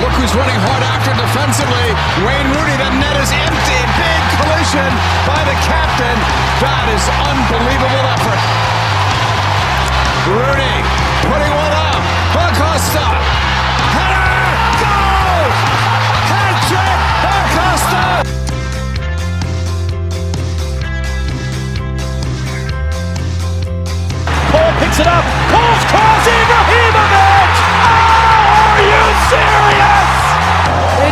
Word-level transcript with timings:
Look 0.00 0.16
who's 0.16 0.32
running 0.32 0.56
hard 0.64 0.80
after 0.80 1.12
defensively. 1.12 1.92
Wayne 2.24 2.48
Rooney. 2.56 2.72
The 2.80 2.88
net 2.88 3.20
is 3.20 3.28
empty. 3.36 3.80
Big 4.00 4.22
collision 4.40 4.88
by 5.28 5.36
the 5.44 5.52
captain. 5.60 6.16
That 6.56 6.88
is 6.88 7.04
unbelievable 7.28 8.04
effort. 8.08 8.40
Rooney 10.24 10.76
putting 11.28 11.52
one 11.52 11.74
up. 11.76 12.00
Acosta. 12.32 13.04
Header. 13.92 14.40
Goal. 14.80 15.46
Hat 16.32 16.56
trick. 16.64 17.00
Acosta. 17.36 18.24
Paul 24.48 24.72
picks 24.80 24.96
it 24.96 25.08
up. 25.12 25.24
Paul's 25.52 25.84
cross. 25.92 26.29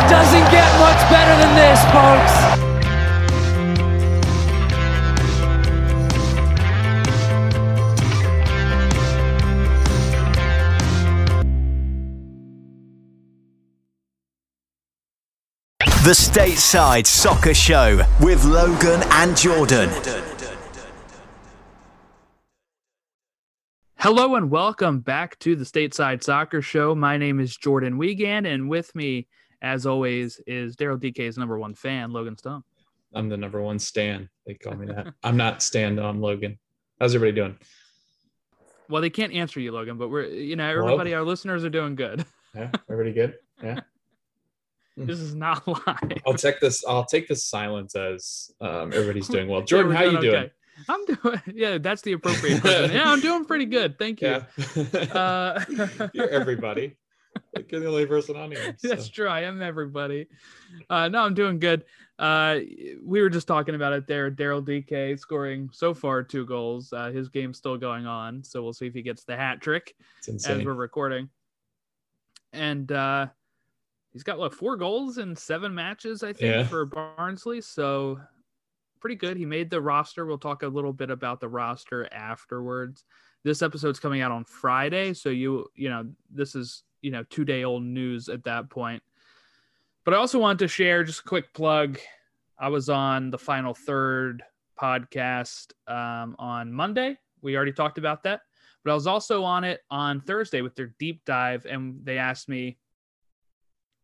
Doesn't 0.09 0.51
get 0.51 0.79
much 0.81 1.11
better 1.11 1.35
than 1.43 1.55
this, 1.55 1.85
folks. 1.93 2.69
The 16.05 16.15
Stateside 16.15 17.07
Soccer 17.07 17.53
Show 17.53 18.01
with 18.23 18.43
Logan 18.47 19.03
and 19.11 19.37
Jordan. 19.37 19.91
Hello 23.97 24.37
and 24.37 24.49
welcome 24.51 25.01
back 25.01 25.39
to 25.41 25.55
the 25.55 25.65
Stateside 25.65 26.23
Soccer 26.23 26.63
Show. 26.63 26.95
My 26.95 27.19
name 27.19 27.41
is 27.41 27.55
Jordan 27.55 27.99
Wiegand, 27.99 28.47
and 28.47 28.71
with 28.71 28.95
me, 28.95 29.27
as 29.63 29.87
always, 29.87 30.41
is 30.47 30.77
Daryl 30.77 30.99
Dike's 31.01 31.37
number 31.37 31.59
one 31.59 31.75
fan, 31.75 32.13
Logan 32.13 32.37
Stone. 32.37 32.63
I'm 33.15 33.29
the 33.29 33.37
number 33.37 33.61
one 33.63 33.79
Stan. 33.79 34.29
They 34.47 34.55
call 34.55 34.75
me 34.75 34.87
that. 34.87 35.15
I'm 35.23 35.37
not 35.37 35.63
Stan. 35.63 35.99
I'm 35.99 36.21
Logan. 36.21 36.59
How's 37.01 37.15
everybody 37.15 37.41
doing? 37.41 37.59
Well, 38.89 39.03
they 39.03 39.11
can't 39.11 39.33
answer 39.33 39.61
you, 39.61 39.73
Logan, 39.73 39.99
but 39.99 40.09
we're 40.09 40.27
you 40.27 40.57
know 40.57 40.69
everybody, 40.69 41.15
our 41.15 41.23
listeners 41.23 41.65
are 41.65 41.71
doing 41.71 41.95
good. 41.95 42.25
Yeah, 42.55 42.71
everybody 42.91 43.13
good? 43.13 43.35
Yeah. 43.63 43.81
This 44.97 45.21
is 45.21 45.33
not 45.35 45.65
live. 45.87 46.19
I'll 46.27 46.35
take 46.35 46.59
this. 46.59 46.85
I'll 46.85 47.05
take 47.05 47.29
this 47.29 47.45
silence 47.45 47.95
as 47.95 48.51
um, 48.61 48.93
everybody's 48.93 49.29
doing 49.29 49.47
well. 49.49 49.63
Jordan, 49.63 49.93
Yeah, 49.93 49.99
how 49.99 50.05
you 50.05 50.21
doing? 50.21 50.35
okay. 50.35 50.53
I'm 50.89 51.05
doing. 51.05 51.43
Yeah, 51.55 51.79
that's 51.79 52.03
the 52.03 52.13
appropriate. 52.15 52.61
question. 52.61 52.91
yeah, 52.93 53.09
I'm 53.13 53.21
doing 53.21 53.45
pretty 53.45 53.67
good. 53.67 53.97
Thank 53.97 54.23
you. 54.23 54.43
Yeah. 54.75 54.93
Uh, 55.13 55.65
You're 56.15 56.31
everybody. 56.31 56.97
Like, 57.55 57.71
You're 57.73 57.81
the 57.81 57.87
only 57.89 58.07
person 58.07 58.37
on 58.37 58.51
here. 58.51 58.75
so. 58.79 58.89
That's 58.89 59.09
true. 59.09 59.29
I 59.29 59.43
am 59.43 59.63
everybody. 59.63 60.27
Uh, 60.91 61.09
no, 61.09 61.23
I'm 61.23 61.35
doing 61.35 61.59
good. 61.59 61.85
Uh, 62.19 62.59
we 63.05 63.21
were 63.21 63.31
just 63.31 63.47
talking 63.49 63.75
about 63.75 63.93
it 63.93 64.07
there. 64.07 64.31
Daryl 64.31 64.65
Dike 64.65 65.19
scoring 65.19 65.71
so 65.73 65.95
far 65.95 66.23
two 66.23 66.45
goals. 66.47 66.93
Uh, 66.93 67.11
his 67.11 67.29
game's 67.29 67.57
still 67.59 67.77
going 67.77 68.07
on, 68.07 68.43
so 68.45 68.63
we'll 68.63 68.73
see 68.73 68.87
if 68.87 68.95
he 68.95 69.03
gets 69.03 69.25
the 69.25 69.37
hat 69.37 69.61
trick 69.61 69.95
as 70.29 70.47
we're 70.49 70.75
recording. 70.75 71.29
And 72.53 72.91
uh, 72.91 73.27
he's 74.13 74.23
got 74.23 74.39
what 74.39 74.55
four 74.55 74.77
goals 74.77 75.19
in 75.19 75.37
seven 75.37 75.75
matches, 75.75 76.23
I 76.23 76.33
think, 76.33 76.55
Yeah. 76.55 76.65
for 76.65 76.87
Barnsley. 76.87 77.61
So 77.61 78.21
pretty 79.01 79.17
good. 79.17 79.37
He 79.37 79.45
made 79.47 79.71
the 79.71 79.81
roster. 79.81 80.27
We'll 80.27 80.39
talk 80.39 80.63
a 80.63 80.69
little 80.69 80.93
bit 80.93 81.11
about 81.11 81.41
the 81.41 81.49
roster 81.49 82.13
afterwards. 82.13 83.05
This 83.45 83.63
episode's 83.63 84.01
coming 84.01 84.21
out 84.21 84.33
on 84.33 84.45
Friday, 84.45 85.15
so 85.15 85.29
you 85.29 85.69
you 85.77 85.89
know 85.89 86.07
this 86.31 86.55
is 86.57 86.83
you 87.03 87.11
know 87.11 87.25
two 87.25 87.45
day 87.45 87.65
old 87.65 87.83
news 87.83 88.29
at 88.29 88.45
that 88.45 88.71
point. 88.71 89.03
But 90.05 90.15
I 90.15 90.17
also 90.17 90.39
wanted 90.39 90.61
to 90.61 90.69
share 90.69 91.05
just 91.05 91.21
a 91.21 91.25
quick 91.25 91.53
plug. 91.53 91.99
I 92.59 92.69
was 92.69 92.89
on 92.89 93.31
the 93.31 93.39
final 93.39 93.75
third 93.75 94.43
podcast 94.81 95.73
um, 95.87 96.35
on 96.39 96.73
Monday. 96.73 97.17
We 97.43 97.57
already 97.57 97.73
talked 97.73 97.99
about 97.99 98.23
that, 98.25 98.41
but 98.85 98.91
I 98.91 98.95
was 98.95 99.07
also 99.07 99.45
on 99.45 99.65
it 99.65 99.81
on 99.91 100.21
Thursday 100.21 100.63
with 100.63 100.75
their 100.75 100.95
deep 100.99 101.25
dive, 101.25 101.67
and 101.67 102.01
they 102.05 102.19
asked 102.19 102.49
me, 102.49 102.79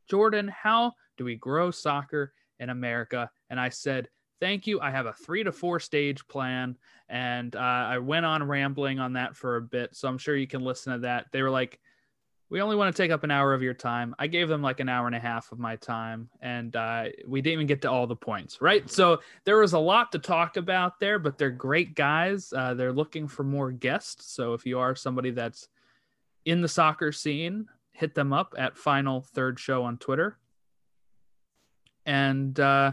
Jordan, 0.08 0.48
how 0.48 0.92
do 1.16 1.24
we 1.24 1.36
grow 1.36 1.70
soccer 1.70 2.32
in 2.60 2.70
America? 2.70 3.30
And 3.50 3.58
I 3.58 3.70
said, 3.70 4.08
Thank 4.40 4.66
you. 4.66 4.80
I 4.80 4.90
have 4.90 5.06
a 5.06 5.12
three 5.12 5.42
to 5.44 5.52
four 5.52 5.80
stage 5.80 6.26
plan. 6.26 6.76
And 7.08 7.54
uh, 7.56 7.58
I 7.58 7.98
went 7.98 8.26
on 8.26 8.42
rambling 8.42 8.98
on 8.98 9.14
that 9.14 9.36
for 9.36 9.56
a 9.56 9.62
bit. 9.62 9.94
So 9.94 10.08
I'm 10.08 10.18
sure 10.18 10.36
you 10.36 10.46
can 10.46 10.62
listen 10.62 10.92
to 10.92 10.98
that. 11.00 11.26
They 11.32 11.40
were 11.40 11.50
like, 11.50 11.78
we 12.50 12.60
only 12.60 12.76
want 12.76 12.94
to 12.94 13.02
take 13.02 13.10
up 13.10 13.24
an 13.24 13.30
hour 13.30 13.54
of 13.54 13.62
your 13.62 13.74
time. 13.74 14.14
I 14.18 14.26
gave 14.26 14.48
them 14.48 14.62
like 14.62 14.80
an 14.80 14.88
hour 14.88 15.06
and 15.06 15.16
a 15.16 15.20
half 15.20 15.50
of 15.50 15.58
my 15.58 15.76
time, 15.76 16.28
and 16.40 16.74
uh, 16.76 17.06
we 17.26 17.40
didn't 17.40 17.54
even 17.54 17.66
get 17.66 17.82
to 17.82 17.90
all 17.90 18.06
the 18.06 18.16
points, 18.16 18.60
right? 18.60 18.88
So 18.90 19.20
there 19.44 19.58
was 19.58 19.72
a 19.72 19.78
lot 19.78 20.12
to 20.12 20.18
talk 20.18 20.56
about 20.56 21.00
there, 21.00 21.18
but 21.18 21.38
they're 21.38 21.50
great 21.50 21.94
guys. 21.94 22.52
Uh, 22.54 22.74
they're 22.74 22.92
looking 22.92 23.28
for 23.28 23.44
more 23.44 23.72
guests. 23.72 24.32
So 24.32 24.52
if 24.52 24.66
you 24.66 24.78
are 24.78 24.94
somebody 24.94 25.30
that's 25.30 25.68
in 26.44 26.60
the 26.60 26.68
soccer 26.68 27.12
scene, 27.12 27.66
hit 27.92 28.14
them 28.14 28.32
up 28.32 28.54
at 28.58 28.76
Final 28.76 29.22
Third 29.22 29.58
Show 29.58 29.84
on 29.84 29.96
Twitter. 29.96 30.38
And 32.04 32.58
uh, 32.60 32.92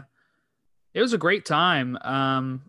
it 0.94 1.02
was 1.02 1.12
a 1.12 1.18
great 1.18 1.44
time. 1.44 1.98
Um, 2.00 2.62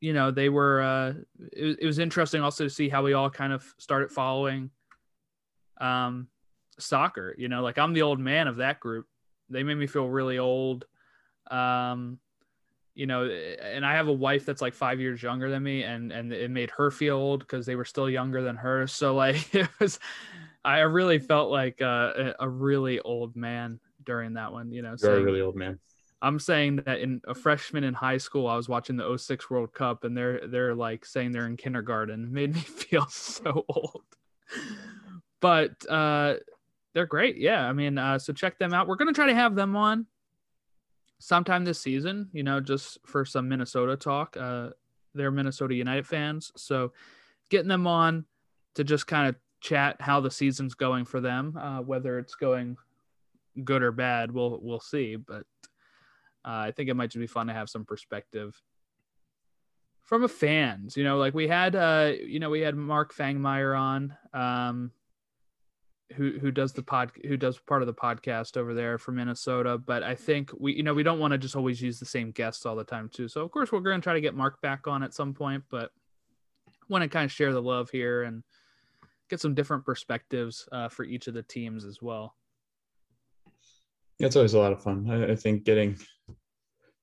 you 0.00 0.12
know, 0.12 0.30
they 0.30 0.48
were, 0.48 0.80
uh, 0.80 1.12
it, 1.52 1.80
it 1.82 1.86
was 1.86 1.98
interesting 1.98 2.42
also 2.42 2.64
to 2.64 2.70
see 2.70 2.88
how 2.88 3.02
we 3.02 3.12
all 3.12 3.28
kind 3.28 3.52
of 3.52 3.62
started 3.78 4.10
following 4.10 4.70
um, 5.82 6.28
soccer. 6.78 7.34
You 7.36 7.48
know, 7.48 7.62
like 7.62 7.78
I'm 7.78 7.92
the 7.92 8.02
old 8.02 8.20
man 8.20 8.48
of 8.48 8.56
that 8.56 8.80
group. 8.80 9.06
They 9.50 9.62
made 9.62 9.74
me 9.74 9.86
feel 9.86 10.08
really 10.08 10.38
old. 10.38 10.86
Um, 11.50 12.18
you 12.94 13.06
know, 13.06 13.24
and 13.24 13.84
I 13.84 13.94
have 13.94 14.08
a 14.08 14.12
wife 14.12 14.44
that's 14.44 14.62
like 14.62 14.74
five 14.74 15.00
years 15.00 15.22
younger 15.22 15.50
than 15.50 15.62
me, 15.62 15.82
and 15.82 16.12
and 16.12 16.32
it 16.32 16.50
made 16.50 16.70
her 16.70 16.90
feel 16.90 17.16
old 17.16 17.40
because 17.40 17.66
they 17.66 17.76
were 17.76 17.84
still 17.84 18.08
younger 18.08 18.42
than 18.42 18.56
her. 18.56 18.86
So 18.86 19.14
like 19.14 19.54
it 19.54 19.68
was, 19.80 19.98
I 20.64 20.80
really 20.80 21.18
felt 21.18 21.50
like 21.50 21.82
uh, 21.82 22.12
a, 22.16 22.34
a 22.40 22.48
really 22.48 23.00
old 23.00 23.36
man 23.36 23.80
during 24.04 24.34
that 24.34 24.52
one. 24.52 24.72
You 24.72 24.82
know, 24.82 24.94
You're 25.00 25.18
a 25.18 25.22
really 25.22 25.40
old 25.40 25.56
man. 25.56 25.78
I'm 26.22 26.38
saying 26.38 26.76
that 26.86 27.00
in 27.00 27.20
a 27.26 27.34
freshman 27.34 27.82
in 27.82 27.94
high 27.94 28.18
school, 28.18 28.46
I 28.46 28.56
was 28.56 28.68
watching 28.68 28.96
the 28.96 29.18
06 29.18 29.50
World 29.50 29.74
Cup 29.74 30.04
and 30.04 30.16
they're 30.16 30.46
they're 30.46 30.74
like 30.74 31.04
saying 31.04 31.32
they're 31.32 31.46
in 31.46 31.56
kindergarten. 31.56 32.24
It 32.24 32.30
made 32.30 32.54
me 32.54 32.60
feel 32.60 33.06
so 33.08 33.64
old. 33.68 34.04
But 35.42 35.84
uh 35.90 36.36
they're 36.94 37.06
great. 37.06 37.36
Yeah. 37.36 37.68
I 37.68 37.74
mean, 37.74 37.98
uh 37.98 38.18
so 38.18 38.32
check 38.32 38.58
them 38.58 38.72
out. 38.72 38.88
We're 38.88 38.96
gonna 38.96 39.12
try 39.12 39.26
to 39.26 39.34
have 39.34 39.54
them 39.54 39.76
on 39.76 40.06
sometime 41.18 41.66
this 41.66 41.78
season, 41.80 42.30
you 42.32 42.42
know, 42.42 42.60
just 42.60 42.98
for 43.04 43.26
some 43.26 43.50
Minnesota 43.50 43.98
talk. 43.98 44.38
Uh 44.38 44.70
they're 45.14 45.30
Minnesota 45.30 45.74
United 45.74 46.06
fans. 46.06 46.50
So 46.56 46.92
getting 47.50 47.68
them 47.68 47.86
on 47.86 48.24
to 48.76 48.84
just 48.84 49.06
kind 49.06 49.28
of 49.28 49.36
chat 49.60 49.96
how 50.00 50.20
the 50.20 50.30
season's 50.30 50.74
going 50.74 51.04
for 51.04 51.20
them, 51.20 51.56
uh, 51.56 51.80
whether 51.80 52.18
it's 52.18 52.34
going 52.34 52.76
good 53.64 53.82
or 53.82 53.92
bad, 53.92 54.32
we'll 54.32 54.58
we'll 54.62 54.80
see. 54.80 55.16
But 55.16 55.44
uh, 56.44 56.66
I 56.66 56.72
think 56.72 56.88
it 56.88 56.94
might 56.94 57.10
just 57.10 57.20
be 57.20 57.26
fun 57.26 57.46
to 57.46 57.52
have 57.52 57.68
some 57.68 57.84
perspective 57.84 58.60
from 60.02 60.24
a 60.24 60.28
fans. 60.28 60.96
You 60.96 61.04
know, 61.04 61.18
like 61.18 61.34
we 61.34 61.46
had, 61.46 61.76
uh, 61.76 62.12
you 62.26 62.40
know, 62.40 62.50
we 62.50 62.60
had 62.60 62.74
Mark 62.74 63.14
Fangmeyer 63.14 63.78
on, 63.78 64.16
um, 64.34 64.90
who 66.14 66.38
who 66.38 66.50
does 66.50 66.72
the 66.72 66.82
pod, 66.82 67.12
who 67.26 67.36
does 67.36 67.58
part 67.58 67.82
of 67.82 67.86
the 67.86 67.94
podcast 67.94 68.56
over 68.56 68.74
there 68.74 68.98
from 68.98 69.16
Minnesota. 69.16 69.78
But 69.78 70.02
I 70.02 70.14
think 70.14 70.50
we, 70.58 70.72
you 70.74 70.82
know, 70.82 70.94
we 70.94 71.02
don't 71.02 71.18
want 71.18 71.32
to 71.32 71.38
just 71.38 71.56
always 71.56 71.80
use 71.80 71.98
the 71.98 72.06
same 72.06 72.30
guests 72.30 72.66
all 72.66 72.76
the 72.76 72.84
time 72.84 73.08
too. 73.12 73.28
So 73.28 73.42
of 73.42 73.50
course 73.50 73.72
we're 73.72 73.80
going 73.80 74.00
to 74.00 74.04
try 74.04 74.14
to 74.14 74.20
get 74.20 74.34
Mark 74.34 74.60
back 74.60 74.86
on 74.86 75.02
at 75.02 75.14
some 75.14 75.34
point, 75.34 75.64
but 75.70 75.90
want 76.88 77.02
to 77.02 77.08
kind 77.08 77.24
of 77.24 77.32
share 77.32 77.52
the 77.52 77.62
love 77.62 77.90
here 77.90 78.22
and 78.24 78.42
get 79.30 79.40
some 79.40 79.54
different 79.54 79.84
perspectives 79.84 80.68
uh, 80.72 80.88
for 80.88 81.04
each 81.04 81.26
of 81.26 81.34
the 81.34 81.42
teams 81.42 81.84
as 81.84 82.02
well. 82.02 82.34
It's 84.18 84.36
always 84.36 84.54
a 84.54 84.58
lot 84.58 84.72
of 84.72 84.82
fun. 84.82 85.10
I, 85.10 85.32
I 85.32 85.36
think 85.36 85.64
getting, 85.64 85.98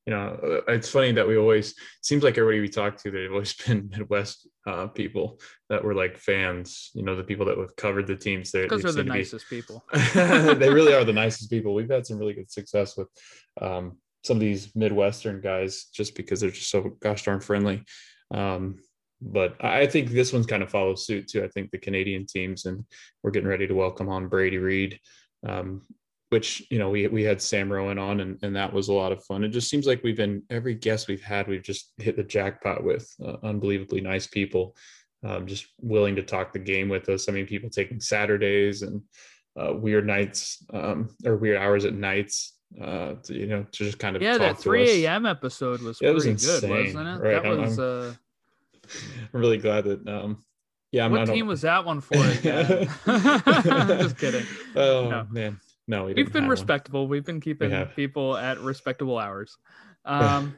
you 0.09 0.15
know, 0.15 0.39
uh, 0.67 0.71
it's 0.71 0.89
funny 0.89 1.11
that 1.11 1.27
we 1.27 1.37
always 1.37 1.75
seems 2.01 2.23
like 2.23 2.35
everybody 2.35 2.61
we 2.61 2.67
talk 2.67 2.97
to, 2.97 3.11
they've 3.11 3.31
always 3.31 3.53
been 3.67 3.89
Midwest 3.91 4.47
uh, 4.65 4.87
people 4.87 5.39
that 5.69 5.83
were 5.83 5.93
like 5.93 6.17
fans. 6.17 6.89
You 6.95 7.03
know, 7.03 7.15
the 7.15 7.23
people 7.23 7.45
that 7.45 7.59
have 7.59 7.75
covered 7.75 8.07
the 8.07 8.15
teams. 8.15 8.49
They 8.49 8.63
Because 8.63 8.81
they 8.81 8.87
they're 8.87 9.03
the 9.03 9.03
to 9.03 9.13
be- 9.13 9.19
nicest 9.19 9.47
people. 9.47 9.85
they 10.15 10.73
really 10.73 10.95
are 10.95 11.03
the 11.03 11.13
nicest 11.13 11.51
people. 11.51 11.75
We've 11.75 11.91
had 11.91 12.07
some 12.07 12.17
really 12.17 12.33
good 12.33 12.49
success 12.49 12.97
with 12.97 13.07
um, 13.61 13.97
some 14.23 14.37
of 14.37 14.41
these 14.41 14.75
Midwestern 14.75 15.41
guys 15.41 15.85
just 15.93 16.15
because 16.15 16.41
they're 16.41 16.49
just 16.49 16.71
so 16.71 16.97
gosh 16.99 17.23
darn 17.23 17.39
friendly. 17.39 17.83
Um, 18.33 18.79
but 19.21 19.63
I 19.63 19.85
think 19.85 20.09
this 20.09 20.33
one's 20.33 20.47
kind 20.47 20.63
of 20.63 20.71
follows 20.71 21.05
suit 21.05 21.27
too. 21.27 21.43
I 21.43 21.49
think 21.49 21.69
the 21.69 21.77
Canadian 21.77 22.25
teams, 22.25 22.65
and 22.65 22.83
we're 23.21 23.31
getting 23.31 23.49
ready 23.49 23.67
to 23.67 23.75
welcome 23.75 24.09
on 24.09 24.27
Brady 24.27 24.57
Reed, 24.57 24.99
um, 25.47 25.83
which 26.29 26.65
you 26.69 26.79
know 26.79 26.89
we 26.89 27.07
we 27.07 27.23
had 27.23 27.41
Sam 27.41 27.71
Rowan 27.71 27.97
on, 27.97 28.19
and 28.19 28.39
and 28.43 28.55
that 28.55 28.71
was 28.71 28.87
a 28.87 28.93
lot 28.93 29.11
of 29.11 29.23
fun. 29.25 29.43
It 29.43 29.49
just 29.49 29.69
seems 29.69 29.87
like 29.87 30.03
we've 30.03 30.17
been 30.17 30.43
every 30.49 30.75
guest 30.75 31.07
we've 31.07 31.23
had, 31.23 31.47
we've 31.47 31.63
just 31.63 31.93
hit 31.97 32.15
the 32.15 32.23
jackpot 32.23 32.83
with 32.83 33.11
uh, 33.23 33.37
unbelievably 33.43 34.01
nice 34.01 34.27
people, 34.27 34.75
um, 35.25 35.47
just 35.47 35.67
willing 35.81 36.15
to 36.15 36.23
talk 36.23 36.53
the 36.53 36.59
game 36.59 36.89
with 36.89 37.09
us. 37.09 37.29
I 37.29 37.31
mean, 37.31 37.47
people 37.47 37.69
taking 37.69 37.99
Saturdays 37.99 38.81
and 38.83 39.01
uh, 39.59 39.73
weird 39.73 40.05
nights 40.05 40.63
um, 40.73 41.09
or 41.25 41.37
weird 41.37 41.57
hours 41.57 41.85
at 41.85 41.93
nights 41.93 42.55
uh 42.79 43.15
to, 43.23 43.33
you 43.33 43.47
know 43.47 43.65
to 43.71 43.83
just 43.83 43.97
kind 43.97 44.15
of 44.15 44.21
yeah 44.21 44.37
that 44.37 44.59
3 44.59 45.03
a.m 45.03 45.25
episode 45.25 45.81
was 45.81 45.97
yeah, 46.01 46.11
pretty 46.11 46.33
was 46.33 46.45
good 46.45 46.69
wasn't 46.69 47.07
it 47.07 47.19
right. 47.19 47.41
that 47.41 47.45
I'm, 47.51 47.61
was 47.61 47.79
I'm, 47.79 48.09
uh 48.09 48.13
I'm 49.33 49.39
really 49.41 49.57
glad 49.57 49.85
that 49.85 50.07
um 50.07 50.43
yeah 50.91 51.05
I'm, 51.05 51.11
what 51.11 51.25
team 51.25 51.47
was 51.47 51.61
that 51.61 51.83
one 51.83 51.99
for 51.99 52.17
again? 52.23 52.87
just 53.05 54.19
kidding 54.19 54.45
oh 54.75 55.09
No. 55.09 55.27
man 55.31 55.59
no 55.89 56.05
we 56.05 56.13
we've 56.13 56.31
been 56.31 56.43
have 56.43 56.47
one. 56.47 56.51
respectable 56.51 57.07
we've 57.07 57.25
been 57.25 57.41
keeping 57.41 57.71
have. 57.71 57.93
people 57.95 58.37
at 58.37 58.59
respectable 58.61 59.17
hours 59.17 59.57
um 60.05 60.55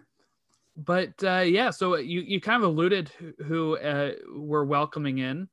but 0.78 1.12
uh 1.24 1.40
yeah 1.46 1.72
so 1.72 1.96
you 1.96 2.20
you 2.22 2.40
kind 2.40 2.62
of 2.64 2.70
alluded 2.70 3.10
who, 3.18 3.34
who 3.44 3.78
uh 3.78 4.12
we're 4.36 4.64
welcoming 4.66 5.18
in 5.18 5.48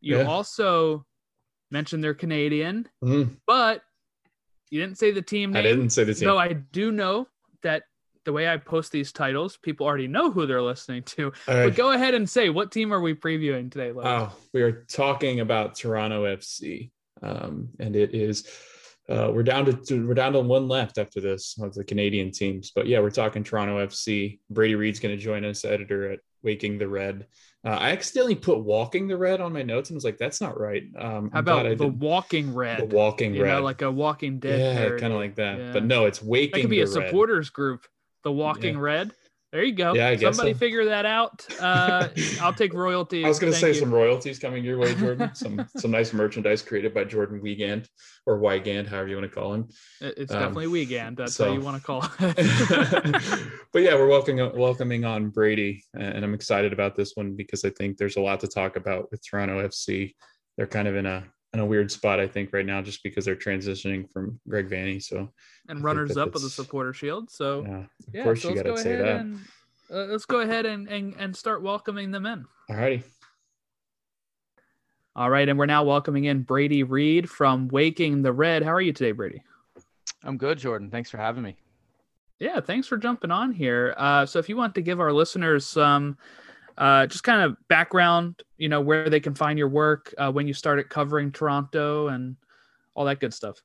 you 0.00 0.16
Yeah. 0.16 0.24
also 0.26 1.04
mentioned 1.70 2.02
they're 2.02 2.14
canadian 2.14 2.88
Mhm. 3.04 3.36
but 3.46 3.82
you 4.70 4.80
didn't 4.80 4.98
say 4.98 5.10
the 5.12 5.22
team 5.22 5.52
name 5.52 5.58
I 5.60 5.62
didn't 5.62 5.90
say 5.90 6.04
the 6.04 6.14
team 6.14 6.26
though 6.28 6.38
i 6.38 6.52
do 6.54 6.90
know 6.90 7.28
that 7.62 7.84
the 8.24 8.32
way 8.32 8.48
i 8.48 8.56
post 8.58 8.92
these 8.92 9.12
titles 9.12 9.56
people 9.56 9.86
already 9.86 10.06
know 10.08 10.30
who 10.30 10.46
they're 10.46 10.62
listening 10.62 11.02
to 11.04 11.32
right. 11.46 11.64
but 11.66 11.74
go 11.74 11.92
ahead 11.92 12.14
and 12.14 12.28
say 12.28 12.48
what 12.50 12.70
team 12.72 12.92
are 12.92 13.00
we 13.00 13.14
previewing 13.14 13.70
today 13.70 13.92
Logan? 13.92 14.12
Oh, 14.30 14.36
we 14.52 14.60
are 14.62 14.72
talking 14.88 15.40
about 15.40 15.74
Toronto 15.74 16.24
FC, 16.24 16.90
um, 17.22 17.70
and 17.78 17.96
it 17.96 18.14
is 18.14 18.46
uh, 19.08 19.30
we're 19.32 19.42
down 19.42 19.64
to 19.64 20.06
we're 20.06 20.14
down 20.14 20.32
to 20.34 20.40
one 20.40 20.68
left 20.68 20.98
after 20.98 21.20
this 21.20 21.56
of 21.60 21.74
the 21.74 21.84
Canadian 21.84 22.30
teams. 22.30 22.72
But 22.74 22.86
yeah, 22.86 23.00
we're 23.00 23.10
talking 23.10 23.42
Toronto 23.42 23.84
FC. 23.86 24.38
Brady 24.50 24.74
Reed's 24.74 25.00
going 25.00 25.16
to 25.16 25.22
join 25.22 25.44
us, 25.44 25.64
editor 25.64 26.12
at 26.12 26.20
Waking 26.42 26.78
the 26.78 26.88
Red. 26.88 27.26
Uh, 27.64 27.70
I 27.70 27.90
accidentally 27.90 28.34
put 28.34 28.60
Walking 28.60 29.08
the 29.08 29.16
Red 29.16 29.40
on 29.40 29.52
my 29.52 29.62
notes 29.62 29.90
and 29.90 29.96
was 29.96 30.04
like, 30.04 30.18
that's 30.18 30.40
not 30.40 30.60
right. 30.60 30.84
Um, 30.98 31.30
how 31.32 31.40
about 31.40 31.76
the 31.78 31.88
walking 31.88 32.54
red 32.54 32.80
the 32.80 32.96
Walking 32.96 33.34
you 33.34 33.42
Red, 33.42 33.54
know 33.54 33.62
like 33.62 33.82
a 33.82 33.90
walking 33.90 34.38
dead 34.38 34.60
yeah, 34.60 34.98
kind 34.98 35.12
of 35.12 35.18
like 35.18 35.34
that. 35.36 35.58
Yeah. 35.58 35.72
But 35.72 35.84
no, 35.84 36.04
it's 36.06 36.22
Waking. 36.22 36.52
That 36.52 36.60
could 36.60 36.70
be 36.70 36.80
a 36.80 36.84
Red. 36.84 36.92
supporters 36.92 37.50
group, 37.50 37.86
the 38.24 38.32
Walking 38.32 38.74
Yeah. 38.74 38.80
Red. 38.80 39.12
There 39.50 39.64
you 39.64 39.72
go. 39.72 39.94
Yeah, 39.94 40.08
I 40.08 40.14
guess 40.14 40.36
Somebody 40.36 40.52
so. 40.52 40.58
figure 40.58 40.84
that 40.84 41.06
out. 41.06 41.46
Uh, 41.58 42.08
I'll 42.42 42.52
take 42.52 42.74
royalties. 42.74 43.24
I 43.24 43.28
was 43.28 43.38
going 43.38 43.52
to 43.52 43.58
say 43.58 43.68
you. 43.68 43.74
some 43.74 43.92
royalties 43.92 44.38
coming 44.38 44.62
your 44.62 44.76
way, 44.76 44.94
Jordan. 44.94 45.34
some 45.34 45.66
some 45.76 45.90
nice 45.90 46.12
merchandise 46.12 46.60
created 46.60 46.92
by 46.92 47.04
Jordan 47.04 47.40
Wiegand 47.40 47.88
or 48.26 48.38
Wygand, 48.38 48.88
however 48.88 49.08
you 49.08 49.16
want 49.16 49.30
to 49.30 49.34
call 49.34 49.54
him. 49.54 49.68
It's 50.02 50.32
um, 50.32 50.40
definitely 50.40 50.66
Weekend. 50.66 51.16
That's 51.16 51.34
so- 51.34 51.46
how 51.46 51.52
you 51.52 51.60
want 51.60 51.78
to 51.78 51.82
call 51.82 52.04
it. 52.20 53.48
but 53.72 53.82
yeah, 53.82 53.94
we're 53.94 54.08
welcoming 54.08 54.54
welcoming 54.54 55.06
on 55.06 55.30
Brady, 55.30 55.82
and 55.94 56.22
I'm 56.22 56.34
excited 56.34 56.74
about 56.74 56.94
this 56.94 57.12
one 57.14 57.34
because 57.34 57.64
I 57.64 57.70
think 57.70 57.96
there's 57.96 58.16
a 58.16 58.20
lot 58.20 58.40
to 58.40 58.48
talk 58.48 58.76
about 58.76 59.10
with 59.10 59.26
Toronto 59.26 59.66
FC. 59.66 60.14
They're 60.58 60.66
kind 60.66 60.88
of 60.88 60.96
in 60.96 61.06
a 61.06 61.24
in 61.54 61.60
a 61.60 61.66
weird 61.66 61.90
spot, 61.90 62.20
I 62.20 62.26
think, 62.26 62.52
right 62.52 62.66
now, 62.66 62.82
just 62.82 63.02
because 63.02 63.24
they're 63.24 63.36
transitioning 63.36 64.10
from 64.12 64.38
Greg 64.48 64.68
Vanney. 64.68 65.02
So 65.02 65.30
and 65.68 65.78
think 65.78 65.84
runners 65.84 66.16
up 66.16 66.34
of 66.34 66.42
the 66.42 66.50
supporter 66.50 66.92
shield. 66.92 67.30
So 67.30 67.62
yeah, 67.62 67.78
of 67.78 67.86
yeah, 68.12 68.24
course 68.24 68.42
so 68.42 68.48
you 68.50 68.54
let's 68.56 68.64
got 68.64 68.70
go 68.70 68.76
to 68.76 68.82
say 68.82 68.92
ahead 68.94 69.04
that. 69.06 69.20
and 69.20 69.40
uh, 69.90 70.12
let's 70.12 70.26
go 70.26 70.40
ahead 70.40 70.66
and, 70.66 70.88
and 70.88 71.14
and 71.18 71.34
start 71.34 71.62
welcoming 71.62 72.10
them 72.10 72.26
in. 72.26 72.44
All 72.68 72.76
righty. 72.76 73.02
All 75.16 75.30
right, 75.30 75.48
and 75.48 75.58
we're 75.58 75.66
now 75.66 75.82
welcoming 75.82 76.26
in 76.26 76.42
Brady 76.42 76.84
Reed 76.84 77.28
from 77.28 77.66
Waking 77.68 78.22
the 78.22 78.32
Red. 78.32 78.62
How 78.62 78.72
are 78.72 78.80
you 78.80 78.92
today, 78.92 79.10
Brady? 79.12 79.42
I'm 80.22 80.36
good, 80.36 80.58
Jordan. 80.58 80.90
Thanks 80.90 81.10
for 81.10 81.16
having 81.16 81.42
me. 81.42 81.56
Yeah, 82.38 82.60
thanks 82.60 82.86
for 82.86 82.96
jumping 82.96 83.32
on 83.32 83.50
here. 83.52 83.94
Uh, 83.96 84.24
so, 84.26 84.38
if 84.38 84.48
you 84.48 84.56
want 84.56 84.76
to 84.76 84.82
give 84.82 85.00
our 85.00 85.12
listeners 85.12 85.66
some 85.66 86.16
uh, 86.78 87.06
just 87.06 87.24
kind 87.24 87.42
of 87.42 87.56
background, 87.68 88.40
you 88.56 88.68
know, 88.68 88.80
where 88.80 89.10
they 89.10 89.20
can 89.20 89.34
find 89.34 89.58
your 89.58 89.68
work, 89.68 90.14
uh, 90.16 90.30
when 90.30 90.46
you 90.46 90.54
started 90.54 90.88
covering 90.88 91.32
Toronto, 91.32 92.08
and 92.08 92.36
all 92.94 93.04
that 93.04 93.20
good 93.20 93.34
stuff. 93.34 93.60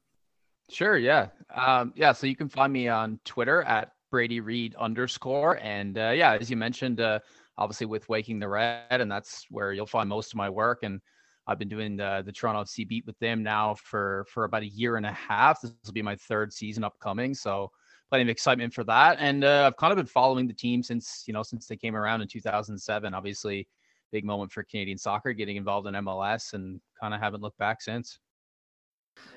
Sure, 0.69 0.97
yeah. 0.97 1.27
Um, 1.55 1.93
yeah, 1.95 2.11
so 2.11 2.25
you 2.25 2.35
can 2.35 2.49
find 2.49 2.73
me 2.73 2.87
on 2.87 3.19
Twitter 3.23 3.61
at 3.63 3.91
Brady 4.09 4.39
Reed 4.39 4.75
underscore. 4.75 5.59
And 5.61 5.97
uh, 5.97 6.11
yeah, 6.15 6.37
as 6.39 6.49
you 6.49 6.57
mentioned, 6.57 7.01
uh, 7.01 7.19
obviously 7.57 7.85
with 7.85 8.09
Waking 8.09 8.39
the 8.39 8.47
Red, 8.47 9.01
and 9.01 9.11
that's 9.11 9.45
where 9.49 9.73
you'll 9.73 9.85
find 9.85 10.09
most 10.09 10.33
of 10.33 10.37
my 10.37 10.49
work. 10.49 10.79
And 10.83 10.99
I've 11.45 11.59
been 11.59 11.69
doing 11.69 11.97
the, 11.97 12.23
the 12.25 12.31
Toronto 12.31 12.63
FC 12.63 12.87
beat 12.87 13.05
with 13.05 13.17
them 13.19 13.43
now 13.43 13.75
for, 13.75 14.25
for 14.29 14.45
about 14.45 14.63
a 14.63 14.67
year 14.67 14.97
and 14.97 15.05
a 15.05 15.11
half. 15.11 15.61
This 15.61 15.73
will 15.85 15.93
be 15.93 16.01
my 16.01 16.15
third 16.15 16.51
season 16.51 16.83
upcoming. 16.83 17.33
So 17.35 17.69
plenty 18.13 18.21
of 18.21 18.29
excitement 18.29 18.71
for 18.71 18.83
that. 18.83 19.17
And 19.19 19.43
uh, 19.43 19.63
I've 19.65 19.77
kind 19.77 19.91
of 19.91 19.97
been 19.97 20.05
following 20.05 20.45
the 20.45 20.53
team 20.53 20.83
since, 20.83 21.23
you 21.25 21.33
know, 21.33 21.41
since 21.41 21.65
they 21.65 21.75
came 21.75 21.95
around 21.95 22.21
in 22.21 22.27
2007. 22.27 23.11
Obviously, 23.11 23.67
big 24.11 24.23
moment 24.23 24.51
for 24.51 24.61
Canadian 24.61 24.99
soccer 24.99 25.33
getting 25.33 25.55
involved 25.55 25.87
in 25.87 25.95
MLS 25.95 26.53
and 26.53 26.79
kind 27.01 27.15
of 27.15 27.19
haven't 27.19 27.41
looked 27.41 27.57
back 27.57 27.81
since. 27.81 28.19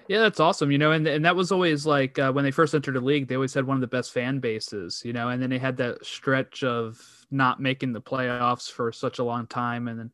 Yeah, 0.09 0.19
that's 0.19 0.41
awesome. 0.41 0.71
You 0.71 0.77
know, 0.77 0.93
and 0.93 1.07
and 1.07 1.25
that 1.25 1.37
was 1.37 1.53
always 1.53 1.87
like 1.87 2.19
uh, 2.19 2.33
when 2.33 2.45
they 2.45 2.51
first 2.51 2.75
entered 2.75 2.97
the 2.97 3.01
league, 3.01 3.29
they 3.29 3.35
always 3.35 3.55
had 3.55 3.67
one 3.67 3.79
of 3.79 3.81
the 3.81 3.87
best 3.87 4.13
fan 4.13 4.41
bases. 4.41 5.01
You 5.07 5.15
know, 5.15 5.31
and 5.31 5.43
then 5.43 5.49
they 5.49 5.59
had 5.59 5.79
that 5.79 6.05
stretch 6.05 6.63
of 6.63 7.01
not 7.31 7.59
making 7.59 7.95
the 7.95 8.03
playoffs 8.03 8.71
for 8.71 8.93
such 8.93 9.21
a 9.21 9.25
long 9.25 9.47
time, 9.47 9.89
and 9.89 9.99
then 9.99 10.13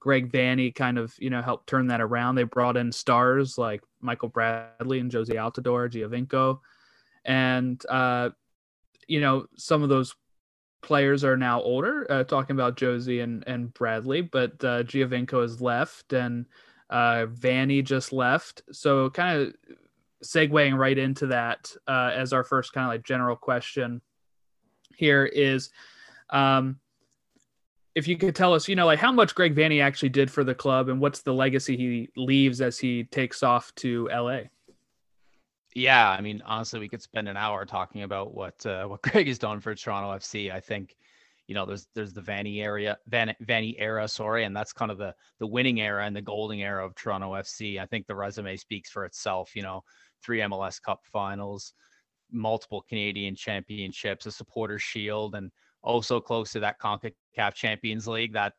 Greg 0.00 0.30
Vanney 0.30 0.74
kind 0.74 0.98
of 0.98 1.14
you 1.18 1.30
know 1.30 1.40
helped 1.40 1.66
turn 1.66 1.86
that 1.86 2.02
around. 2.02 2.34
They 2.34 2.42
brought 2.42 2.76
in 2.76 2.92
stars 2.92 3.56
like 3.56 3.82
Michael 4.02 4.28
Bradley 4.28 4.98
and 4.98 5.10
Jozy 5.10 5.36
Altidore, 5.36 5.90
Giovinco, 5.90 6.60
and 7.24 7.84
uh, 7.88 8.30
you 9.06 9.20
know 9.20 9.46
some 9.56 9.82
of 9.82 9.88
those 9.88 10.14
players 10.82 11.24
are 11.24 11.36
now 11.36 11.60
older. 11.62 12.06
Uh, 12.10 12.24
talking 12.24 12.54
about 12.54 12.76
Jozy 12.76 13.22
and 13.22 13.44
and 13.46 13.72
Bradley, 13.74 14.22
but 14.22 14.52
uh, 14.64 14.82
Giovinco 14.82 15.42
has 15.42 15.60
left 15.60 16.12
and 16.12 16.46
uh, 16.90 17.26
Vanney 17.26 17.84
just 17.84 18.12
left. 18.12 18.62
So 18.72 19.10
kind 19.10 19.40
of 19.40 19.54
segueing 20.24 20.76
right 20.76 20.96
into 20.96 21.26
that 21.28 21.74
uh, 21.88 22.12
as 22.14 22.32
our 22.32 22.44
first 22.44 22.72
kind 22.72 22.84
of 22.84 22.90
like 22.90 23.04
general 23.04 23.36
question 23.36 24.00
here 24.94 25.24
is 25.24 25.70
um, 26.30 26.78
if 27.94 28.08
you 28.08 28.16
could 28.16 28.34
tell 28.34 28.54
us, 28.54 28.68
you 28.68 28.76
know, 28.76 28.86
like 28.86 28.98
how 28.98 29.12
much 29.12 29.34
Greg 29.34 29.54
Vanney 29.54 29.82
actually 29.82 30.08
did 30.08 30.30
for 30.30 30.44
the 30.44 30.54
club 30.54 30.88
and 30.88 31.00
what's 31.00 31.22
the 31.22 31.34
legacy 31.34 31.76
he 31.76 32.08
leaves 32.16 32.60
as 32.60 32.78
he 32.78 33.04
takes 33.04 33.42
off 33.42 33.74
to 33.76 34.08
LA. 34.12 34.42
Yeah, 35.74 36.10
I 36.10 36.20
mean, 36.20 36.42
honestly, 36.44 36.80
we 36.80 36.88
could 36.88 37.02
spend 37.02 37.28
an 37.28 37.36
hour 37.36 37.64
talking 37.64 38.02
about 38.02 38.34
what 38.34 38.64
uh, 38.66 38.84
what 38.88 39.02
Greg 39.02 39.26
has 39.28 39.38
done 39.38 39.60
for 39.60 39.74
Toronto 39.74 40.10
FC. 40.18 40.52
I 40.52 40.60
think, 40.60 40.96
you 41.46 41.54
know, 41.54 41.64
there's 41.66 41.86
there's 41.94 42.12
the 42.12 42.20
Vanney 42.20 42.62
area, 42.62 42.98
Van, 43.08 43.34
Vanney 43.44 43.74
era, 43.78 44.06
sorry, 44.08 44.44
and 44.44 44.54
that's 44.54 44.72
kind 44.72 44.90
of 44.90 44.98
the 44.98 45.14
the 45.38 45.46
winning 45.46 45.80
era 45.80 46.04
and 46.06 46.14
the 46.14 46.22
golden 46.22 46.58
era 46.60 46.84
of 46.84 46.94
Toronto 46.94 47.32
FC. 47.34 47.78
I 47.80 47.86
think 47.86 48.06
the 48.06 48.14
resume 48.14 48.56
speaks 48.56 48.90
for 48.90 49.04
itself. 49.04 49.54
You 49.56 49.62
know, 49.62 49.82
three 50.22 50.42
MLS 50.42 50.78
Cup 50.80 51.00
finals, 51.10 51.72
multiple 52.30 52.82
Canadian 52.88 53.34
championships, 53.36 54.26
a 54.26 54.32
supporter 54.32 54.78
shield, 54.78 55.34
and 55.34 55.50
also 55.82 56.20
close 56.20 56.52
to 56.52 56.60
that 56.60 56.78
CONCACAF 56.80 57.54
Champions 57.54 58.06
League. 58.06 58.32
That 58.34 58.54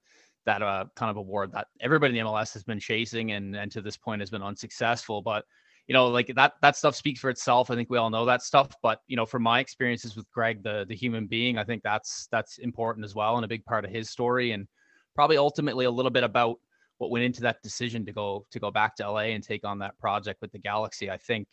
that 0.46 0.62
uh, 0.63 0.86
kind 0.96 1.10
of 1.12 1.17
award 1.17 1.51
that 1.53 1.67
everybody 1.79 2.17
in 2.17 2.25
the 2.25 2.32
MLS 2.32 2.53
has 2.53 2.63
been 2.63 2.79
chasing 2.79 3.32
and 3.34 3.55
and 3.55 3.72
to 3.72 3.82
this 3.82 3.98
point 3.98 4.22
has 4.22 4.29
been 4.32 4.43
unsuccessful, 4.43 5.22
but 5.22 5.46
you 5.88 5.94
know, 5.94 6.08
like 6.08 6.32
that 6.36 6.54
that 6.62 6.75
stuff 6.75 6.96
speaks 6.96 7.20
for 7.20 7.30
itself. 7.30 7.70
I 7.70 7.75
think 7.75 7.90
we 7.90 7.98
all 7.98 8.10
know 8.10 8.25
that 8.25 8.42
stuff. 8.42 8.70
But 8.82 9.02
you 9.08 9.18
know, 9.18 9.25
from 9.25 9.44
my 9.44 9.60
experiences 9.60 10.16
with 10.16 10.30
Greg, 10.32 10.63
the 10.63 10.86
the 10.88 10.96
human 10.96 11.28
being, 11.28 11.58
I 11.58 11.63
think 11.63 11.84
that's 11.84 12.28
that's 12.32 12.58
important 12.60 13.06
as 13.06 13.16
well 13.16 13.36
and 13.36 13.46
a 13.46 13.50
big 13.50 13.66
part 13.66 13.84
of 13.84 13.92
his 13.92 14.10
story, 14.10 14.52
and 14.52 14.68
probably 15.16 15.38
ultimately 15.38 15.86
a 15.86 15.92
little 15.92 16.12
bit 16.12 16.24
about 16.24 16.58
what 17.00 17.12
went 17.12 17.25
into 17.25 17.42
that 17.42 17.62
decision 17.63 18.06
to 18.06 18.13
go 18.13 18.46
to 18.52 18.60
go 18.60 18.72
back 18.72 18.96
to 18.96 19.10
LA 19.10 19.34
and 19.34 19.44
take 19.44 19.66
on 19.66 19.80
that 19.80 19.98
project 20.00 20.42
with 20.42 20.52
the 20.52 20.60
Galaxy. 20.60 21.12
I 21.12 21.18
think, 21.18 21.48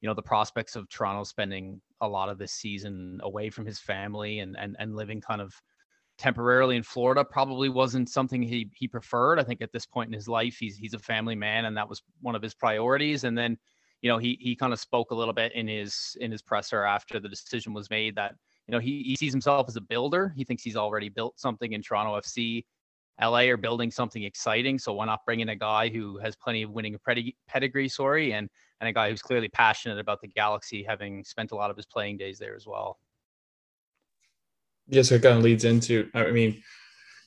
you 0.00 0.08
know, 0.08 0.14
the 0.14 0.22
prospects 0.22 0.74
of 0.74 0.88
Toronto 0.88 1.24
spending 1.24 1.80
a 2.00 2.08
lot 2.08 2.30
of 2.30 2.38
this 2.38 2.52
season 2.52 3.20
away 3.22 3.50
from 3.50 3.66
his 3.66 3.78
family 3.78 4.38
and 4.38 4.56
and 4.58 4.74
and 4.78 4.96
living 4.96 5.20
kind 5.20 5.42
of 5.42 5.54
temporarily 6.18 6.76
in 6.76 6.82
Florida 6.82 7.24
probably 7.24 7.68
wasn't 7.68 8.08
something 8.08 8.42
he 8.42 8.70
he 8.74 8.88
preferred. 8.88 9.38
I 9.38 9.44
think 9.44 9.60
at 9.60 9.72
this 9.72 9.86
point 9.86 10.08
in 10.08 10.14
his 10.14 10.28
life, 10.28 10.56
he's 10.58 10.76
he's 10.76 10.94
a 10.94 10.98
family 10.98 11.34
man, 11.34 11.66
and 11.66 11.76
that 11.76 11.88
was 11.88 12.02
one 12.20 12.34
of 12.34 12.42
his 12.42 12.54
priorities. 12.54 13.24
And 13.24 13.36
then, 13.36 13.58
you 14.02 14.10
know, 14.10 14.18
he 14.18 14.38
he 14.40 14.56
kind 14.56 14.72
of 14.72 14.80
spoke 14.80 15.10
a 15.10 15.14
little 15.14 15.34
bit 15.34 15.52
in 15.52 15.68
his 15.68 16.16
in 16.20 16.30
his 16.30 16.42
presser 16.42 16.84
after 16.84 17.20
the 17.20 17.28
decision 17.28 17.74
was 17.74 17.90
made 17.90 18.14
that 18.16 18.34
you 18.66 18.72
know 18.72 18.78
he 18.78 19.02
he 19.02 19.16
sees 19.16 19.32
himself 19.32 19.66
as 19.68 19.76
a 19.76 19.80
builder. 19.80 20.32
He 20.36 20.44
thinks 20.44 20.62
he's 20.62 20.76
already 20.76 21.08
built 21.08 21.38
something 21.38 21.72
in 21.72 21.82
Toronto 21.82 22.18
FC. 22.18 22.64
LA 23.20 23.48
are 23.48 23.56
building 23.56 23.90
something 23.90 24.24
exciting, 24.24 24.78
so 24.78 24.92
why 24.92 25.06
not 25.06 25.24
bring 25.24 25.40
in 25.40 25.48
a 25.48 25.56
guy 25.56 25.88
who 25.88 26.18
has 26.18 26.36
plenty 26.36 26.62
of 26.62 26.70
winning 26.70 26.98
pedig- 27.06 27.34
pedigree, 27.48 27.88
sorry, 27.88 28.34
and 28.34 28.48
and 28.80 28.88
a 28.88 28.92
guy 28.92 29.08
who's 29.08 29.22
clearly 29.22 29.48
passionate 29.48 29.98
about 29.98 30.20
the 30.20 30.28
Galaxy, 30.28 30.82
having 30.82 31.24
spent 31.24 31.50
a 31.52 31.54
lot 31.54 31.70
of 31.70 31.76
his 31.76 31.86
playing 31.86 32.18
days 32.18 32.38
there 32.38 32.54
as 32.54 32.66
well. 32.66 32.98
Yeah, 34.88 35.02
so 35.02 35.16
it 35.16 35.22
kind 35.22 35.38
of 35.38 35.44
leads 35.44 35.64
into. 35.64 36.08
I 36.14 36.30
mean, 36.30 36.62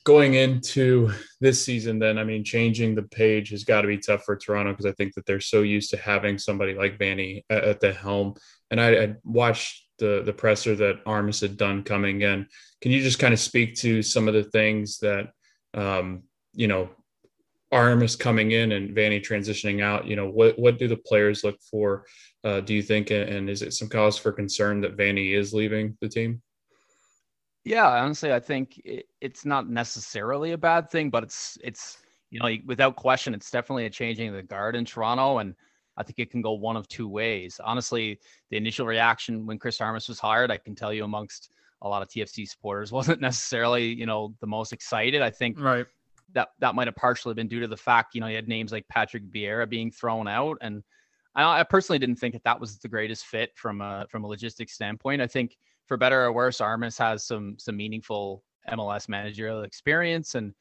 going 0.04 0.34
into 0.34 1.12
this 1.40 1.64
season, 1.64 1.98
then 1.98 2.18
I 2.18 2.24
mean, 2.24 2.44
changing 2.44 2.94
the 2.94 3.02
page 3.02 3.50
has 3.50 3.64
got 3.64 3.82
to 3.82 3.88
be 3.88 3.98
tough 3.98 4.24
for 4.24 4.36
Toronto 4.36 4.72
because 4.72 4.86
I 4.86 4.92
think 4.92 5.14
that 5.14 5.26
they're 5.26 5.40
so 5.40 5.62
used 5.62 5.90
to 5.90 5.96
having 5.96 6.38
somebody 6.38 6.74
like 6.74 6.98
Vanney 6.98 7.44
at, 7.50 7.64
at 7.64 7.80
the 7.80 7.92
helm. 7.92 8.34
And 8.70 8.80
I, 8.80 9.02
I, 9.02 9.14
watched 9.24 9.86
the 9.98 10.22
the 10.24 10.32
presser 10.32 10.74
that 10.76 11.00
Armas 11.04 11.40
had 11.40 11.56
done 11.56 11.82
coming 11.82 12.22
in. 12.22 12.46
Can 12.80 12.92
you 12.92 13.02
just 13.02 13.18
kind 13.18 13.34
of 13.34 13.40
speak 13.40 13.76
to 13.76 14.02
some 14.02 14.28
of 14.28 14.34
the 14.34 14.44
things 14.44 14.98
that 14.98 15.28
um, 15.74 16.22
you 16.54 16.66
know 16.66 16.88
Armas 17.70 18.16
coming 18.16 18.52
in 18.52 18.72
and 18.72 18.96
Vanney 18.96 19.22
transitioning 19.22 19.82
out? 19.82 20.06
You 20.06 20.16
know, 20.16 20.28
what 20.28 20.58
what 20.58 20.78
do 20.78 20.88
the 20.88 20.96
players 20.96 21.44
look 21.44 21.60
for? 21.70 22.06
Uh, 22.42 22.60
do 22.60 22.72
you 22.72 22.82
think, 22.82 23.10
and 23.10 23.50
is 23.50 23.60
it 23.60 23.74
some 23.74 23.88
cause 23.88 24.16
for 24.16 24.32
concern 24.32 24.80
that 24.80 24.96
Vanney 24.96 25.34
is 25.34 25.52
leaving 25.52 25.98
the 26.00 26.08
team? 26.08 26.40
Yeah, 27.64 27.86
honestly, 27.86 28.32
I 28.32 28.40
think 28.40 28.80
it, 28.84 29.06
it's 29.20 29.44
not 29.44 29.68
necessarily 29.68 30.52
a 30.52 30.58
bad 30.58 30.90
thing, 30.90 31.10
but 31.10 31.22
it's 31.22 31.58
it's 31.62 31.98
you 32.30 32.40
know 32.40 32.48
without 32.66 32.96
question, 32.96 33.34
it's 33.34 33.50
definitely 33.50 33.86
a 33.86 33.90
changing 33.90 34.28
of 34.28 34.34
the 34.34 34.42
guard 34.42 34.76
in 34.76 34.84
Toronto, 34.84 35.38
and 35.38 35.54
I 35.96 36.02
think 36.02 36.18
it 36.18 36.30
can 36.30 36.40
go 36.40 36.52
one 36.52 36.76
of 36.76 36.88
two 36.88 37.08
ways. 37.08 37.60
Honestly, 37.62 38.18
the 38.50 38.56
initial 38.56 38.86
reaction 38.86 39.46
when 39.46 39.58
Chris 39.58 39.80
Armas 39.80 40.08
was 40.08 40.18
hired, 40.18 40.50
I 40.50 40.56
can 40.56 40.74
tell 40.74 40.92
you 40.92 41.04
amongst 41.04 41.50
a 41.82 41.88
lot 41.88 42.02
of 42.02 42.08
TFC 42.08 42.48
supporters, 42.48 42.92
wasn't 42.92 43.20
necessarily 43.20 43.86
you 43.86 44.06
know 44.06 44.34
the 44.40 44.46
most 44.46 44.72
excited. 44.72 45.20
I 45.20 45.30
think 45.30 45.60
right 45.60 45.86
that 46.32 46.50
that 46.60 46.74
might 46.74 46.86
have 46.86 46.96
partially 46.96 47.34
been 47.34 47.48
due 47.48 47.60
to 47.60 47.68
the 47.68 47.76
fact 47.76 48.14
you 48.14 48.20
know 48.20 48.26
you 48.26 48.36
had 48.36 48.48
names 48.48 48.72
like 48.72 48.88
Patrick 48.88 49.30
Vieira 49.30 49.68
being 49.68 49.90
thrown 49.90 50.28
out, 50.28 50.56
and 50.62 50.82
I, 51.34 51.60
I 51.60 51.62
personally 51.64 51.98
didn't 51.98 52.16
think 52.16 52.32
that 52.32 52.44
that 52.44 52.58
was 52.58 52.78
the 52.78 52.88
greatest 52.88 53.26
fit 53.26 53.50
from 53.54 53.82
a 53.82 54.06
from 54.08 54.24
a 54.24 54.26
logistics 54.26 54.72
standpoint. 54.72 55.20
I 55.20 55.26
think 55.26 55.58
for 55.90 55.96
better 55.96 56.24
or 56.24 56.32
worse, 56.32 56.60
Armas 56.60 56.96
has 56.98 57.24
some 57.24 57.56
some 57.58 57.76
meaningful 57.76 58.44
MLS 58.70 59.08
managerial 59.08 59.64
experience, 59.64 60.36
and 60.36 60.54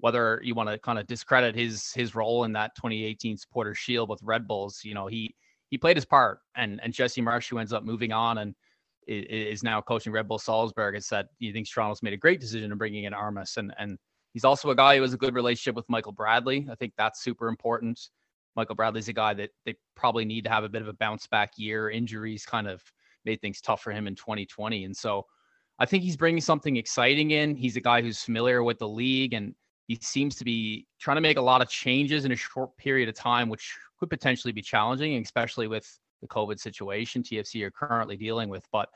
whether 0.00 0.42
you 0.44 0.54
want 0.54 0.68
to 0.68 0.78
kind 0.78 0.98
of 0.98 1.06
discredit 1.06 1.54
his 1.54 1.90
his 1.94 2.14
role 2.14 2.44
in 2.44 2.52
that 2.52 2.72
2018 2.76 3.38
Supporter 3.38 3.74
Shield 3.74 4.10
with 4.10 4.20
Red 4.22 4.46
Bulls, 4.46 4.82
you 4.84 4.92
know 4.92 5.06
he 5.06 5.34
he 5.70 5.78
played 5.78 5.96
his 5.96 6.04
part, 6.04 6.40
and 6.54 6.80
and 6.82 6.92
Jesse 6.92 7.22
Marsch 7.22 7.48
who 7.48 7.56
ends 7.56 7.72
up 7.72 7.82
moving 7.82 8.12
on 8.12 8.36
and 8.36 8.54
is 9.06 9.62
now 9.62 9.80
coaching 9.80 10.12
Red 10.12 10.28
Bull 10.28 10.38
Salzburg 10.38 10.96
has 10.96 11.06
said 11.06 11.28
he 11.38 11.50
thinks 11.50 11.70
Toronto's 11.70 12.02
made 12.02 12.12
a 12.12 12.18
great 12.18 12.38
decision 12.38 12.70
in 12.70 12.76
bringing 12.76 13.04
in 13.04 13.14
Armas, 13.14 13.56
and 13.56 13.72
and 13.78 13.96
he's 14.34 14.44
also 14.44 14.68
a 14.68 14.76
guy 14.76 14.96
who 14.96 15.02
has 15.02 15.14
a 15.14 15.18
good 15.18 15.34
relationship 15.34 15.76
with 15.76 15.88
Michael 15.88 16.12
Bradley. 16.12 16.68
I 16.70 16.74
think 16.74 16.92
that's 16.98 17.24
super 17.24 17.48
important. 17.48 17.98
Michael 18.54 18.74
Bradley's 18.74 19.08
a 19.08 19.14
guy 19.14 19.32
that 19.32 19.48
they 19.64 19.76
probably 19.96 20.26
need 20.26 20.44
to 20.44 20.50
have 20.50 20.62
a 20.62 20.68
bit 20.68 20.82
of 20.82 20.88
a 20.88 20.92
bounce 20.92 21.26
back 21.26 21.52
year. 21.56 21.88
Injuries 21.88 22.44
kind 22.44 22.68
of 22.68 22.82
made 23.24 23.40
things 23.40 23.60
tough 23.60 23.82
for 23.82 23.92
him 23.92 24.06
in 24.06 24.14
2020. 24.14 24.84
And 24.84 24.96
so 24.96 25.26
I 25.78 25.86
think 25.86 26.02
he's 26.02 26.16
bringing 26.16 26.40
something 26.40 26.76
exciting 26.76 27.32
in. 27.32 27.56
He's 27.56 27.76
a 27.76 27.80
guy 27.80 28.02
who's 28.02 28.22
familiar 28.22 28.62
with 28.62 28.78
the 28.78 28.88
league 28.88 29.34
and 29.34 29.54
he 29.86 29.98
seems 30.00 30.36
to 30.36 30.44
be 30.44 30.86
trying 30.98 31.16
to 31.16 31.20
make 31.20 31.36
a 31.36 31.42
lot 31.42 31.60
of 31.60 31.68
changes 31.68 32.24
in 32.24 32.32
a 32.32 32.36
short 32.36 32.76
period 32.76 33.08
of 33.08 33.14
time, 33.14 33.48
which 33.48 33.76
could 33.98 34.08
potentially 34.08 34.52
be 34.52 34.62
challenging, 34.62 35.20
especially 35.20 35.66
with 35.66 35.86
the 36.22 36.28
COVID 36.28 36.58
situation 36.58 37.22
TFC 37.22 37.62
are 37.64 37.70
currently 37.70 38.16
dealing 38.16 38.48
with. 38.48 38.66
But 38.72 38.88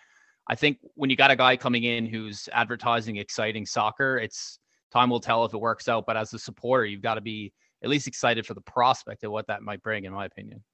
I 0.49 0.55
think 0.55 0.79
when 0.95 1.11
you 1.11 1.17
got 1.17 1.31
a 1.31 1.37
guy 1.37 1.57
coming 1.57 1.85
in 1.85 2.07
who's 2.07 2.49
advertising 2.53 3.17
exciting 3.17 3.67
soccer, 3.67 4.17
it's 4.17 4.59
time 4.91 5.11
will 5.11 5.21
tell 5.21 5.45
if 5.45 5.53
it 5.53 5.61
works 5.61 5.89
out. 5.89 6.07
But 6.07 6.17
as 6.17 6.33
a 6.33 6.39
supporter, 6.39 6.87
you've 6.87 7.03
got 7.03 7.15
to 7.15 7.21
be 7.21 7.53
at 7.83 7.91
least 7.91 8.07
excited 8.07 8.47
for 8.47 8.55
the 8.55 8.63
prospect 8.63 9.25
of 9.25 9.31
what 9.31 9.47
that 9.49 9.63
might 9.63 9.83
bring, 9.83 10.05
in 10.05 10.13
my 10.13 10.25
opinion. 10.25 10.65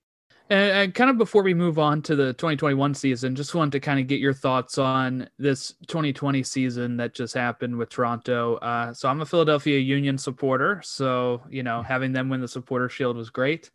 And, 0.51 0.71
and, 0.71 0.95
kind 0.95 1.09
of 1.09 1.17
before 1.17 1.43
we 1.43 1.55
move 1.55 1.79
on 1.79 2.03
to 2.03 2.15
the 2.15 2.35
2021 2.35 2.93
season, 2.95 3.35
just 3.35 3.55
wanted 3.55 3.73
to 3.73 3.81
kind 3.81 3.99
of 3.99 4.07
get 4.07 4.21
your 4.21 4.35
thoughts 4.35 4.77
on 4.77 5.29
this 5.39 5.75
2020 5.87 6.43
season 6.43 6.99
that 6.99 7.15
just 7.15 7.33
happened 7.33 7.77
with 7.77 7.89
Toronto. 7.89 8.57
Uh, 8.57 8.93
so 8.93 9.09
I'm 9.09 9.23
a 9.23 9.27
Philadelphia 9.27 9.79
Union 9.79 10.19
supporter, 10.19 10.83
so 10.85 11.43
you 11.49 11.63
know 11.63 11.83
having 11.83 12.13
them 12.13 12.29
win 12.29 12.43
the 12.43 12.49
Supporter 12.49 12.91
Shield 12.91 13.17
was 13.17 13.31
great. 13.31 13.71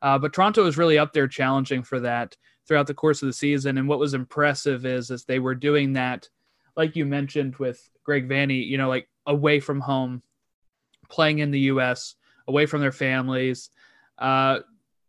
Uh, 0.00 0.16
but 0.16 0.32
Toronto 0.32 0.62
was 0.62 0.78
really 0.78 0.96
up 0.96 1.12
there 1.12 1.26
challenging 1.26 1.82
for 1.82 1.98
that 2.00 2.36
throughout 2.68 2.86
the 2.86 2.94
course 2.94 3.22
of 3.22 3.26
the 3.26 3.32
season. 3.32 3.78
And 3.78 3.88
what 3.88 3.98
was 3.98 4.14
impressive 4.14 4.86
is 4.86 5.10
is 5.10 5.24
they 5.24 5.40
were 5.40 5.56
doing 5.56 5.92
that, 5.94 6.28
like 6.76 6.94
you 6.94 7.04
mentioned 7.04 7.56
with 7.56 7.90
Greg 8.04 8.28
Vanney, 8.28 8.64
you 8.64 8.78
know, 8.78 8.88
like 8.88 9.08
away 9.26 9.58
from 9.58 9.80
home, 9.80 10.22
playing 11.08 11.40
in 11.40 11.50
the 11.50 11.60
U.S., 11.60 12.14
away 12.46 12.66
from 12.66 12.80
their 12.80 12.92
families. 12.92 13.70
Uh, 14.18 14.60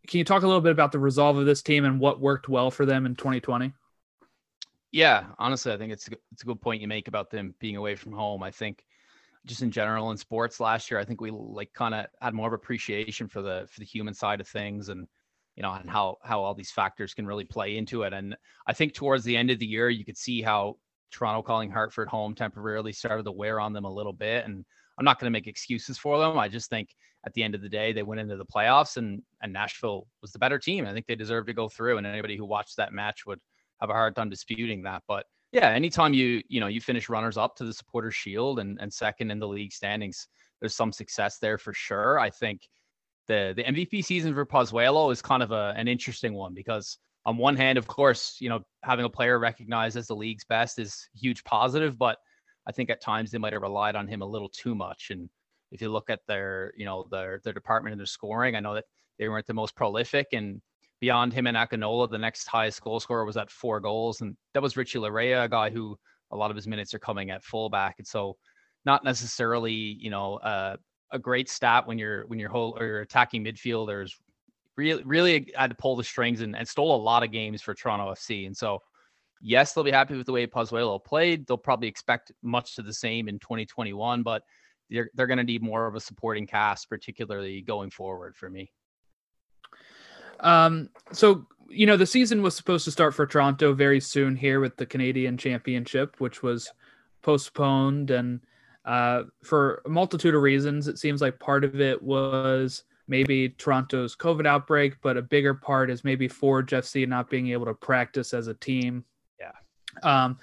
can 0.08 0.18
you 0.18 0.24
talk 0.24 0.44
a 0.44 0.48
little 0.48 0.62
bit 0.62 0.72
about 0.72 0.92
the 0.92 1.00
resolve 1.00 1.38
of 1.38 1.46
this 1.46 1.62
team 1.62 1.86
and 1.86 2.00
what 2.00 2.20
worked 2.20 2.50
well 2.50 2.72
for 2.72 2.86
them 2.86 3.06
in 3.06 3.16
2020? 3.16 3.74
Yeah, 4.92 5.26
honestly, 5.40 5.72
I 5.72 5.78
think 5.78 5.92
it's 5.92 6.08
it's 6.32 6.44
a 6.44 6.46
good 6.46 6.62
point 6.62 6.82
you 6.82 6.88
make 6.88 7.08
about 7.08 7.32
them 7.32 7.56
being 7.60 7.78
away 7.78 7.96
from 7.96 8.12
home. 8.12 8.44
I 8.44 8.52
think 8.52 8.86
just 9.46 9.62
in 9.62 9.72
general 9.72 10.12
in 10.12 10.18
sports 10.18 10.60
last 10.60 10.92
year, 10.92 11.00
I 11.00 11.06
think 11.06 11.20
we 11.20 11.32
like 11.32 11.74
kind 11.74 11.96
of 11.96 12.06
had 12.22 12.34
more 12.34 12.48
of 12.48 12.54
appreciation 12.54 13.28
for 13.28 13.42
the 13.42 13.68
for 13.72 13.80
the 13.80 13.86
human 13.86 14.14
side 14.14 14.40
of 14.40 14.48
things 14.48 14.90
and 14.90 15.08
you 15.56 15.64
know 15.64 15.74
and 15.74 15.90
how 15.90 16.18
how 16.22 16.42
all 16.42 16.54
these 16.54 16.72
factors 16.72 17.14
can 17.14 17.26
really 17.26 17.44
play 17.44 17.78
into 17.78 18.04
it. 18.04 18.14
And 18.14 18.36
I 18.68 18.74
think 18.74 18.94
towards 18.94 19.24
the 19.24 19.36
end 19.36 19.50
of 19.50 19.60
the 19.60 19.66
year, 19.66 19.90
you 19.90 20.06
could 20.06 20.18
see 20.18 20.42
how 20.42 20.78
Toronto 21.12 21.42
calling 21.42 21.72
Hartford 21.72 22.08
home 22.08 22.36
temporarily 22.36 22.92
started 22.92 23.24
to 23.24 23.32
wear 23.32 23.60
on 23.60 23.74
them 23.74 23.86
a 23.86 23.92
little 23.92 24.14
bit. 24.14 24.46
And 24.46 24.64
I'm 24.98 25.06
not 25.06 25.20
going 25.20 25.32
to 25.32 25.36
make 25.36 25.48
excuses 25.48 25.98
for 25.98 26.20
them. 26.20 26.38
I 26.38 26.50
just 26.50 26.70
think 26.70 26.90
at 27.26 27.34
the 27.34 27.44
end 27.44 27.56
of 27.56 27.62
the 27.62 27.70
day, 27.70 27.94
they 27.94 28.04
went 28.04 28.20
into 28.20 28.36
the 28.36 28.46
playoffs 28.46 28.98
and 28.98 29.22
and 29.42 29.54
Nashville 29.54 30.08
was 30.22 30.32
the 30.32 30.40
better 30.40 30.60
team. 30.60 30.86
I 30.86 30.94
think 30.94 31.06
they 31.06 31.16
deserved 31.16 31.48
to 31.48 31.54
go 31.54 31.70
through, 31.70 31.98
and 31.98 32.08
anybody 32.08 32.36
who 32.36 32.46
watched 32.46 32.78
that 32.78 32.94
match 32.94 33.26
would 33.26 33.40
have 33.80 33.90
a 33.90 33.94
hard 33.94 34.16
time 34.16 34.30
disputing 34.30 34.84
that. 34.84 35.04
But 35.08 35.26
yeah, 35.52 35.70
anytime 35.70 36.14
you 36.14 36.42
you 36.48 36.60
know 36.60 36.68
you 36.68 36.82
finish 36.82 37.10
runners 37.10 37.38
up 37.38 37.56
to 37.58 37.64
the 37.64 37.74
Supporter 37.74 38.12
Shield 38.12 38.60
and 38.60 38.78
and 38.82 38.92
second 38.92 39.32
in 39.32 39.40
the 39.40 39.48
league 39.48 39.72
standings, 39.72 40.28
there's 40.60 40.76
some 40.76 40.92
success 40.92 41.38
there 41.40 41.58
for 41.58 41.74
sure. 41.74 42.20
I 42.20 42.30
think 42.30 42.68
the 43.28 43.54
the 43.56 43.64
MVP 43.64 44.04
season 44.04 44.34
for 44.34 44.46
Pozuelo 44.46 45.12
is 45.12 45.22
kind 45.22 45.44
of 45.44 45.52
a, 45.52 45.74
an 45.78 45.88
interesting 45.88 46.34
one 46.34 46.54
because 46.54 46.98
on 47.26 47.38
one 47.38 47.56
hand, 47.56 47.78
of 47.78 47.88
course, 47.88 48.38
you 48.42 48.50
know 48.50 48.62
having 48.84 49.06
a 49.06 49.10
player 49.10 49.40
recognized 49.40 49.96
as 49.96 50.08
the 50.08 50.16
league's 50.16 50.44
best 50.44 50.78
is 50.78 51.08
huge 51.16 51.44
positive, 51.46 51.98
but 51.98 52.18
I 52.68 52.72
think 52.74 52.90
at 52.90 53.02
times 53.02 53.32
they 53.32 53.38
might 53.38 53.54
have 53.54 53.62
relied 53.62 53.96
on 53.96 54.08
him 54.08 54.22
a 54.22 54.26
little 54.26 54.50
too 54.50 54.76
much 54.76 55.10
and 55.10 55.30
if 55.74 55.82
you 55.82 55.90
look 55.90 56.10
at 56.10 56.20
their, 56.28 56.72
you 56.78 56.86
know, 56.86 57.08
their 57.12 57.42
their 57.44 57.52
department 57.52 57.92
and 57.92 58.00
their 58.00 58.06
scoring, 58.06 58.56
I 58.56 58.62
know 58.62 58.76
that 58.76 58.86
they 59.20 59.28
weren't 59.28 59.48
the 59.48 59.54
most 59.54 59.76
prolific. 59.76 60.28
And 60.32 60.62
beyond 61.02 61.34
him 61.34 61.48
and 61.48 61.58
Akinola, 61.58 62.10
the 62.10 62.18
next 62.18 62.48
highest 62.48 62.82
goal 62.82 63.00
scorer 63.00 63.26
was 63.26 63.36
at 63.36 63.52
four 63.52 63.80
goals, 63.80 64.22
and 64.22 64.38
that 64.54 64.64
was 64.64 64.78
Richie 64.78 65.00
Laryea, 65.00 65.46
a 65.46 65.50
guy 65.50 65.70
who 65.70 65.98
a 66.32 66.38
lot 66.38 66.52
of 66.52 66.56
his 66.56 66.68
minutes 66.68 66.94
are 66.94 67.00
coming 67.00 67.32
at 67.32 67.44
fullback, 67.44 67.96
and 67.98 68.08
so 68.08 68.38
not 68.86 69.04
necessarily, 69.04 69.74
you 69.74 70.10
know, 70.10 70.36
uh, 70.38 70.78
a 71.12 71.20
great 71.20 71.50
stat 71.50 71.88
when 71.88 71.98
you're 71.98 72.26
when 72.28 72.40
you're 72.40 72.50
whole 72.50 72.78
or 72.80 72.86
you're 72.86 73.02
attacking 73.02 73.44
midfielders 73.44 74.12
really 74.76 75.04
really 75.04 75.52
had 75.56 75.70
to 75.70 75.76
pull 75.76 75.96
the 75.96 76.04
strings 76.04 76.42
and, 76.42 76.56
and 76.56 76.68
stole 76.68 76.96
a 76.96 77.04
lot 77.04 77.24
of 77.24 77.32
games 77.32 77.62
for 77.62 77.74
Toronto 77.74 78.12
FC. 78.12 78.46
And 78.46 78.56
so 78.56 78.80
yes, 79.42 79.74
they'll 79.74 79.84
be 79.84 79.92
happy 79.92 80.16
with 80.16 80.26
the 80.26 80.32
way 80.32 80.48
Pozuelo 80.48 81.04
played. 81.04 81.46
They'll 81.46 81.58
probably 81.58 81.88
expect 81.88 82.32
much 82.42 82.76
to 82.76 82.82
the 82.82 82.94
same 82.94 83.28
in 83.28 83.40
2021, 83.40 84.24
but 84.24 84.42
they're, 84.90 85.10
they're 85.14 85.28
going 85.28 85.38
to 85.38 85.44
need 85.44 85.64
more 85.64 85.88
of 85.88 85.96
a 85.96 86.00
supporting 86.00 86.48
cast, 86.48 86.90
particularly 86.90 87.62
going 87.62 87.90
forward 87.90 88.36
for 88.36 88.50
me. 88.50 88.72
Um, 90.40 90.90
so, 91.12 91.48
you 91.70 91.86
know, 91.86 91.98
the 91.98 92.06
season 92.06 92.42
was 92.42 92.56
supposed 92.56 92.86
to 92.86 92.92
start 92.92 93.16
for 93.16 93.26
Toronto 93.26 93.74
very 93.74 94.00
soon 94.00 94.36
here 94.36 94.60
with 94.60 94.76
the 94.78 94.86
Canadian 94.86 95.38
Championship, 95.38 96.20
which 96.20 96.44
was 96.44 96.72
postponed. 97.22 98.12
And 98.12 98.42
uh, 98.86 99.24
for 99.44 99.82
a 99.86 99.90
multitude 99.90 100.36
of 100.36 100.42
reasons, 100.42 100.88
it 100.88 101.00
seems 101.00 101.22
like 101.22 101.40
part 101.40 101.64
of 101.64 101.80
it 101.80 102.02
was 102.02 102.84
maybe 103.08 103.50
Toronto's 103.50 104.16
COVID 104.16 104.46
outbreak, 104.46 104.96
but 105.02 105.18
a 105.18 105.22
bigger 105.22 105.54
part 105.54 105.90
is 105.90 106.04
maybe 106.04 106.28
Forge 106.28 106.72
FC 106.72 107.08
not 107.08 107.30
being 107.30 107.50
able 107.50 107.66
to 107.66 107.74
practice 107.74 108.34
as 108.34 108.48
a 108.48 108.54
team. 108.54 109.04
Yeah. 109.40 109.52
Um, 110.04 110.38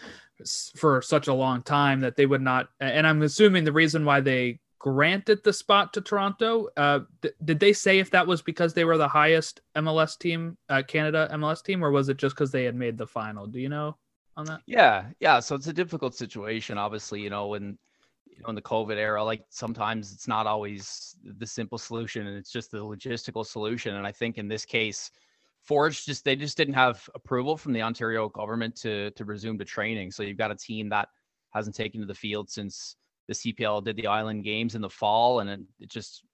for 0.76 1.02
such 1.02 1.28
a 1.28 1.34
long 1.34 1.62
time 1.62 2.00
that 2.00 2.16
they 2.16 2.26
would 2.26 2.42
not. 2.42 2.68
And 2.80 3.06
I'm 3.06 3.22
assuming 3.22 3.64
the 3.64 3.72
reason 3.72 4.04
why 4.04 4.20
they 4.20 4.60
granted 4.78 5.44
the 5.44 5.52
spot 5.52 5.92
to 5.92 6.00
Toronto, 6.00 6.68
uh, 6.76 7.00
th- 7.22 7.34
did 7.44 7.60
they 7.60 7.72
say 7.72 7.98
if 7.98 8.10
that 8.10 8.26
was 8.26 8.42
because 8.42 8.74
they 8.74 8.84
were 8.84 8.96
the 8.96 9.06
highest 9.06 9.60
MLS 9.76 10.18
team, 10.18 10.56
uh, 10.68 10.82
Canada 10.86 11.28
MLS 11.32 11.62
team, 11.62 11.84
or 11.84 11.90
was 11.90 12.08
it 12.08 12.16
just 12.16 12.34
because 12.34 12.50
they 12.50 12.64
had 12.64 12.74
made 12.74 12.98
the 12.98 13.06
final? 13.06 13.46
Do 13.46 13.60
you 13.60 13.68
know 13.68 13.96
on 14.36 14.46
that? 14.46 14.62
Yeah, 14.66 15.04
yeah. 15.20 15.38
So 15.38 15.54
it's 15.54 15.68
a 15.68 15.72
difficult 15.72 16.14
situation, 16.14 16.78
obviously. 16.78 17.20
You 17.20 17.30
know, 17.30 17.48
when 17.48 17.78
you 18.26 18.42
know 18.42 18.48
in 18.48 18.54
the 18.54 18.62
COVID 18.62 18.96
era, 18.96 19.22
like 19.22 19.44
sometimes 19.50 20.12
it's 20.12 20.26
not 20.26 20.46
always 20.46 21.14
the 21.22 21.46
simple 21.46 21.78
solution, 21.78 22.26
and 22.26 22.36
it's 22.36 22.50
just 22.50 22.70
the 22.70 22.78
logistical 22.78 23.46
solution. 23.46 23.96
And 23.96 24.06
I 24.06 24.12
think 24.12 24.38
in 24.38 24.48
this 24.48 24.64
case 24.64 25.10
Forge 25.62 26.04
just 26.04 26.24
they 26.24 26.36
just 26.36 26.56
didn't 26.56 26.74
have 26.74 27.08
approval 27.14 27.56
from 27.56 27.72
the 27.72 27.82
Ontario 27.82 28.28
government 28.28 28.76
to 28.76 29.10
to 29.12 29.24
resume 29.24 29.58
to 29.58 29.64
training. 29.64 30.10
So 30.10 30.22
you've 30.22 30.38
got 30.38 30.50
a 30.50 30.56
team 30.56 30.88
that 30.88 31.08
hasn't 31.50 31.76
taken 31.76 32.00
to 32.00 32.06
the 32.06 32.14
field 32.14 32.50
since 32.50 32.96
the 33.28 33.34
CPL 33.34 33.84
did 33.84 33.96
the 33.96 34.06
Island 34.06 34.44
Games 34.44 34.74
in 34.74 34.80
the 34.80 34.90
fall, 34.90 35.40
and 35.40 35.50
it 35.50 35.88
just 35.88 36.24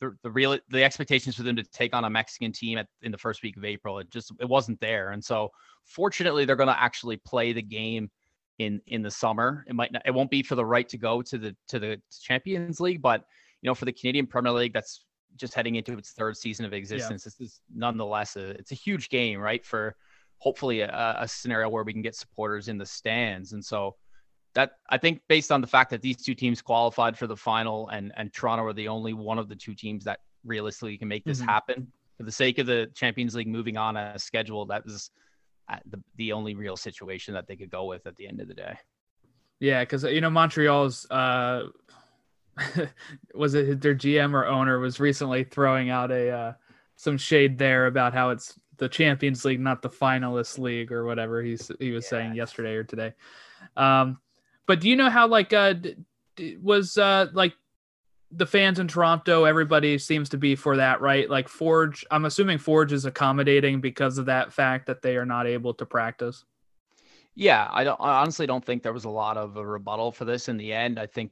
the, 0.00 0.16
the 0.22 0.30
real 0.30 0.58
the 0.68 0.84
expectations 0.84 1.36
for 1.36 1.42
them 1.42 1.56
to 1.56 1.62
take 1.62 1.94
on 1.94 2.04
a 2.04 2.10
Mexican 2.10 2.52
team 2.52 2.78
at, 2.78 2.86
in 3.02 3.12
the 3.12 3.18
first 3.18 3.42
week 3.42 3.56
of 3.56 3.64
April, 3.64 3.98
it 3.98 4.10
just 4.10 4.32
it 4.40 4.48
wasn't 4.48 4.80
there. 4.80 5.10
And 5.10 5.24
so 5.24 5.50
fortunately, 5.84 6.44
they're 6.44 6.56
going 6.56 6.68
to 6.68 6.80
actually 6.80 7.16
play 7.16 7.52
the 7.52 7.62
game 7.62 8.10
in 8.58 8.80
in 8.86 9.02
the 9.02 9.10
summer. 9.10 9.64
It 9.68 9.74
might 9.74 9.92
not, 9.92 10.02
it 10.04 10.12
won't 10.12 10.30
be 10.30 10.42
for 10.42 10.54
the 10.54 10.64
right 10.64 10.88
to 10.88 10.98
go 10.98 11.22
to 11.22 11.38
the 11.38 11.56
to 11.68 11.78
the 11.78 12.00
Champions 12.22 12.80
League, 12.80 13.02
but 13.02 13.24
you 13.62 13.68
know, 13.68 13.74
for 13.74 13.84
the 13.84 13.92
Canadian 13.92 14.26
Premier 14.26 14.52
League, 14.52 14.72
that's 14.72 15.04
just 15.38 15.54
heading 15.54 15.76
into 15.76 15.96
its 15.96 16.12
third 16.12 16.36
season 16.36 16.64
of 16.64 16.72
existence. 16.72 17.24
Yeah. 17.24 17.32
This 17.38 17.52
is 17.52 17.60
nonetheless 17.74 18.36
a, 18.36 18.50
it's 18.50 18.72
a 18.72 18.76
huge 18.76 19.08
game, 19.08 19.40
right? 19.40 19.64
For 19.64 19.96
hopefully 20.38 20.80
a, 20.80 21.16
a 21.18 21.28
scenario 21.28 21.68
where 21.68 21.84
we 21.84 21.92
can 21.92 22.02
get 22.02 22.14
supporters 22.14 22.68
in 22.68 22.78
the 22.78 22.86
stands, 22.86 23.52
and 23.52 23.64
so 23.64 23.96
that 24.54 24.72
I 24.90 24.98
think 24.98 25.20
based 25.28 25.52
on 25.52 25.60
the 25.60 25.66
fact 25.66 25.90
that 25.90 26.02
these 26.02 26.16
two 26.16 26.34
teams 26.34 26.62
qualified 26.62 27.16
for 27.16 27.26
the 27.26 27.36
final 27.36 27.88
and 27.88 28.12
and 28.16 28.32
Toronto 28.32 28.64
are 28.64 28.72
the 28.72 28.88
only 28.88 29.12
one 29.12 29.38
of 29.38 29.48
the 29.48 29.56
two 29.56 29.74
teams 29.74 30.04
that 30.04 30.20
realistically 30.44 30.96
can 30.98 31.08
make 31.08 31.24
this 31.24 31.38
mm-hmm. 31.38 31.48
happen 31.48 31.92
for 32.16 32.24
the 32.24 32.32
sake 32.32 32.58
of 32.58 32.66
the 32.66 32.90
Champions 32.94 33.34
League 33.34 33.48
moving 33.48 33.76
on 33.76 33.96
a 33.96 34.18
schedule 34.18 34.66
that 34.66 34.84
was 34.84 35.10
the, 35.90 36.02
the 36.16 36.32
only 36.32 36.54
real 36.54 36.76
situation 36.76 37.34
that 37.34 37.46
they 37.46 37.56
could 37.56 37.70
go 37.70 37.84
with 37.84 38.06
at 38.06 38.16
the 38.16 38.26
end 38.26 38.40
of 38.40 38.48
the 38.48 38.54
day. 38.54 38.76
Yeah, 39.60 39.80
because 39.80 40.04
you 40.04 40.20
know 40.20 40.30
Montreal's 40.30 41.08
uh, 41.10 41.64
was 43.34 43.54
it 43.54 43.80
their 43.80 43.94
GM 43.94 44.34
or 44.34 44.46
owner 44.46 44.78
was 44.78 45.00
recently 45.00 45.44
throwing 45.44 45.90
out 45.90 46.10
a 46.10 46.30
uh, 46.30 46.52
some 46.96 47.18
shade 47.18 47.58
there 47.58 47.86
about 47.86 48.14
how 48.14 48.30
it's 48.30 48.58
the 48.78 48.88
Champions 48.88 49.44
League, 49.44 49.60
not 49.60 49.82
the 49.82 49.90
finalist 49.90 50.58
league 50.58 50.92
or 50.92 51.04
whatever 51.04 51.42
he's 51.42 51.70
he 51.78 51.90
was 51.90 52.04
yeah. 52.04 52.10
saying 52.10 52.34
yesterday 52.34 52.74
or 52.74 52.84
today. 52.84 53.12
Um, 53.76 54.18
but 54.66 54.80
do 54.80 54.88
you 54.88 54.96
know 54.96 55.10
how 55.10 55.26
like 55.26 55.52
uh 55.52 55.74
was 56.60 56.96
uh 56.96 57.26
like 57.32 57.54
the 58.30 58.46
fans 58.46 58.78
in 58.78 58.88
Toronto, 58.88 59.44
everybody 59.44 59.96
seems 59.98 60.28
to 60.28 60.36
be 60.36 60.54
for 60.54 60.76
that, 60.76 61.00
right? 61.00 61.30
Like 61.30 61.48
Forge, 61.48 62.04
I'm 62.10 62.26
assuming 62.26 62.58
Forge 62.58 62.92
is 62.92 63.06
accommodating 63.06 63.80
because 63.80 64.18
of 64.18 64.26
that 64.26 64.52
fact 64.52 64.86
that 64.86 65.00
they 65.00 65.16
are 65.16 65.24
not 65.24 65.46
able 65.46 65.72
to 65.74 65.86
practice. 65.86 66.44
Yeah, 67.34 67.68
I 67.70 67.84
don't 67.84 68.00
I 68.00 68.20
honestly 68.20 68.46
don't 68.46 68.64
think 68.64 68.82
there 68.82 68.92
was 68.92 69.04
a 69.04 69.10
lot 69.10 69.36
of 69.36 69.56
a 69.56 69.64
rebuttal 69.64 70.12
for 70.12 70.24
this 70.24 70.48
in 70.48 70.56
the 70.56 70.72
end. 70.72 70.98
I 70.98 71.06
think 71.06 71.30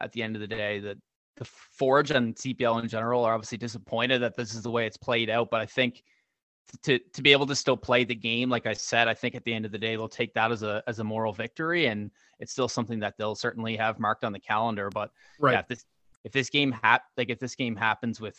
at 0.00 0.12
the 0.12 0.22
end 0.22 0.36
of 0.36 0.40
the 0.40 0.48
day 0.48 0.80
that 0.80 0.96
the 1.36 1.44
Forge 1.44 2.10
and 2.10 2.34
CPL 2.34 2.82
in 2.82 2.88
general 2.88 3.24
are 3.24 3.34
obviously 3.34 3.58
disappointed 3.58 4.22
that 4.22 4.36
this 4.36 4.54
is 4.54 4.62
the 4.62 4.70
way 4.70 4.86
it's 4.86 4.96
played 4.96 5.30
out, 5.30 5.50
but 5.50 5.60
I 5.60 5.66
think 5.66 6.02
to 6.82 6.98
to 6.98 7.22
be 7.22 7.32
able 7.32 7.46
to 7.46 7.54
still 7.54 7.76
play 7.76 8.04
the 8.04 8.14
game, 8.14 8.48
like 8.48 8.66
I 8.66 8.72
said, 8.72 9.08
I 9.08 9.14
think 9.14 9.34
at 9.34 9.44
the 9.44 9.52
end 9.52 9.64
of 9.64 9.72
the 9.72 9.78
day 9.78 9.96
they'll 9.96 10.08
take 10.08 10.34
that 10.34 10.50
as 10.50 10.62
a 10.62 10.82
as 10.86 10.98
a 10.98 11.04
moral 11.04 11.32
victory, 11.32 11.86
and 11.86 12.10
it's 12.38 12.52
still 12.52 12.68
something 12.68 13.00
that 13.00 13.14
they'll 13.18 13.34
certainly 13.34 13.76
have 13.76 13.98
marked 13.98 14.24
on 14.24 14.32
the 14.32 14.38
calendar. 14.38 14.90
But 14.90 15.10
right. 15.38 15.52
yeah, 15.52 15.60
if 15.60 15.68
this 15.68 15.84
if 16.24 16.32
this 16.32 16.50
game 16.50 16.72
hap 16.72 17.02
like 17.16 17.30
if 17.30 17.38
this 17.38 17.54
game 17.54 17.76
happens 17.76 18.20
with 18.20 18.38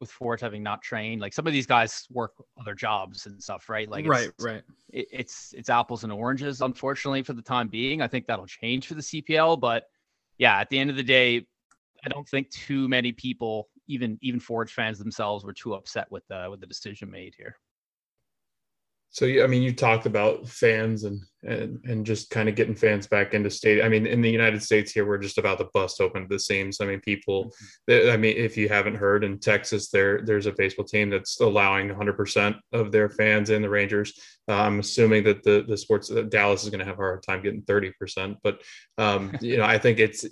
with 0.00 0.10
Forge 0.10 0.40
having 0.40 0.62
not 0.62 0.82
trained, 0.82 1.20
like 1.20 1.32
some 1.32 1.46
of 1.46 1.52
these 1.52 1.66
guys 1.66 2.06
work 2.10 2.32
other 2.60 2.74
jobs 2.74 3.26
and 3.26 3.42
stuff, 3.42 3.68
right? 3.68 3.88
Like 3.88 4.06
right, 4.06 4.30
right. 4.40 4.62
It, 4.90 5.06
it's 5.12 5.54
it's 5.56 5.70
apples 5.70 6.04
and 6.04 6.12
oranges, 6.12 6.60
unfortunately, 6.60 7.22
for 7.22 7.32
the 7.32 7.42
time 7.42 7.68
being. 7.68 8.02
I 8.02 8.08
think 8.08 8.26
that'll 8.26 8.46
change 8.46 8.86
for 8.86 8.94
the 8.94 9.02
CPL, 9.02 9.60
but 9.60 9.84
yeah, 10.38 10.58
at 10.58 10.68
the 10.68 10.78
end 10.78 10.90
of 10.90 10.96
the 10.96 11.02
day, 11.02 11.46
I 12.04 12.08
don't 12.08 12.28
think 12.28 12.50
too 12.50 12.88
many 12.88 13.12
people, 13.12 13.68
even 13.88 14.18
even 14.22 14.40
Forge 14.40 14.72
fans 14.72 14.98
themselves, 14.98 15.44
were 15.44 15.52
too 15.52 15.74
upset 15.74 16.10
with 16.10 16.26
the 16.28 16.48
with 16.50 16.60
the 16.60 16.66
decision 16.66 17.10
made 17.10 17.34
here. 17.36 17.56
So 19.16 19.26
I 19.42 19.46
mean, 19.46 19.62
you 19.62 19.72
talked 19.72 20.04
about 20.04 20.46
fans 20.46 21.04
and 21.04 21.22
and 21.42 21.82
and 21.84 22.04
just 22.04 22.28
kind 22.28 22.50
of 22.50 22.54
getting 22.54 22.74
fans 22.74 23.06
back 23.06 23.32
into 23.32 23.48
state. 23.48 23.82
I 23.82 23.88
mean, 23.88 24.06
in 24.06 24.20
the 24.20 24.30
United 24.30 24.62
States 24.62 24.92
here, 24.92 25.06
we're 25.06 25.16
just 25.16 25.38
about 25.38 25.56
to 25.56 25.68
bust 25.72 26.02
open 26.02 26.26
the 26.28 26.38
seams. 26.38 26.82
I 26.82 26.84
mean, 26.84 27.00
people. 27.00 27.50
Mm-hmm. 27.88 28.10
I 28.10 28.18
mean, 28.18 28.36
if 28.36 28.58
you 28.58 28.68
haven't 28.68 28.96
heard, 28.96 29.24
in 29.24 29.38
Texas, 29.38 29.88
there 29.88 30.20
there's 30.20 30.44
a 30.44 30.52
baseball 30.52 30.84
team 30.84 31.08
that's 31.08 31.40
allowing 31.40 31.88
100% 31.88 32.60
of 32.74 32.92
their 32.92 33.08
fans 33.08 33.48
in 33.48 33.62
the 33.62 33.70
Rangers. 33.70 34.12
Uh, 34.48 34.56
I'm 34.56 34.80
assuming 34.80 35.24
that 35.24 35.42
the 35.42 35.64
the 35.66 35.78
sports 35.78 36.12
Dallas 36.28 36.64
is 36.64 36.68
going 36.68 36.80
to 36.80 36.84
have 36.84 36.98
a 36.98 37.02
hard 37.02 37.22
time 37.22 37.42
getting 37.42 37.62
30%, 37.62 38.36
but 38.42 38.60
um, 38.98 39.34
you 39.40 39.56
know, 39.56 39.64
I 39.64 39.78
think 39.78 39.98
it's 39.98 40.26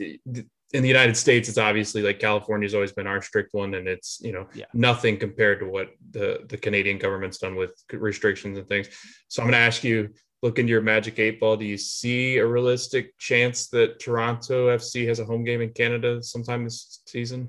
in 0.75 0.83
the 0.83 0.89
United 0.89 1.17
States, 1.17 1.49
it's 1.49 1.57
obviously 1.57 2.03
like 2.03 2.19
California's 2.19 2.75
always 2.75 2.91
been 2.91 3.07
our 3.07 3.23
strict 3.23 3.55
one, 3.55 3.75
and 3.75 3.87
it's 3.87 4.21
you 4.21 4.33
know 4.33 4.49
yeah. 4.55 4.65
nothing 4.75 5.17
compared 5.17 5.61
to 5.61 5.67
what 5.67 5.91
the 6.11 6.45
the 6.49 6.59
Canadian 6.59 6.99
government's 6.99 7.39
done 7.39 7.55
with 7.55 7.73
restrictions 7.93 8.59
and 8.59 8.67
things. 8.67 8.89
So 9.29 9.41
I'm 9.41 9.47
going 9.49 9.61
to 9.61 9.65
ask 9.65 9.85
you, 9.85 10.11
look 10.43 10.59
into 10.59 10.73
your 10.73 10.83
magic 10.83 11.21
eight 11.21 11.39
ball. 11.39 11.57
Do 11.57 11.65
you 11.65 11.79
see 11.79 12.39
a 12.39 12.47
realistic 12.47 13.17
chance 13.19 13.69
that 13.69 14.01
Toronto 14.01 14.77
FC 14.77 15.07
has 15.07 15.21
a 15.21 15.25
home 15.25 15.45
game 15.45 15.61
in 15.61 15.71
Canada 15.71 16.21
sometime 16.23 16.65
this 16.65 17.01
season? 17.07 17.49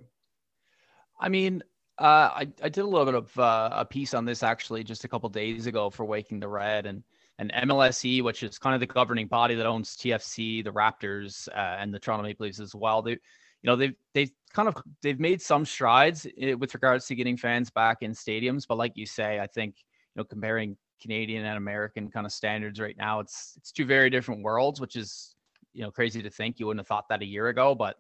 I 1.20 1.28
mean, 1.28 1.64
uh, 1.98 2.30
I 2.32 2.48
I 2.62 2.70
did 2.70 2.82
a 2.82 2.88
little 2.88 3.06
bit 3.06 3.16
of 3.16 3.40
uh, 3.40 3.72
a 3.74 3.86
piece 3.86 4.14
on 4.14 4.26
this 4.26 4.44
actually 4.44 4.84
just 4.84 5.04
a 5.04 5.08
couple 5.08 5.30
days 5.30 5.66
ago 5.66 5.90
for 5.90 6.06
Waking 6.06 6.40
the 6.40 6.48
Red, 6.48 6.86
and 6.86 7.02
and 7.38 7.52
MLSE, 7.52 8.24
which 8.24 8.44
is 8.44 8.58
kind 8.58 8.74
of 8.74 8.80
the 8.80 8.94
governing 8.94 9.28
body 9.28 9.56
that 9.56 9.66
owns 9.66 9.98
TFC, 9.98 10.64
the 10.64 10.72
Raptors, 10.72 11.48
uh, 11.50 11.78
and 11.80 11.94
the 11.94 12.00
Toronto 12.00 12.24
Maple 12.24 12.46
Leafs 12.46 12.60
as 12.60 12.74
well. 12.74 13.02
They, 13.02 13.12
you 13.12 13.18
know, 13.64 13.76
they've 13.76 13.96
they've 14.14 14.32
kind 14.54 14.68
of 14.70 14.76
they've 15.02 15.20
made 15.20 15.42
some 15.42 15.66
strides 15.66 16.26
eh, 16.40 16.54
with 16.54 16.74
regards 16.74 17.06
to 17.08 17.16
getting 17.16 17.38
fans 17.38 17.70
back 17.70 17.98
in 18.02 18.12
stadiums, 18.12 18.66
but 18.68 18.78
like 18.78 18.94
you 18.96 19.06
say, 19.06 19.40
I 19.40 19.48
think 19.48 19.76
you 20.16 20.22
know 20.22 20.24
comparing 20.24 20.78
Canadian 21.02 21.46
and 21.46 21.58
American 21.58 22.10
kind 22.10 22.26
of 22.26 22.32
standards 22.32 22.80
right 22.80 22.96
now, 22.98 23.20
it's 23.20 23.54
it's 23.58 23.72
two 23.72 23.86
very 23.86 24.10
different 24.10 24.44
worlds, 24.44 24.80
which 24.80 24.96
is 24.96 25.36
you 25.74 25.82
know 25.82 25.92
crazy 25.92 26.22
to 26.22 26.30
think. 26.30 26.60
You 26.60 26.68
wouldn't 26.68 26.82
have 26.82 26.88
thought 26.88 27.10
that 27.10 27.22
a 27.22 27.26
year 27.26 27.50
ago, 27.50 27.76
but 27.76 27.98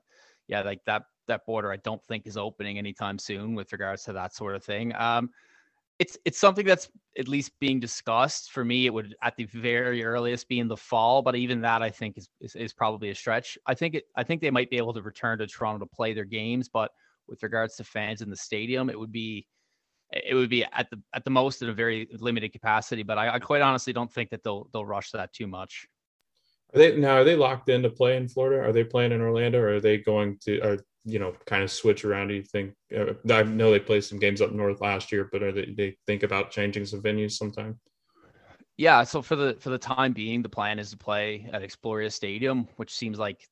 yeah, 0.48 0.62
like 0.62 0.82
that 0.86 1.04
that 1.28 1.46
border, 1.46 1.72
I 1.72 1.78
don't 1.78 2.04
think 2.06 2.28
is 2.28 2.38
opening 2.38 2.78
anytime 2.78 3.18
soon 3.18 3.56
with 3.56 3.72
regards 3.74 4.04
to 4.04 4.14
that 4.14 4.34
sort 4.34 4.56
of 4.56 4.64
thing. 4.64 4.94
Um, 4.96 5.30
it's 6.00 6.18
it's 6.26 6.38
something 6.38 6.66
that's 6.66 6.90
at 7.18 7.28
least 7.28 7.52
being 7.60 7.80
discussed. 7.80 8.52
For 8.52 8.66
me, 8.66 8.86
it 8.86 8.94
would 8.94 9.16
at 9.24 9.36
the 9.38 9.46
very 9.46 10.04
earliest 10.04 10.48
be 10.50 10.60
in 10.60 10.68
the 10.68 10.78
fall, 10.78 11.22
but 11.22 11.36
even 11.36 11.62
that 11.62 11.82
I 11.82 11.90
think 11.90 12.18
is, 12.18 12.30
is, 12.42 12.56
is 12.56 12.74
probably 12.74 13.10
a 13.10 13.16
stretch. 13.16 13.58
I 13.66 13.74
think 13.74 13.96
it 13.96 14.06
I 14.16 14.24
think 14.24 14.42
they 14.42 14.52
might 14.52 14.70
be 14.70 14.78
able 14.78 14.94
to 14.94 15.02
return 15.02 15.40
to 15.40 15.48
Toronto 15.48 15.86
to 15.86 15.90
play 15.90 16.14
their 16.14 16.26
games, 16.26 16.68
but 16.68 16.92
with 17.28 17.42
regards 17.44 17.76
to 17.78 17.84
fans 17.84 18.22
in 18.22 18.30
the 18.30 18.36
stadium, 18.36 18.90
it 18.90 19.00
would 19.00 19.12
be 19.12 19.48
it 20.12 20.36
would 20.36 20.50
be 20.50 20.64
at 20.66 20.90
the 20.90 21.02
at 21.14 21.24
the 21.24 21.32
most 21.32 21.62
in 21.62 21.70
a 21.70 21.74
very 21.74 22.08
limited 22.20 22.52
capacity. 22.52 23.04
But 23.04 23.18
I, 23.18 23.36
I 23.36 23.40
quite 23.40 23.62
honestly 23.62 23.94
don't 23.94 24.12
think 24.12 24.30
that 24.32 24.44
they'll 24.44 24.70
they'll 24.74 24.86
rush 24.86 25.12
that 25.12 25.34
too 25.34 25.48
much. 25.48 25.88
Are 26.74 26.80
they 26.80 26.98
now? 26.98 27.16
Are 27.16 27.24
they 27.24 27.36
locked 27.36 27.70
in 27.70 27.84
to 27.84 27.90
play 27.90 28.18
in 28.18 28.28
Florida? 28.28 28.62
Are 28.62 28.74
they 28.74 28.84
playing 28.84 29.14
in 29.14 29.22
Orlando? 29.22 29.60
Or 29.60 29.76
are 29.76 29.82
they 29.82 29.98
going 29.98 30.38
to? 30.40 30.60
Are 30.60 30.78
you 31.06 31.20
know 31.20 31.34
kind 31.46 31.64
of 31.64 31.72
switch 31.72 32.04
around? 32.04 32.30
Do 32.30 32.34
you 32.34 32.44
think? 32.44 32.74
Uh, 32.96 33.14
I 33.32 33.44
know 33.44 33.72
they 33.72 33.80
played 33.80 34.04
some 34.04 34.20
games 34.20 34.42
up 34.42 34.52
north 34.52 34.82
last 34.82 35.12
year, 35.12 35.30
but 35.32 35.44
are 35.44 35.52
they, 35.52 35.74
they 35.78 35.98
think 36.08 36.24
about 36.24 36.52
changing 36.52 36.86
some 36.86 37.02
venues 37.02 37.34
sometime? 37.34 37.80
Yeah, 38.78 39.04
so 39.04 39.22
for 39.22 39.36
the 39.36 39.56
for 39.60 39.70
the 39.70 39.78
time 39.78 40.12
being, 40.12 40.42
the 40.42 40.50
plan 40.50 40.80
is 40.80 40.92
to 40.92 40.98
play 40.98 41.50
at 41.54 41.62
Exploria 41.62 42.12
Stadium, 42.12 42.68
which 42.76 42.94
seems 42.94 43.18
like 43.18 43.48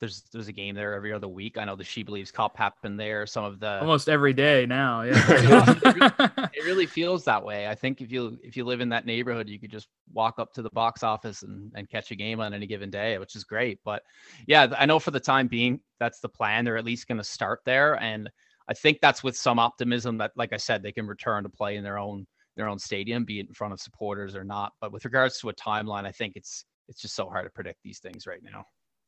there's 0.00 0.22
there's 0.32 0.48
a 0.48 0.52
game 0.52 0.74
there 0.74 0.94
every 0.94 1.12
other 1.12 1.28
week. 1.28 1.56
I 1.56 1.64
know 1.64 1.76
the 1.76 1.84
She 1.84 2.02
Believes 2.02 2.30
Cup 2.30 2.56
happened 2.56 2.98
there. 2.98 3.26
Some 3.26 3.44
of 3.44 3.60
the 3.60 3.80
almost 3.80 4.08
every 4.08 4.32
day 4.32 4.66
now. 4.66 5.02
Yeah, 5.02 5.14
it 6.52 6.64
really 6.64 6.86
feels 6.86 7.24
that 7.24 7.44
way. 7.44 7.68
I 7.68 7.74
think 7.74 8.00
if 8.00 8.10
you 8.10 8.38
if 8.42 8.56
you 8.56 8.64
live 8.64 8.80
in 8.80 8.88
that 8.90 9.06
neighborhood, 9.06 9.48
you 9.48 9.58
could 9.58 9.70
just 9.70 9.88
walk 10.12 10.38
up 10.38 10.52
to 10.54 10.62
the 10.62 10.70
box 10.70 11.02
office 11.02 11.42
and, 11.42 11.72
and 11.74 11.88
catch 11.88 12.10
a 12.10 12.16
game 12.16 12.40
on 12.40 12.52
any 12.52 12.66
given 12.66 12.90
day, 12.90 13.18
which 13.18 13.36
is 13.36 13.44
great. 13.44 13.78
But 13.84 14.02
yeah, 14.46 14.68
I 14.76 14.86
know 14.86 14.98
for 14.98 15.10
the 15.10 15.20
time 15.20 15.48
being, 15.48 15.80
that's 16.00 16.20
the 16.20 16.28
plan. 16.28 16.64
They're 16.64 16.76
at 16.76 16.84
least 16.84 17.08
going 17.08 17.18
to 17.18 17.24
start 17.24 17.60
there, 17.64 18.00
and 18.02 18.28
I 18.68 18.74
think 18.74 18.98
that's 19.00 19.22
with 19.22 19.36
some 19.36 19.58
optimism 19.58 20.18
that, 20.18 20.32
like 20.36 20.52
I 20.52 20.56
said, 20.56 20.82
they 20.82 20.92
can 20.92 21.06
return 21.06 21.44
to 21.44 21.48
play 21.48 21.76
in 21.76 21.84
their 21.84 21.98
own 21.98 22.26
their 22.56 22.68
own 22.68 22.78
stadium, 22.78 23.24
be 23.24 23.40
it 23.40 23.48
in 23.48 23.54
front 23.54 23.72
of 23.72 23.80
supporters 23.80 24.36
or 24.36 24.44
not. 24.44 24.72
But 24.80 24.92
with 24.92 25.04
regards 25.04 25.40
to 25.40 25.48
a 25.48 25.54
timeline, 25.54 26.04
I 26.04 26.12
think 26.12 26.34
it's 26.36 26.64
it's 26.88 27.00
just 27.00 27.14
so 27.14 27.28
hard 27.28 27.46
to 27.46 27.50
predict 27.50 27.78
these 27.82 28.00
things 28.00 28.26
right 28.26 28.42
now. 28.42 28.64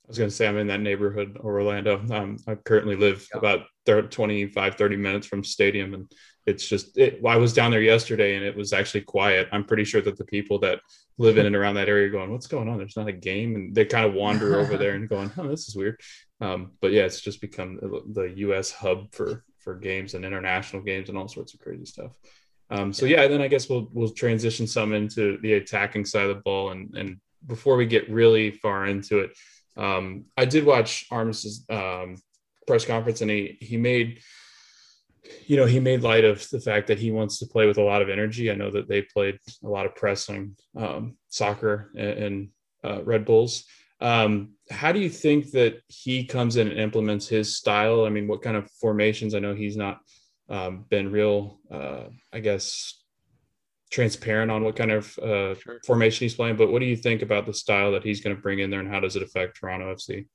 I 0.06 0.08
was 0.08 0.18
going 0.18 0.30
to 0.30 0.36
say 0.36 0.46
I'm 0.46 0.56
in 0.56 0.68
that 0.68 0.80
neighborhood, 0.80 1.36
Orlando. 1.40 2.00
Um, 2.12 2.36
I 2.46 2.54
currently 2.54 2.94
live 2.94 3.26
yeah. 3.32 3.38
about 3.38 3.66
30, 3.86 4.06
25, 4.06 4.76
30 4.76 4.96
minutes 4.96 5.26
from 5.26 5.42
stadium. 5.42 5.94
And 5.94 6.12
it's 6.46 6.68
just, 6.68 6.96
it, 6.96 7.20
well, 7.20 7.34
I 7.34 7.38
was 7.38 7.52
down 7.52 7.72
there 7.72 7.82
yesterday 7.82 8.36
and 8.36 8.44
it 8.44 8.56
was 8.56 8.72
actually 8.72 9.00
quiet. 9.00 9.48
I'm 9.50 9.64
pretty 9.64 9.82
sure 9.82 10.00
that 10.02 10.16
the 10.16 10.24
people 10.24 10.60
that 10.60 10.78
live 11.18 11.38
in 11.38 11.46
and 11.46 11.56
around 11.56 11.74
that 11.74 11.88
area 11.88 12.08
going, 12.08 12.30
what's 12.30 12.46
going 12.46 12.68
on? 12.68 12.78
There's 12.78 12.96
not 12.96 13.08
a 13.08 13.12
game. 13.12 13.56
And 13.56 13.74
they 13.74 13.84
kind 13.84 14.06
of 14.06 14.14
wander 14.14 14.60
over 14.60 14.76
there 14.78 14.94
and 14.94 15.08
going, 15.08 15.28
oh, 15.38 15.48
this 15.48 15.66
is 15.66 15.74
weird. 15.74 16.00
Um, 16.40 16.74
but 16.80 16.92
yeah, 16.92 17.02
it's 17.02 17.20
just 17.20 17.40
become 17.40 17.80
the 18.12 18.32
U.S. 18.36 18.70
hub 18.70 19.12
for, 19.12 19.42
for 19.58 19.74
games 19.74 20.14
and 20.14 20.24
international 20.24 20.82
games 20.82 21.08
and 21.08 21.18
all 21.18 21.26
sorts 21.26 21.52
of 21.52 21.58
crazy 21.58 21.84
stuff. 21.84 22.12
Um, 22.70 22.92
so 22.92 23.06
yeah, 23.06 23.26
then 23.26 23.42
I 23.42 23.48
guess 23.48 23.68
we'll, 23.68 23.88
we'll 23.92 24.10
transition 24.10 24.68
some 24.68 24.92
into 24.92 25.38
the 25.38 25.54
attacking 25.54 26.04
side 26.04 26.28
of 26.28 26.36
the 26.36 26.42
ball. 26.42 26.70
And, 26.70 26.94
and 26.94 27.16
before 27.44 27.76
we 27.76 27.86
get 27.86 28.08
really 28.08 28.52
far 28.52 28.86
into 28.86 29.18
it, 29.18 29.36
um, 29.76 30.26
I 30.36 30.44
did 30.44 30.64
watch 30.64 31.06
Armas's 31.10 31.64
um, 31.68 32.16
press 32.66 32.84
conference, 32.84 33.20
and 33.20 33.30
he 33.30 33.58
he 33.60 33.76
made, 33.76 34.20
you 35.46 35.56
know, 35.56 35.66
he 35.66 35.80
made 35.80 36.02
light 36.02 36.24
of 36.24 36.48
the 36.50 36.60
fact 36.60 36.86
that 36.88 36.98
he 36.98 37.10
wants 37.10 37.38
to 37.38 37.46
play 37.46 37.66
with 37.66 37.78
a 37.78 37.82
lot 37.82 38.02
of 38.02 38.08
energy. 38.08 38.50
I 38.50 38.54
know 38.54 38.70
that 38.70 38.88
they 38.88 39.02
played 39.02 39.38
a 39.62 39.68
lot 39.68 39.86
of 39.86 39.94
pressing 39.94 40.56
um, 40.76 41.16
soccer 41.28 41.90
and, 41.96 42.48
uh, 42.84 43.02
Red 43.04 43.24
Bulls. 43.24 43.64
Um, 44.00 44.52
how 44.70 44.92
do 44.92 45.00
you 45.00 45.08
think 45.08 45.52
that 45.52 45.80
he 45.88 46.24
comes 46.24 46.56
in 46.56 46.68
and 46.68 46.78
implements 46.78 47.26
his 47.28 47.56
style? 47.56 48.04
I 48.04 48.10
mean, 48.10 48.28
what 48.28 48.42
kind 48.42 48.56
of 48.56 48.70
formations? 48.72 49.34
I 49.34 49.38
know 49.38 49.54
he's 49.54 49.76
not 49.76 50.00
um, 50.48 50.84
been 50.88 51.10
real, 51.10 51.60
uh, 51.70 52.04
I 52.32 52.40
guess, 52.40 53.02
transparent 53.96 54.50
on 54.50 54.62
what 54.62 54.76
kind 54.76 54.92
of 54.92 55.18
uh, 55.18 55.54
sure. 55.54 55.80
formation 55.86 56.26
he's 56.26 56.34
playing. 56.34 56.56
But 56.56 56.70
what 56.70 56.80
do 56.80 56.86
you 56.86 56.96
think 56.96 57.22
about 57.22 57.46
the 57.46 57.54
style 57.54 57.90
that 57.92 58.04
he's 58.04 58.20
going 58.20 58.36
to 58.36 58.40
bring 58.40 58.58
in 58.58 58.70
there, 58.70 58.80
and 58.80 58.88
how 58.88 59.00
does 59.00 59.16
it 59.16 59.22
affect 59.22 59.56
Toronto 59.56 59.92
FC? 59.92 60.26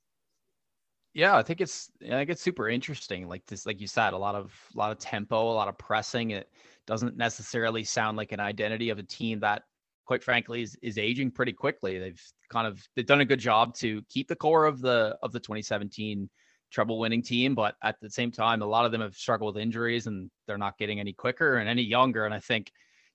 Yeah, 1.14 1.36
I 1.36 1.42
think 1.42 1.60
it's 1.60 1.90
I 2.02 2.10
think 2.10 2.30
it's 2.30 2.42
super 2.42 2.68
interesting. 2.68 3.28
Like 3.28 3.46
this, 3.46 3.64
like 3.64 3.80
you 3.80 3.86
said, 3.86 4.14
a 4.14 4.18
lot 4.18 4.34
of 4.34 4.52
a 4.74 4.78
lot 4.78 4.90
of 4.90 4.98
tempo, 4.98 5.40
a 5.40 5.54
lot 5.54 5.68
of 5.68 5.78
pressing. 5.78 6.32
It 6.32 6.48
doesn't 6.86 7.16
necessarily 7.16 7.84
sound 7.84 8.16
like 8.16 8.32
an 8.32 8.40
identity 8.40 8.90
of 8.90 8.98
a 8.98 9.04
team 9.04 9.38
that, 9.40 9.62
quite 10.06 10.24
frankly, 10.24 10.62
is, 10.62 10.76
is 10.82 10.98
aging 10.98 11.30
pretty 11.30 11.52
quickly. 11.52 11.98
They've 12.00 12.22
kind 12.50 12.66
of 12.66 12.82
they've 12.96 13.06
done 13.06 13.20
a 13.20 13.24
good 13.24 13.38
job 13.38 13.74
to 13.76 14.02
keep 14.08 14.26
the 14.26 14.36
core 14.36 14.64
of 14.64 14.80
the 14.80 15.16
of 15.22 15.30
the 15.30 15.40
2017 15.40 16.28
treble 16.72 16.98
winning 16.98 17.22
team, 17.22 17.54
but 17.54 17.76
at 17.84 17.96
the 18.00 18.10
same 18.10 18.32
time, 18.32 18.62
a 18.62 18.66
lot 18.66 18.86
of 18.86 18.90
them 18.90 19.02
have 19.02 19.14
struggled 19.14 19.54
with 19.54 19.62
injuries 19.62 20.08
and 20.08 20.30
they're 20.46 20.58
not 20.58 20.78
getting 20.78 20.98
any 20.98 21.12
quicker 21.12 21.58
and 21.58 21.68
any 21.68 21.82
younger. 21.82 22.24
And 22.24 22.34
I 22.34 22.40
think 22.40 22.72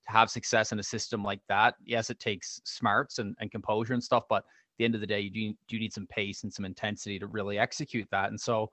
have 0.08 0.30
success 0.30 0.72
in 0.72 0.78
a 0.78 0.82
system 0.82 1.22
like 1.22 1.40
that, 1.48 1.74
yes, 1.84 2.10
it 2.10 2.18
takes 2.18 2.60
smarts 2.64 3.18
and, 3.18 3.36
and 3.40 3.50
composure 3.50 3.94
and 3.94 4.02
stuff, 4.02 4.24
but 4.28 4.38
at 4.38 4.44
the 4.78 4.84
end 4.84 4.94
of 4.94 5.00
the 5.00 5.06
day, 5.06 5.20
you 5.20 5.30
do, 5.30 5.54
do 5.68 5.78
need 5.78 5.92
some 5.92 6.06
pace 6.06 6.42
and 6.42 6.52
some 6.52 6.64
intensity 6.64 7.18
to 7.18 7.26
really 7.26 7.58
execute 7.58 8.08
that. 8.10 8.30
And 8.30 8.40
so, 8.40 8.70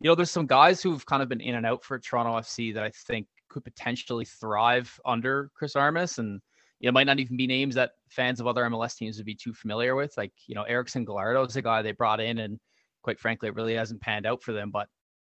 you 0.00 0.08
know, 0.08 0.14
there's 0.14 0.30
some 0.30 0.46
guys 0.46 0.82
who've 0.82 1.04
kind 1.06 1.22
of 1.22 1.28
been 1.28 1.40
in 1.40 1.54
and 1.54 1.66
out 1.66 1.84
for 1.84 1.98
Toronto 1.98 2.32
FC 2.38 2.72
that 2.74 2.82
I 2.82 2.90
think 2.90 3.26
could 3.48 3.64
potentially 3.64 4.24
thrive 4.24 4.98
under 5.04 5.50
Chris 5.54 5.76
Armas. 5.76 6.18
And, 6.18 6.40
you 6.80 6.88
know, 6.88 6.92
might 6.92 7.06
not 7.06 7.18
even 7.18 7.36
be 7.36 7.46
names 7.46 7.74
that 7.76 7.92
fans 8.08 8.40
of 8.40 8.46
other 8.46 8.64
MLS 8.64 8.96
teams 8.96 9.16
would 9.16 9.26
be 9.26 9.34
too 9.34 9.54
familiar 9.54 9.94
with. 9.96 10.16
Like, 10.16 10.32
you 10.46 10.54
know, 10.54 10.64
Erickson 10.64 11.04
Gallardo 11.04 11.44
is 11.46 11.56
a 11.56 11.62
guy 11.62 11.82
they 11.82 11.92
brought 11.92 12.20
in 12.20 12.38
and 12.38 12.60
quite 13.06 13.20
frankly, 13.20 13.48
it 13.48 13.54
really 13.54 13.74
hasn't 13.74 14.00
panned 14.00 14.26
out 14.26 14.42
for 14.42 14.52
them. 14.52 14.72
But 14.72 14.88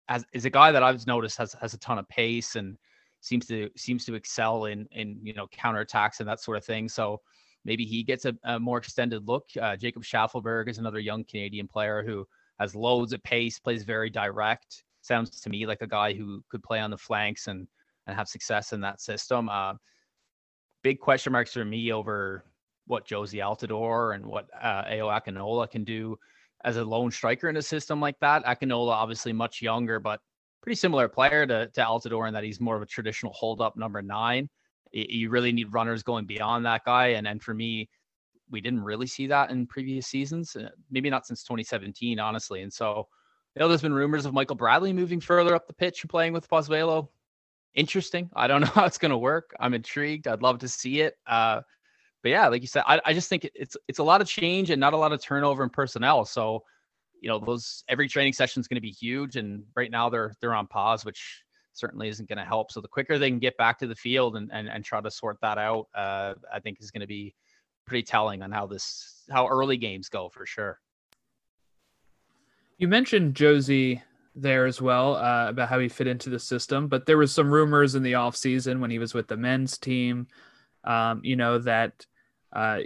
as 0.07 0.23
is 0.31 0.45
a 0.45 0.49
guy 0.49 0.71
that 0.71 0.81
I've 0.81 1.05
noticed 1.05 1.37
has 1.37 1.53
has 1.61 1.73
a 1.73 1.79
ton 1.79 1.97
of 1.97 2.07
pace 2.07 2.55
and 2.55 2.77
seems 3.25 3.47
to 3.47 3.71
seems 3.75 4.05
to 4.05 4.13
excel 4.13 4.65
in 4.65 4.87
in 4.91 5.19
you 5.23 5.33
know 5.33 5.47
counterattacks 5.47 6.19
and 6.19 6.29
that 6.29 6.39
sort 6.39 6.57
of 6.57 6.63
thing. 6.63 6.87
So 6.87 7.21
maybe 7.65 7.83
he 7.83 8.03
gets 8.03 8.25
a, 8.25 8.35
a 8.43 8.59
more 8.59 8.77
extended 8.77 9.27
look. 9.27 9.45
Uh, 9.59 9.75
Jacob 9.75 10.03
Schaffelberg 10.03 10.69
is 10.69 10.77
another 10.77 10.99
young 10.99 11.23
Canadian 11.23 11.67
player 11.67 12.03
who 12.05 12.27
has 12.59 12.75
loads 12.75 13.13
of 13.13 13.23
pace, 13.23 13.57
plays 13.57 13.83
very 13.83 14.11
direct. 14.11 14.83
Sounds 15.01 15.41
to 15.41 15.49
me 15.49 15.65
like 15.65 15.81
a 15.81 15.87
guy 15.87 16.13
who 16.13 16.43
could 16.49 16.61
play 16.61 16.79
on 16.79 16.91
the 16.91 16.97
flanks 16.97 17.47
and 17.47 17.67
and 18.05 18.15
have 18.15 18.27
success 18.27 18.73
in 18.73 18.81
that 18.81 19.01
system. 19.01 19.49
Uh, 19.49 19.73
big 20.83 20.99
question 20.99 21.33
marks 21.33 21.53
for 21.53 21.65
me 21.65 21.91
over 21.91 22.45
what 22.85 23.07
Jozy 23.07 23.39
Altidore 23.39 24.13
and 24.13 24.23
what 24.23 24.47
uh, 24.61 24.83
Ayo 24.83 25.09
Akinola 25.09 25.69
can 25.69 25.83
do 25.83 26.15
as 26.63 26.77
a 26.77 26.85
lone 26.85 27.09
striker 27.09 27.49
in 27.49 27.57
a 27.57 27.61
system 27.63 27.99
like 27.99 28.19
that. 28.19 28.45
Akinola, 28.45 28.91
obviously 28.91 29.33
much 29.33 29.63
younger, 29.63 29.99
but 29.99 30.19
pretty 30.65 30.75
similar 30.75 31.07
player 31.07 31.45
to, 31.45 31.67
to 31.67 31.81
Altidore 31.81 32.27
in 32.27 32.33
that 32.33 32.43
he's 32.43 32.59
more 32.59 32.75
of 32.75 32.81
a 32.81 32.85
traditional 32.85 33.31
hold 33.33 33.61
up 33.61 33.77
number 33.77 34.01
nine 34.01 34.49
you 34.95 35.29
really 35.29 35.51
need 35.51 35.73
runners 35.73 36.03
going 36.03 36.25
beyond 36.25 36.65
that 36.65 36.85
guy. 36.85 37.07
And 37.07 37.27
and 37.27 37.41
for 37.41 37.53
me, 37.53 37.89
we 38.49 38.61
didn't 38.61 38.83
really 38.83 39.07
see 39.07 39.27
that 39.27 39.49
in 39.49 39.67
previous 39.67 40.07
seasons, 40.07 40.55
uh, 40.55 40.69
maybe 40.89 41.09
not 41.09 41.25
since 41.25 41.43
2017, 41.43 42.19
honestly. 42.19 42.61
And 42.61 42.71
so, 42.71 43.07
you 43.55 43.59
know, 43.59 43.67
there's 43.67 43.81
been 43.81 43.93
rumors 43.93 44.25
of 44.25 44.33
Michael 44.33 44.55
Bradley 44.55 44.93
moving 44.93 45.19
further 45.19 45.55
up 45.55 45.67
the 45.67 45.73
pitch 45.73 46.03
and 46.03 46.09
playing 46.09 46.33
with 46.33 46.49
Pozuelo. 46.49 47.09
Interesting. 47.73 48.29
I 48.35 48.47
don't 48.47 48.61
know 48.61 48.67
how 48.67 48.85
it's 48.85 48.97
going 48.97 49.11
to 49.11 49.17
work. 49.17 49.53
I'm 49.59 49.73
intrigued. 49.73 50.27
I'd 50.27 50.41
love 50.41 50.59
to 50.59 50.67
see 50.67 51.01
it. 51.01 51.15
Uh, 51.27 51.61
but 52.23 52.29
yeah, 52.29 52.47
like 52.47 52.61
you 52.61 52.67
said, 52.67 52.83
I, 52.87 53.01
I 53.05 53.13
just 53.13 53.29
think 53.29 53.49
it's 53.53 53.77
it's 53.87 53.99
a 53.99 54.03
lot 54.03 54.21
of 54.21 54.27
change 54.27 54.69
and 54.69 54.79
not 54.79 54.93
a 54.93 54.97
lot 54.97 55.11
of 55.11 55.21
turnover 55.21 55.63
in 55.63 55.69
personnel. 55.69 56.25
So, 56.25 56.63
you 57.21 57.29
know, 57.29 57.39
those 57.39 57.83
every 57.87 58.07
training 58.07 58.33
session 58.33 58.59
is 58.59 58.67
going 58.67 58.75
to 58.75 58.81
be 58.81 58.91
huge. 58.91 59.35
And 59.35 59.63
right 59.75 59.91
now 59.91 60.09
they're 60.09 60.33
they're 60.41 60.53
on 60.53 60.67
pause, 60.67 61.05
which 61.05 61.43
certainly 61.73 62.07
isn't 62.07 62.29
going 62.29 62.37
to 62.37 62.45
help. 62.45 62.71
So 62.71 62.81
the 62.81 62.87
quicker 62.87 63.17
they 63.17 63.29
can 63.29 63.39
get 63.39 63.57
back 63.57 63.77
to 63.79 63.87
the 63.87 63.95
field 63.95 64.37
and 64.37 64.49
and, 64.51 64.67
and 64.67 64.83
try 64.83 65.01
to 65.01 65.11
sort 65.11 65.37
that 65.41 65.57
out, 65.57 65.87
uh, 65.95 66.33
I 66.53 66.59
think 66.59 66.77
is 66.79 66.91
going 66.91 67.01
to 67.01 67.07
be 67.07 67.35
pretty 67.85 68.03
telling 68.03 68.41
on 68.41 68.51
how 68.51 68.65
this 68.65 69.23
how 69.29 69.47
early 69.47 69.77
games 69.77 70.09
go 70.09 70.29
for 70.29 70.45
sure. 70.45 70.79
You 72.77 72.87
mentioned 72.87 73.35
Jozy 73.35 74.01
there 74.35 74.65
as 74.65 74.81
well 74.81 75.15
uh, 75.15 75.47
about 75.49 75.69
how 75.69 75.79
he 75.79 75.87
fit 75.87 76.07
into 76.07 76.29
the 76.29 76.39
system, 76.39 76.87
but 76.87 77.05
there 77.05 77.17
was 77.17 77.33
some 77.33 77.49
rumors 77.49 77.95
in 77.95 78.03
the 78.03 78.13
offseason 78.13 78.79
when 78.79 78.91
he 78.91 78.99
was 78.99 79.13
with 79.13 79.27
the 79.27 79.37
men's 79.37 79.77
team, 79.77 80.27
um, 80.83 81.21
you 81.23 81.37
know, 81.37 81.57
that 81.59 82.05
uh, 82.51 82.79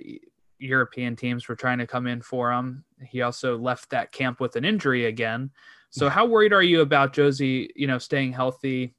European 0.59 1.15
teams 1.15 1.47
were 1.47 1.55
trying 1.55 1.79
to 1.79 1.87
come 1.87 2.07
in 2.07 2.21
for 2.21 2.51
him. 2.51 2.83
He 3.01 3.21
also 3.21 3.57
left 3.57 3.89
that 3.89 4.11
camp 4.11 4.39
with 4.39 4.55
an 4.55 4.65
injury 4.65 5.05
again. 5.05 5.51
So 5.89 6.09
how 6.09 6.25
worried 6.25 6.53
are 6.53 6.61
you 6.61 6.81
about 6.81 7.13
Jozy, 7.13 7.69
you 7.75 7.87
know, 7.87 7.97
staying 7.97 8.33
healthy 8.33 8.93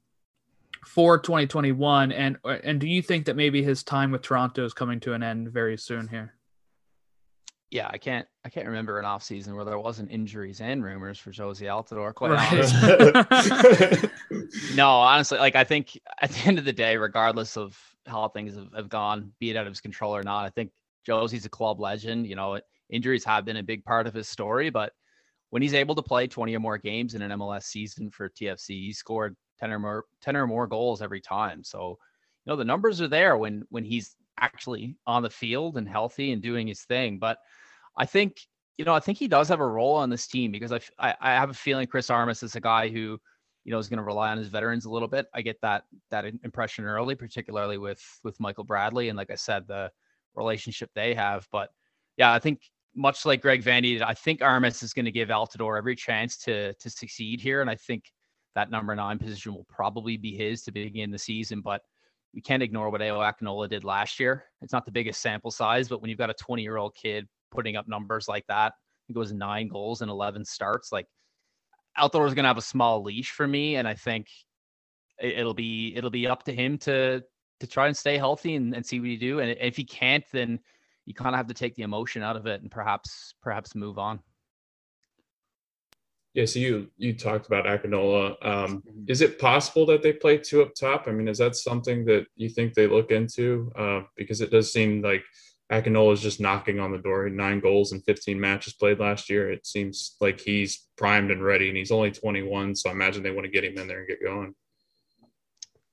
for 0.85 1.19
2021 1.19 2.11
and 2.11 2.37
and 2.63 2.79
do 2.79 2.87
you 2.87 3.01
think 3.03 3.25
that 3.25 3.35
maybe 3.35 3.61
his 3.61 3.83
time 3.83 4.11
with 4.11 4.23
Toronto 4.23 4.65
is 4.65 4.73
coming 4.73 4.99
to 5.01 5.13
an 5.13 5.23
end 5.23 5.49
very 5.49 5.77
soon 5.77 6.07
here? 6.07 6.33
Yeah, 7.69 7.87
I 7.89 7.97
can't 7.97 8.27
I 8.43 8.49
can't 8.49 8.67
remember 8.67 8.99
an 8.99 9.05
off 9.05 9.23
season 9.23 9.55
where 9.55 9.63
there 9.63 9.79
wasn't 9.79 10.11
injuries 10.11 10.59
and 10.59 10.83
rumors 10.83 11.17
for 11.17 11.31
Jozy 11.31 11.67
Altidore 11.67 12.13
quite 12.13 12.31
right. 12.31 14.09
no, 14.75 14.89
honestly, 14.89 15.37
like 15.37 15.55
I 15.55 15.63
think 15.63 15.97
at 16.19 16.31
the 16.31 16.47
end 16.47 16.59
of 16.59 16.65
the 16.65 16.73
day, 16.73 16.97
regardless 16.97 17.55
of 17.55 17.79
how 18.05 18.27
things 18.27 18.55
have, 18.55 18.73
have 18.75 18.89
gone, 18.89 19.31
be 19.39 19.51
it 19.51 19.55
out 19.55 19.67
of 19.67 19.71
his 19.71 19.79
control 19.79 20.13
or 20.13 20.23
not, 20.23 20.45
I 20.45 20.49
think 20.49 20.71
Jozy's 21.05 21.45
a 21.45 21.49
club 21.49 21.79
legend. 21.79 22.27
You 22.27 22.35
know, 22.35 22.59
injuries 22.89 23.23
have 23.25 23.45
been 23.45 23.57
a 23.57 23.63
big 23.63 23.83
part 23.83 24.07
of 24.07 24.13
his 24.13 24.27
story, 24.27 24.69
but 24.69 24.93
when 25.49 25.61
he's 25.61 25.73
able 25.73 25.95
to 25.95 26.01
play 26.01 26.27
20 26.27 26.55
or 26.55 26.59
more 26.59 26.77
games 26.77 27.13
in 27.13 27.21
an 27.21 27.31
MLS 27.31 27.63
season 27.63 28.09
for 28.09 28.29
TFC, 28.29 28.69
he 28.69 28.93
scored 28.93 29.35
10 29.59 29.71
or 29.71 29.79
more 29.79 30.05
10 30.21 30.35
or 30.35 30.47
more 30.47 30.67
goals 30.67 31.01
every 31.01 31.21
time. 31.21 31.63
So, 31.63 31.97
you 32.45 32.51
know, 32.51 32.55
the 32.55 32.65
numbers 32.65 33.01
are 33.01 33.07
there 33.07 33.37
when 33.37 33.63
when 33.69 33.83
he's 33.83 34.15
actually 34.39 34.95
on 35.05 35.23
the 35.23 35.29
field 35.29 35.77
and 35.77 35.87
healthy 35.87 36.31
and 36.31 36.41
doing 36.41 36.67
his 36.67 36.81
thing. 36.83 37.19
But 37.19 37.37
I 37.97 38.05
think, 38.05 38.37
you 38.77 38.85
know, 38.85 38.93
I 38.93 38.99
think 38.99 39.17
he 39.17 39.27
does 39.27 39.49
have 39.49 39.59
a 39.59 39.67
role 39.67 39.95
on 39.95 40.09
this 40.09 40.27
team 40.27 40.51
because 40.51 40.71
I 40.71 40.79
I, 40.97 41.15
I 41.19 41.31
have 41.31 41.49
a 41.49 41.53
feeling 41.53 41.85
Chris 41.87 42.09
Armas 42.09 42.43
is 42.43 42.55
a 42.55 42.61
guy 42.61 42.87
who, 42.87 43.19
you 43.65 43.71
know, 43.71 43.77
is 43.77 43.89
going 43.89 43.97
to 43.97 44.03
rely 44.03 44.31
on 44.31 44.37
his 44.37 44.47
veterans 44.47 44.85
a 44.85 44.89
little 44.89 45.09
bit. 45.09 45.27
I 45.33 45.41
get 45.41 45.59
that 45.61 45.83
that 46.11 46.25
impression 46.43 46.85
early, 46.85 47.15
particularly 47.15 47.77
with 47.77 48.01
with 48.23 48.39
Michael 48.39 48.63
Bradley 48.63 49.09
and 49.09 49.17
like 49.17 49.31
I 49.31 49.35
said, 49.35 49.67
the 49.67 49.91
relationship 50.35 50.89
they 50.93 51.13
have. 51.13 51.47
But 51.51 51.69
yeah, 52.17 52.33
I 52.33 52.39
think 52.39 52.61
much 52.95 53.25
like 53.25 53.41
Greg 53.41 53.63
did, 53.63 54.01
I 54.01 54.13
think 54.13 54.41
Armas 54.41 54.83
is 54.83 54.93
going 54.93 55.05
to 55.05 55.11
give 55.11 55.29
Altidore 55.29 55.77
every 55.77 55.95
chance 55.95 56.37
to 56.39 56.73
to 56.73 56.89
succeed 56.89 57.41
here, 57.41 57.61
and 57.61 57.69
I 57.69 57.75
think 57.75 58.05
that 58.55 58.69
number 58.69 58.95
nine 58.95 59.17
position 59.17 59.53
will 59.53 59.65
probably 59.69 60.17
be 60.17 60.35
his 60.35 60.63
to 60.63 60.71
begin 60.71 61.11
the 61.11 61.17
season. 61.17 61.61
But 61.61 61.81
we 62.33 62.41
can't 62.41 62.63
ignore 62.63 62.89
what 62.89 63.01
Ayo 63.01 63.19
Akinola 63.19 63.69
did 63.69 63.83
last 63.83 64.19
year. 64.19 64.45
It's 64.61 64.73
not 64.73 64.85
the 64.85 64.91
biggest 64.91 65.21
sample 65.21 65.51
size, 65.51 65.89
but 65.89 66.01
when 66.01 66.09
you've 66.09 66.19
got 66.19 66.29
a 66.29 66.35
20 66.35 66.61
year 66.61 66.77
old 66.77 66.95
kid 66.95 67.27
putting 67.51 67.75
up 67.75 67.87
numbers 67.87 68.27
like 68.27 68.45
that, 68.47 68.73
it 69.09 69.13
goes 69.13 69.33
nine 69.33 69.67
goals 69.67 70.01
and 70.01 70.09
11 70.09 70.45
starts. 70.45 70.91
Like 70.91 71.07
Altidore 71.97 72.27
is 72.27 72.33
going 72.33 72.43
to 72.43 72.49
have 72.49 72.57
a 72.57 72.61
small 72.61 73.03
leash 73.03 73.31
for 73.31 73.47
me, 73.47 73.75
and 73.75 73.87
I 73.87 73.93
think 73.93 74.27
it'll 75.19 75.53
be 75.53 75.93
it'll 75.95 76.09
be 76.09 76.27
up 76.27 76.43
to 76.43 76.53
him 76.53 76.77
to 76.79 77.23
to 77.61 77.67
try 77.67 77.87
and 77.87 77.95
stay 77.95 78.17
healthy 78.17 78.55
and, 78.55 78.75
and 78.75 78.85
see 78.85 78.99
what 78.99 79.09
you 79.09 79.17
do. 79.17 79.39
And 79.39 79.55
if 79.59 79.77
he 79.77 79.83
can't, 79.83 80.25
then 80.31 80.59
you 81.05 81.13
kind 81.13 81.33
of 81.33 81.37
have 81.37 81.47
to 81.47 81.53
take 81.53 81.75
the 81.75 81.83
emotion 81.83 82.21
out 82.21 82.35
of 82.35 82.45
it 82.45 82.61
and 82.61 82.69
perhaps 82.69 83.33
perhaps 83.41 83.73
move 83.75 83.97
on. 83.97 84.19
Yeah, 86.33 86.45
so 86.45 86.59
you 86.59 86.89
you 86.97 87.13
talked 87.13 87.47
about 87.47 87.65
Akinola. 87.65 88.29
Um, 88.45 88.81
mm-hmm. 88.81 89.03
is 89.07 89.21
it 89.21 89.39
possible 89.39 89.85
that 89.87 90.01
they 90.01 90.13
play 90.13 90.37
two 90.37 90.61
up 90.61 90.73
top? 90.73 91.07
I 91.07 91.11
mean, 91.11 91.27
is 91.27 91.39
that 91.39 91.55
something 91.55 92.05
that 92.05 92.25
you 92.35 92.49
think 92.49 92.73
they 92.73 92.87
look 92.87 93.11
into? 93.11 93.71
Uh, 93.77 94.01
because 94.15 94.39
it 94.39 94.49
does 94.49 94.71
seem 94.71 95.01
like 95.01 95.23
Akinola 95.71 96.13
is 96.13 96.21
just 96.21 96.39
knocking 96.39 96.79
on 96.79 96.91
the 96.91 96.97
door. 96.97 97.29
Nine 97.29 97.59
goals 97.59 97.91
and 97.91 98.03
15 98.05 98.39
matches 98.39 98.73
played 98.73 98.99
last 98.99 99.29
year. 99.29 99.51
It 99.51 99.65
seems 99.65 100.15
like 100.21 100.39
he's 100.39 100.87
primed 100.97 101.31
and 101.31 101.43
ready, 101.43 101.67
and 101.67 101.77
he's 101.77 101.91
only 101.91 102.11
21. 102.11 102.75
So 102.75 102.89
I 102.89 102.93
imagine 102.93 103.23
they 103.23 103.31
want 103.31 103.45
to 103.45 103.51
get 103.51 103.65
him 103.65 103.77
in 103.77 103.87
there 103.87 103.99
and 103.99 104.07
get 104.07 104.23
going. 104.23 104.55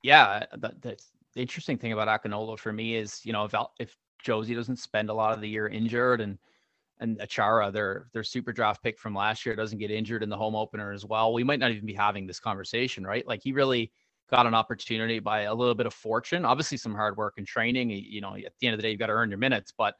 Yeah, 0.01 0.45
that, 0.57 0.81
that's 0.81 1.09
the 1.33 1.41
interesting 1.41 1.77
thing 1.77 1.93
about 1.93 2.07
Akinola 2.07 2.57
for 2.57 2.73
me 2.73 2.95
is, 2.95 3.21
you 3.25 3.33
know, 3.33 3.45
if 3.45 3.53
if 3.79 3.95
Jozy 4.25 4.55
doesn't 4.55 4.77
spend 4.77 5.09
a 5.09 5.13
lot 5.13 5.33
of 5.33 5.41
the 5.41 5.49
year 5.49 5.67
injured 5.67 6.21
and 6.21 6.37
and 6.99 7.19
Achara, 7.19 7.71
their 7.71 8.09
their 8.13 8.23
super 8.23 8.51
draft 8.51 8.83
pick 8.83 8.99
from 8.99 9.15
last 9.15 9.45
year, 9.45 9.55
doesn't 9.55 9.77
get 9.77 9.91
injured 9.91 10.23
in 10.23 10.29
the 10.29 10.37
home 10.37 10.55
opener 10.55 10.91
as 10.91 11.05
well. 11.05 11.33
We 11.33 11.43
might 11.43 11.59
not 11.59 11.71
even 11.71 11.85
be 11.85 11.93
having 11.93 12.27
this 12.27 12.39
conversation, 12.39 13.05
right? 13.05 13.25
Like 13.27 13.41
he 13.43 13.51
really 13.51 13.91
got 14.29 14.45
an 14.45 14.53
opportunity 14.53 15.19
by 15.19 15.41
a 15.41 15.53
little 15.53 15.73
bit 15.75 15.85
of 15.85 15.93
fortune, 15.93 16.45
obviously 16.45 16.77
some 16.77 16.93
hard 16.93 17.17
work 17.17 17.35
and 17.37 17.47
training. 17.47 17.89
You 17.89 18.21
know, 18.21 18.35
at 18.35 18.53
the 18.59 18.67
end 18.67 18.73
of 18.73 18.77
the 18.77 18.83
day, 18.83 18.91
you've 18.91 18.99
got 18.99 19.07
to 19.07 19.13
earn 19.13 19.29
your 19.29 19.39
minutes, 19.39 19.73
but 19.75 19.95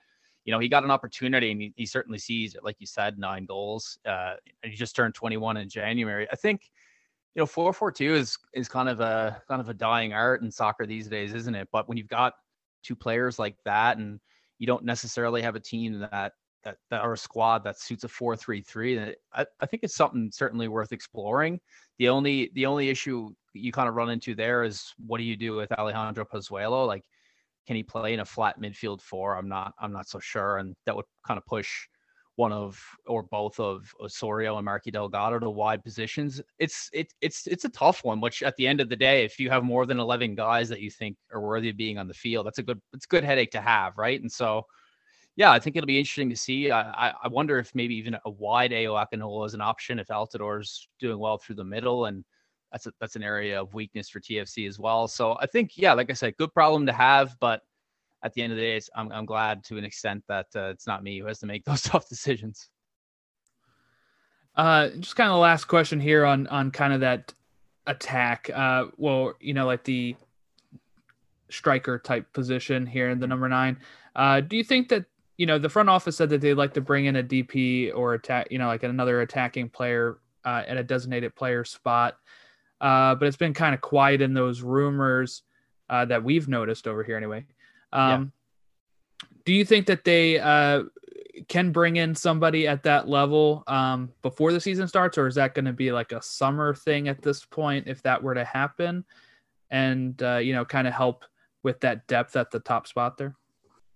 you 0.46 0.52
know, 0.52 0.60
he 0.60 0.68
got 0.68 0.84
an 0.84 0.92
opportunity 0.92 1.52
and 1.52 1.62
he, 1.62 1.74
he 1.76 1.86
certainly 1.86 2.18
sees 2.18 2.56
it. 2.56 2.64
Like 2.64 2.78
you 2.80 2.88
said, 2.88 3.20
nine 3.20 3.46
goals. 3.46 4.00
Uh, 4.06 4.36
he 4.64 4.72
just 4.72 4.96
turned 4.96 5.14
21 5.14 5.58
in 5.58 5.70
January. 5.70 6.28
I 6.32 6.36
think, 6.36 6.72
you 7.36 7.42
know, 7.42 7.46
442 7.46 8.16
is 8.16 8.38
is 8.54 8.68
kind 8.68 8.90
of 8.90 9.00
a 9.00 9.42
kind 9.48 9.62
of 9.62 9.70
a 9.70 9.74
dying 9.74 10.14
art 10.14 10.42
in 10.42 10.52
soccer 10.52 10.86
these 10.86 11.08
days, 11.08 11.34
isn't 11.34 11.56
it? 11.56 11.68
But 11.72 11.88
when 11.88 11.98
you've 11.98 12.08
got 12.08 12.34
two 12.84 12.96
players 12.96 13.40
like 13.40 13.56
that, 13.66 13.98
and 13.98 14.20
you 14.58 14.68
don't 14.68 14.84
necessarily 14.84 15.42
have 15.42 15.56
a 15.56 15.60
team 15.60 16.00
that 16.00 16.34
that, 16.64 16.78
that 16.90 17.04
or 17.04 17.14
a 17.14 17.18
squad 17.18 17.64
that 17.64 17.80
suits 17.80 18.04
a 18.04 18.08
four 18.08 18.36
three 18.36 18.62
three. 18.62 19.00
I, 19.34 19.46
I 19.60 19.66
think 19.66 19.84
it's 19.84 19.96
something 19.96 20.32
certainly 20.34 20.68
worth 20.68 20.92
exploring. 20.92 21.60
The 21.98 22.10
only 22.10 22.52
the 22.56 22.66
only 22.66 22.90
issue 22.90 23.32
you 23.54 23.72
kind 23.72 23.90
of 23.90 23.96
run 23.96 24.10
into 24.10 24.36
there 24.36 24.64
is 24.64 24.94
what 25.06 25.18
do 25.18 25.24
you 25.24 25.36
do 25.36 25.56
with 25.56 25.72
Alejandro 25.72 26.26
Pozuelo? 26.26 26.86
Like, 26.86 27.04
can 27.68 27.76
he 27.76 27.84
play 27.84 28.14
in 28.14 28.20
a 28.20 28.26
flat 28.26 28.60
midfield 28.60 29.02
four? 29.02 29.38
I'm 29.38 29.48
not 29.48 29.74
I'm 29.80 29.94
not 29.94 30.08
so 30.08 30.20
sure, 30.20 30.58
and 30.58 30.76
that 30.86 30.96
would 30.96 31.06
kind 31.26 31.38
of 31.38 31.46
push 31.46 31.88
one 32.40 32.54
of 32.54 32.82
or 33.06 33.24
both 33.24 33.60
of 33.60 33.94
Osorio 34.00 34.56
and 34.56 34.64
Marky 34.64 34.92
Delgado 34.92 35.40
to 35.40 35.50
wide 35.50 35.84
positions. 35.84 36.42
It's 36.58 36.90
it, 36.94 37.14
it's 37.20 37.46
it's 37.48 37.66
a 37.66 37.70
tough 37.70 38.06
one. 38.06 38.22
Which 38.22 38.42
at 38.44 38.56
the 38.56 38.66
end 38.66 38.80
of 38.80 38.88
the 38.88 38.96
day, 38.96 39.26
if 39.26 39.40
you 39.40 39.50
have 39.50 39.66
more 39.66 39.86
than 39.86 40.00
eleven 40.00 40.36
guys 40.36 40.70
that 40.70 40.80
you 40.80 40.90
think 40.90 41.18
are 41.34 41.42
worthy 41.42 41.70
of 41.70 41.76
being 41.76 41.98
on 41.98 42.08
the 42.08 42.14
field, 42.14 42.46
that's 42.46 42.58
a 42.58 42.64
good 42.64 42.82
it's 42.94 43.04
a 43.04 43.10
good 43.10 43.26
headache 43.26 43.52
to 43.52 43.62
have, 43.62 43.98
right? 43.98 44.22
And 44.22 44.32
so, 44.32 44.64
yeah, 45.36 45.52
I 45.52 45.60
think 45.60 45.76
it'll 45.76 45.86
be 45.86 46.00
interesting 46.00 46.30
to 46.30 46.38
see. 46.38 46.72
I 46.72 47.10
I 47.10 47.28
wonder 47.28 47.60
if 47.60 47.76
maybe 47.76 47.96
even 47.96 48.16
a 48.26 48.30
wide 48.30 48.72
Ayo 48.72 48.96
Akinola 49.06 49.46
is 49.46 49.54
an 49.54 49.62
option 49.62 50.00
if 50.00 50.08
Altidore's 50.08 50.88
doing 50.98 51.20
well 51.20 51.38
through 51.38 51.56
the 51.56 51.66
middle 51.66 52.06
and. 52.06 52.24
That's 52.72 52.86
a, 52.86 52.92
that's 53.02 53.16
an 53.16 53.24
area 53.24 53.60
of 53.60 53.74
weakness 53.74 54.10
for 54.10 54.20
TFC 54.20 54.68
as 54.68 54.78
well. 54.78 55.08
So 55.08 55.36
I 55.42 55.48
think, 55.48 55.72
yeah, 55.76 55.94
like 55.94 56.12
I 56.12 56.14
said, 56.14 56.38
good 56.38 56.54
problem 56.54 56.86
to 56.86 56.94
have, 56.94 57.36
but 57.40 57.64
at 58.24 58.34
the 58.34 58.42
end 58.42 58.52
of 58.52 58.58
the 58.58 58.64
day, 58.64 58.80
I'm, 58.96 59.12
I'm 59.12 59.26
glad 59.26 59.64
to 59.66 59.78
an 59.78 59.84
extent 59.84 60.24
that 60.28 60.48
uh, 60.56 60.70
it's 60.70 60.88
not 60.88 61.04
me 61.04 61.20
who 61.20 61.26
has 61.26 61.40
to 61.40 61.46
make 61.46 61.64
those 61.66 61.82
tough 61.82 62.10
decisions. 62.10 62.70
Uh, 64.56 64.90
just 65.00 65.16
kind 65.16 65.30
of 65.30 65.36
the 65.36 65.40
last 65.40 65.66
question 65.66 66.00
here 66.00 66.26
on 66.26 66.48
on 66.48 66.72
kind 66.72 66.92
of 66.92 67.00
that 67.00 67.34
attack. 67.88 68.50
Uh, 68.54 68.86
well, 68.98 69.34
you 69.40 69.54
know, 69.54 69.66
like 69.66 69.84
the 69.84 70.16
striker 71.50 71.98
type 71.98 72.32
position 72.34 72.86
here 72.86 73.10
in 73.10 73.20
the 73.20 73.28
number 73.28 73.48
nine. 73.48 73.78
Uh, 74.16 74.42
do 74.42 74.58
you 74.58 74.64
think 74.64 74.90
that 74.90 75.06
you 75.38 75.46
know 75.46 75.58
the 75.58 75.70
front 75.70 75.90
office 75.90 76.18
said 76.18 76.30
that 76.30 76.42
they'd 76.42 76.56
like 76.56 76.74
to 76.74 76.82
bring 76.82 77.06
in 77.06 77.16
a 77.16 77.24
DP 77.24 77.96
or 77.96 78.16
attack, 78.16 78.48
you 78.52 78.58
know, 78.58 78.68
like 78.68 78.84
another 78.84 79.22
attacking 79.22 79.70
player 79.70 80.18
uh, 80.46 80.64
at 80.68 80.78
a 80.78 80.84
designated 80.84 81.36
player 81.36 81.64
spot? 81.64 82.18
Uh, 82.82 83.16
but 83.16 83.28
it's 83.28 83.38
been 83.38 83.54
kind 83.54 83.74
of 83.74 83.82
quiet 83.82 84.22
in 84.22 84.34
those 84.34 84.62
rumors 84.62 85.44
uh, 85.90 86.06
that 86.06 86.24
we've 86.24 86.48
noticed 86.48 86.88
over 86.88 87.04
here, 87.04 87.18
anyway. 87.18 87.46
Um, 87.94 88.34
yeah. 89.22 89.28
Do 89.46 89.54
you 89.54 89.66
think 89.66 89.88
that 89.88 90.04
they 90.04 90.40
uh, 90.40 90.84
can 91.48 91.72
bring 91.72 91.96
in 91.96 92.14
somebody 92.14 92.68
at 92.68 92.84
that 92.84 93.08
level 93.08 93.64
um, 93.68 94.12
before 94.22 94.52
the 94.52 94.60
season 94.60 94.88
starts, 94.88 95.18
or 95.18 95.28
is 95.28 95.36
that 95.36 95.56
going 95.56 95.66
to 95.66 95.74
be 95.74 95.92
like 95.92 96.12
a 96.12 96.22
summer 96.22 96.74
thing 96.74 97.08
at 97.08 97.22
this 97.22 97.46
point 97.46 97.88
if 97.88 98.02
that 98.04 98.22
were 98.22 98.34
to 98.34 98.44
happen, 98.44 99.06
and 99.72 100.22
uh, 100.22 100.38
you 100.38 100.54
know, 100.54 100.66
kind 100.66 100.88
of 100.88 100.94
help 100.94 101.26
with 101.64 101.80
that 101.82 102.08
depth 102.08 102.36
at 102.36 102.52
the 102.52 102.60
top 102.60 102.88
spot 102.88 103.18
there? 103.18 103.36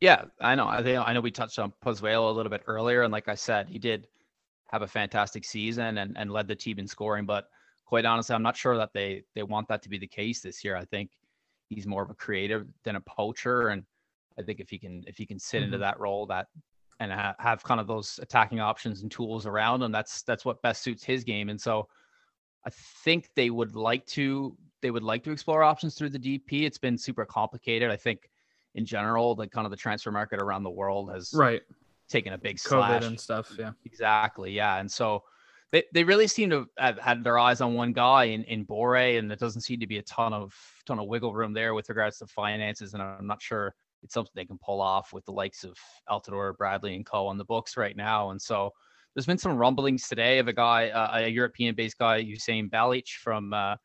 Yeah, 0.01 0.25
I 0.41 0.55
know. 0.55 0.67
I 0.67 0.83
think 0.83 0.99
I 0.99 1.13
know 1.13 1.21
we 1.21 1.31
touched 1.31 1.59
on 1.59 1.71
Pozuelo 1.83 2.29
a 2.29 2.33
little 2.33 2.49
bit 2.49 2.63
earlier, 2.67 3.03
and 3.03 3.11
like 3.11 3.27
I 3.27 3.35
said, 3.35 3.69
he 3.69 3.79
did 3.79 4.07
have 4.71 4.81
a 4.81 4.87
fantastic 4.87 5.45
season 5.45 5.99
and, 5.99 6.17
and 6.17 6.31
led 6.31 6.47
the 6.47 6.55
team 6.55 6.79
in 6.79 6.87
scoring. 6.87 7.25
But 7.25 7.47
quite 7.85 8.05
honestly, 8.05 8.35
I'm 8.35 8.43
not 8.43 8.57
sure 8.57 8.77
that 8.77 8.91
they 8.93 9.23
they 9.35 9.43
want 9.43 9.67
that 9.67 9.81
to 9.83 9.89
be 9.89 9.97
the 9.97 10.07
case 10.07 10.41
this 10.41 10.63
year. 10.63 10.75
I 10.75 10.85
think 10.85 11.11
he's 11.75 11.87
more 11.87 12.03
of 12.03 12.09
a 12.09 12.15
creative 12.15 12.67
than 12.83 12.95
a 12.95 13.01
poacher, 13.01 13.69
and 13.69 13.83
I 14.37 14.43
think 14.43 14.59
if 14.59 14.69
he 14.69 14.77
can 14.77 15.03
if 15.07 15.17
he 15.17 15.25
can 15.25 15.39
sit 15.39 15.57
mm-hmm. 15.57 15.65
into 15.65 15.77
that 15.79 15.99
role, 15.99 16.25
that 16.27 16.47
and 16.99 17.11
ha- 17.11 17.35
have 17.39 17.63
kind 17.63 17.79
of 17.79 17.87
those 17.87 18.19
attacking 18.21 18.59
options 18.59 19.01
and 19.01 19.11
tools 19.11 19.45
around 19.45 19.81
him, 19.81 19.91
that's 19.91 20.21
that's 20.23 20.45
what 20.45 20.61
best 20.61 20.81
suits 20.83 21.03
his 21.03 21.23
game. 21.23 21.49
And 21.49 21.59
so, 21.59 21.87
I 22.65 22.69
think 23.03 23.29
they 23.35 23.49
would 23.49 23.75
like 23.75 24.05
to 24.07 24.55
they 24.81 24.91
would 24.91 25.03
like 25.03 25.23
to 25.23 25.31
explore 25.31 25.63
options 25.63 25.95
through 25.95 26.09
the 26.09 26.19
DP. 26.19 26.63
It's 26.63 26.77
been 26.77 26.97
super 26.97 27.25
complicated. 27.25 27.89
I 27.89 27.95
think 27.95 28.29
in 28.75 28.85
general, 28.85 29.35
the 29.35 29.47
kind 29.47 29.65
of 29.65 29.71
the 29.71 29.77
transfer 29.77 30.11
market 30.11 30.41
around 30.41 30.63
the 30.63 30.71
world 30.71 31.11
has 31.11 31.33
right 31.33 31.61
taken 32.09 32.33
a 32.33 32.37
big 32.37 32.57
COVID 32.57 32.67
slash 32.67 33.05
and 33.05 33.19
stuff. 33.19 33.51
Yeah, 33.57 33.71
exactly. 33.85 34.51
Yeah, 34.51 34.77
and 34.77 34.91
so 34.91 35.23
they, 35.73 35.83
they 35.91 36.03
really 36.03 36.27
seem 36.27 36.51
to 36.51 36.67
have 36.77 36.99
had 36.99 37.23
their 37.23 37.39
eyes 37.39 37.59
on 37.59 37.73
one 37.73 37.93
guy 37.93 38.25
in, 38.25 38.43
in 38.43 38.63
Bore, 38.63 38.95
and 38.95 39.27
there 39.27 39.35
doesn't 39.35 39.61
seem 39.61 39.79
to 39.79 39.87
be 39.87 39.97
a 39.97 40.03
ton 40.03 40.31
of 40.31 40.53
ton 40.85 40.99
of 40.99 41.07
wiggle 41.07 41.33
room 41.33 41.51
there 41.51 41.73
with 41.73 41.89
regards 41.89 42.19
to 42.19 42.27
finances. 42.27 42.93
And 42.93 43.01
I'm 43.01 43.25
not 43.25 43.41
sure 43.41 43.73
it's 44.03 44.13
something 44.13 44.31
they 44.35 44.45
can 44.45 44.59
pull 44.63 44.81
off 44.81 45.11
with 45.13 45.25
the 45.25 45.31
likes 45.31 45.63
of 45.63 45.75
Altidore, 46.07 46.55
Bradley, 46.55 46.95
and 46.95 47.03
Co. 47.03 47.25
on 47.25 47.39
the 47.39 47.43
books 47.43 47.75
right 47.75 47.97
now. 47.97 48.29
And 48.29 48.39
so 48.39 48.69
there's 49.15 49.25
been 49.25 49.39
some 49.39 49.57
rumblings 49.57 50.07
today 50.07 50.37
of 50.37 50.47
a 50.47 50.53
guy, 50.53 50.89
uh, 50.89 51.21
a 51.21 51.27
European-based 51.27 51.97
guy, 51.97 52.23
Usain 52.23 52.69
Balic 52.69 53.07
from 53.07 53.51
uh, 53.51 53.75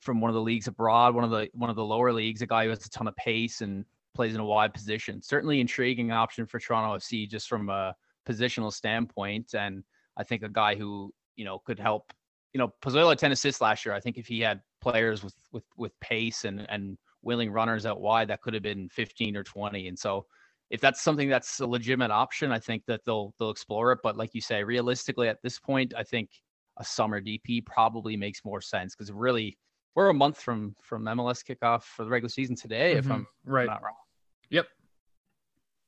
from 0.00 0.22
one 0.22 0.30
of 0.30 0.34
the 0.34 0.40
leagues 0.40 0.68
abroad, 0.68 1.14
one 1.14 1.24
of 1.24 1.30
the 1.30 1.50
one 1.52 1.68
of 1.68 1.76
the 1.76 1.84
lower 1.84 2.14
leagues, 2.14 2.40
a 2.40 2.46
guy 2.46 2.64
who 2.64 2.70
has 2.70 2.86
a 2.86 2.90
ton 2.90 3.06
of 3.06 3.16
pace 3.16 3.60
and 3.60 3.84
plays 4.14 4.34
in 4.34 4.40
a 4.40 4.44
wide 4.44 4.72
position. 4.72 5.20
Certainly 5.20 5.60
intriguing 5.60 6.12
option 6.12 6.46
for 6.46 6.58
Toronto 6.58 6.96
FC 6.96 7.28
just 7.28 7.46
from 7.46 7.68
a 7.68 7.94
positional 8.26 8.72
standpoint. 8.72 9.52
And 9.52 9.84
I 10.20 10.24
think 10.24 10.42
a 10.42 10.48
guy 10.48 10.74
who 10.74 11.12
you 11.36 11.44
know 11.44 11.58
could 11.64 11.78
help. 11.78 12.12
You 12.52 12.58
know, 12.58 12.72
Pozuelo 12.82 13.08
had 13.08 13.18
ten 13.18 13.32
assists 13.32 13.60
last 13.60 13.86
year. 13.86 13.94
I 13.94 14.00
think 14.00 14.18
if 14.18 14.26
he 14.26 14.40
had 14.40 14.60
players 14.80 15.24
with 15.24 15.34
with 15.52 15.64
with 15.76 15.98
pace 16.00 16.44
and 16.44 16.66
and 16.68 16.98
willing 17.22 17.50
runners 17.50 17.86
out 17.86 18.00
wide, 18.00 18.28
that 18.28 18.42
could 18.42 18.54
have 18.54 18.62
been 18.62 18.88
15 18.88 19.36
or 19.36 19.44
20. 19.44 19.88
And 19.88 19.98
so, 19.98 20.26
if 20.70 20.80
that's 20.80 21.02
something 21.02 21.28
that's 21.28 21.60
a 21.60 21.66
legitimate 21.66 22.10
option, 22.10 22.52
I 22.52 22.58
think 22.58 22.84
that 22.86 23.00
they'll 23.04 23.34
they'll 23.38 23.50
explore 23.50 23.92
it. 23.92 24.00
But 24.02 24.16
like 24.16 24.34
you 24.34 24.40
say, 24.40 24.62
realistically, 24.62 25.28
at 25.28 25.42
this 25.42 25.58
point, 25.58 25.94
I 25.96 26.04
think 26.04 26.30
a 26.78 26.84
summer 26.84 27.20
DP 27.20 27.64
probably 27.66 28.16
makes 28.16 28.44
more 28.44 28.60
sense 28.60 28.94
because 28.94 29.12
really 29.12 29.58
we're 29.94 30.08
a 30.08 30.14
month 30.14 30.40
from 30.40 30.74
from 30.82 31.04
MLS 31.04 31.44
kickoff 31.44 31.82
for 31.82 32.04
the 32.04 32.10
regular 32.10 32.28
season 32.28 32.54
today. 32.54 32.90
Mm-hmm. 32.92 32.98
If 32.98 33.10
I'm 33.10 33.26
right, 33.44 33.66
not 33.66 33.82
wrong. 33.82 33.94
Yep. 34.50 34.66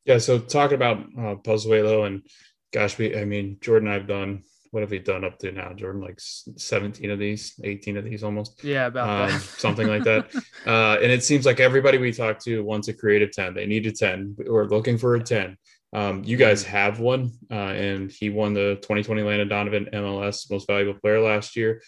Yeah. 0.05 0.18
So 0.18 0.38
talking 0.38 0.75
about 0.75 0.99
uh, 0.99 1.37
Pozuelo 1.37 2.07
and 2.07 2.23
gosh, 2.72 2.98
we 2.98 3.16
I 3.16 3.24
mean 3.24 3.58
Jordan, 3.61 3.88
I've 3.88 4.06
done 4.06 4.44
what 4.72 4.80
have 4.80 4.90
we 4.90 4.98
done 4.98 5.22
up 5.22 5.38
to 5.38 5.52
now, 5.52 5.74
Jordan? 5.74 6.00
Like 6.00 6.18
17 6.18 7.11
of 7.11 7.18
these, 7.18 7.61
18 7.62 7.98
of 7.98 8.04
these 8.04 8.24
almost. 8.24 8.64
Yeah, 8.64 8.87
about 8.87 9.30
um, 9.30 9.40
something 9.58 9.87
like 9.87 10.04
that. 10.04 10.32
Uh, 10.64 10.96
and 11.02 11.11
it 11.11 11.24
seems 11.24 11.44
like 11.44 11.58
everybody 11.58 11.98
we 11.98 12.12
talk 12.12 12.38
to 12.38 12.62
wants 12.62 12.87
a 12.87 12.94
creative 12.94 13.32
10. 13.32 13.52
They 13.52 13.66
need 13.66 13.85
a 13.87 13.90
10. 13.90 14.37
We're 14.46 14.68
looking 14.68 14.96
for 14.96 15.16
a 15.16 15.20
10. 15.20 15.56
Um, 15.92 16.22
you 16.22 16.37
guys 16.37 16.62
have 16.62 17.00
one, 17.00 17.32
uh, 17.50 17.54
and 17.74 18.12
he 18.12 18.30
won 18.30 18.54
the 18.54 18.76
2020 18.76 19.22
Landon 19.22 19.48
Donovan 19.48 19.88
MLS 19.92 20.48
Most 20.48 20.68
Valuable 20.68 20.98
Player 21.00 21.20
last 21.20 21.56
year. 21.56 21.82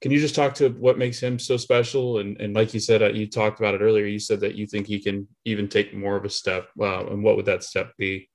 Can 0.00 0.12
you 0.12 0.20
just 0.20 0.36
talk 0.36 0.54
to 0.54 0.68
what 0.68 0.96
makes 0.96 1.18
him 1.18 1.40
so 1.40 1.56
special? 1.56 2.18
And, 2.18 2.40
and 2.40 2.54
like 2.54 2.72
you 2.72 2.78
said, 2.78 3.02
uh, 3.02 3.08
you 3.08 3.28
talked 3.28 3.58
about 3.58 3.74
it 3.74 3.80
earlier. 3.80 4.06
You 4.06 4.20
said 4.20 4.38
that 4.40 4.54
you 4.54 4.68
think 4.68 4.86
he 4.86 5.00
can 5.00 5.26
even 5.44 5.68
take 5.68 5.92
more 5.92 6.14
of 6.14 6.24
a 6.24 6.30
step. 6.30 6.68
Uh, 6.80 7.06
and 7.06 7.24
what 7.24 7.34
would 7.34 7.46
that 7.46 7.64
step 7.64 7.92
be? 7.98 8.29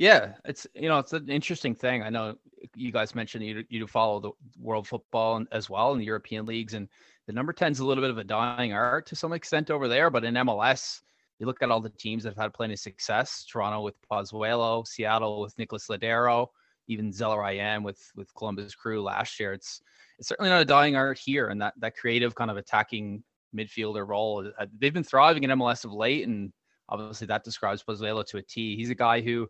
Yeah, 0.00 0.32
it's 0.46 0.66
you 0.74 0.88
know 0.88 0.98
it's 0.98 1.12
an 1.12 1.28
interesting 1.28 1.74
thing. 1.74 2.02
I 2.02 2.08
know 2.08 2.34
you 2.74 2.90
guys 2.90 3.14
mentioned 3.14 3.44
you 3.44 3.64
you 3.68 3.86
follow 3.86 4.18
the 4.18 4.30
world 4.58 4.88
football 4.88 5.44
as 5.52 5.68
well 5.68 5.92
in 5.92 5.98
the 5.98 6.06
European 6.06 6.46
leagues, 6.46 6.72
and 6.72 6.88
the 7.26 7.34
number 7.34 7.52
ten 7.52 7.70
is 7.70 7.80
a 7.80 7.84
little 7.84 8.02
bit 8.02 8.10
of 8.10 8.16
a 8.16 8.24
dying 8.24 8.72
art 8.72 9.04
to 9.08 9.14
some 9.14 9.34
extent 9.34 9.70
over 9.70 9.88
there. 9.88 10.08
But 10.08 10.24
in 10.24 10.32
MLS, 10.36 11.02
you 11.38 11.44
look 11.44 11.62
at 11.62 11.70
all 11.70 11.82
the 11.82 11.90
teams 11.90 12.22
that 12.22 12.30
have 12.30 12.42
had 12.42 12.54
plenty 12.54 12.72
of 12.72 12.80
success: 12.80 13.44
Toronto 13.44 13.82
with 13.82 13.94
Pozuelo, 14.10 14.86
Seattle 14.86 15.42
with 15.42 15.58
Nicholas 15.58 15.88
Lodeiro, 15.88 16.46
even 16.88 17.12
Zelarayán 17.12 17.82
with 17.82 18.00
with 18.16 18.34
Columbus 18.34 18.74
Crew 18.74 19.02
last 19.02 19.38
year. 19.38 19.52
It's 19.52 19.82
it's 20.18 20.28
certainly 20.28 20.48
not 20.48 20.62
a 20.62 20.64
dying 20.64 20.96
art 20.96 21.20
here, 21.22 21.48
and 21.48 21.60
that 21.60 21.74
that 21.76 21.94
creative 21.94 22.34
kind 22.34 22.50
of 22.50 22.56
attacking 22.56 23.22
midfielder 23.54 24.08
role. 24.08 24.50
Uh, 24.58 24.64
they've 24.78 24.94
been 24.94 25.04
thriving 25.04 25.44
in 25.44 25.50
MLS 25.50 25.84
of 25.84 25.92
late, 25.92 26.26
and 26.26 26.54
obviously 26.88 27.26
that 27.26 27.44
describes 27.44 27.84
Pozuelo 27.84 28.24
to 28.28 28.38
a 28.38 28.42
T. 28.42 28.76
He's 28.76 28.88
a 28.88 28.94
guy 28.94 29.20
who 29.20 29.46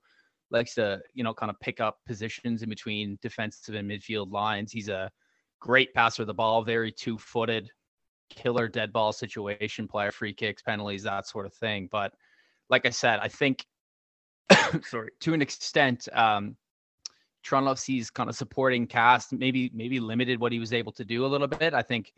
likes 0.51 0.75
to, 0.75 1.01
you 1.15 1.25
know, 1.25 1.35
kind 1.35 1.51
of 1.51 1.59
pick 1.61 1.81
up 1.81 1.99
positions 2.07 2.63
in 2.63 2.69
between 2.69 3.19
defensive 3.23 3.75
and 3.75 3.91
midfield 3.91 4.33
lines. 4.33 4.73
He's 4.73 4.89
a 4.89 5.11
great 5.61 5.95
passer 5.95 6.23
of 6.23 6.27
the 6.27 6.35
ball, 6.35 6.63
very 6.63 6.91
two 6.91 7.19
footed, 7.19 7.71
killer 8.31 8.69
dead 8.69 8.93
ball 8.93 9.13
situation 9.13 9.87
player, 9.87 10.11
free 10.11 10.33
kicks, 10.33 10.63
penalties, 10.63 11.03
that 11.03 11.27
sort 11.27 11.47
of 11.47 11.55
thing. 11.55 11.89
But 11.91 12.13
like 12.69 12.87
I 12.87 12.91
said, 12.91 13.21
I 13.21 13.29
think, 13.29 13.65
sorry, 14.85 15.11
to 15.21 15.35
an 15.35 15.43
extent, 15.43 16.09
um, 16.13 16.57
Toronto 17.43 17.73
FC's 17.73 18.11
kind 18.11 18.29
of 18.29 18.37
supporting 18.37 18.87
cast 18.87 19.33
maybe 19.33 19.71
maybe 19.73 19.99
limited 19.99 20.41
what 20.41 20.53
he 20.53 20.59
was 20.59 20.73
able 20.73 20.93
to 20.93 21.05
do 21.05 21.25
a 21.25 21.29
little 21.29 21.47
bit. 21.47 21.75
I 21.75 21.83
think 21.83 22.13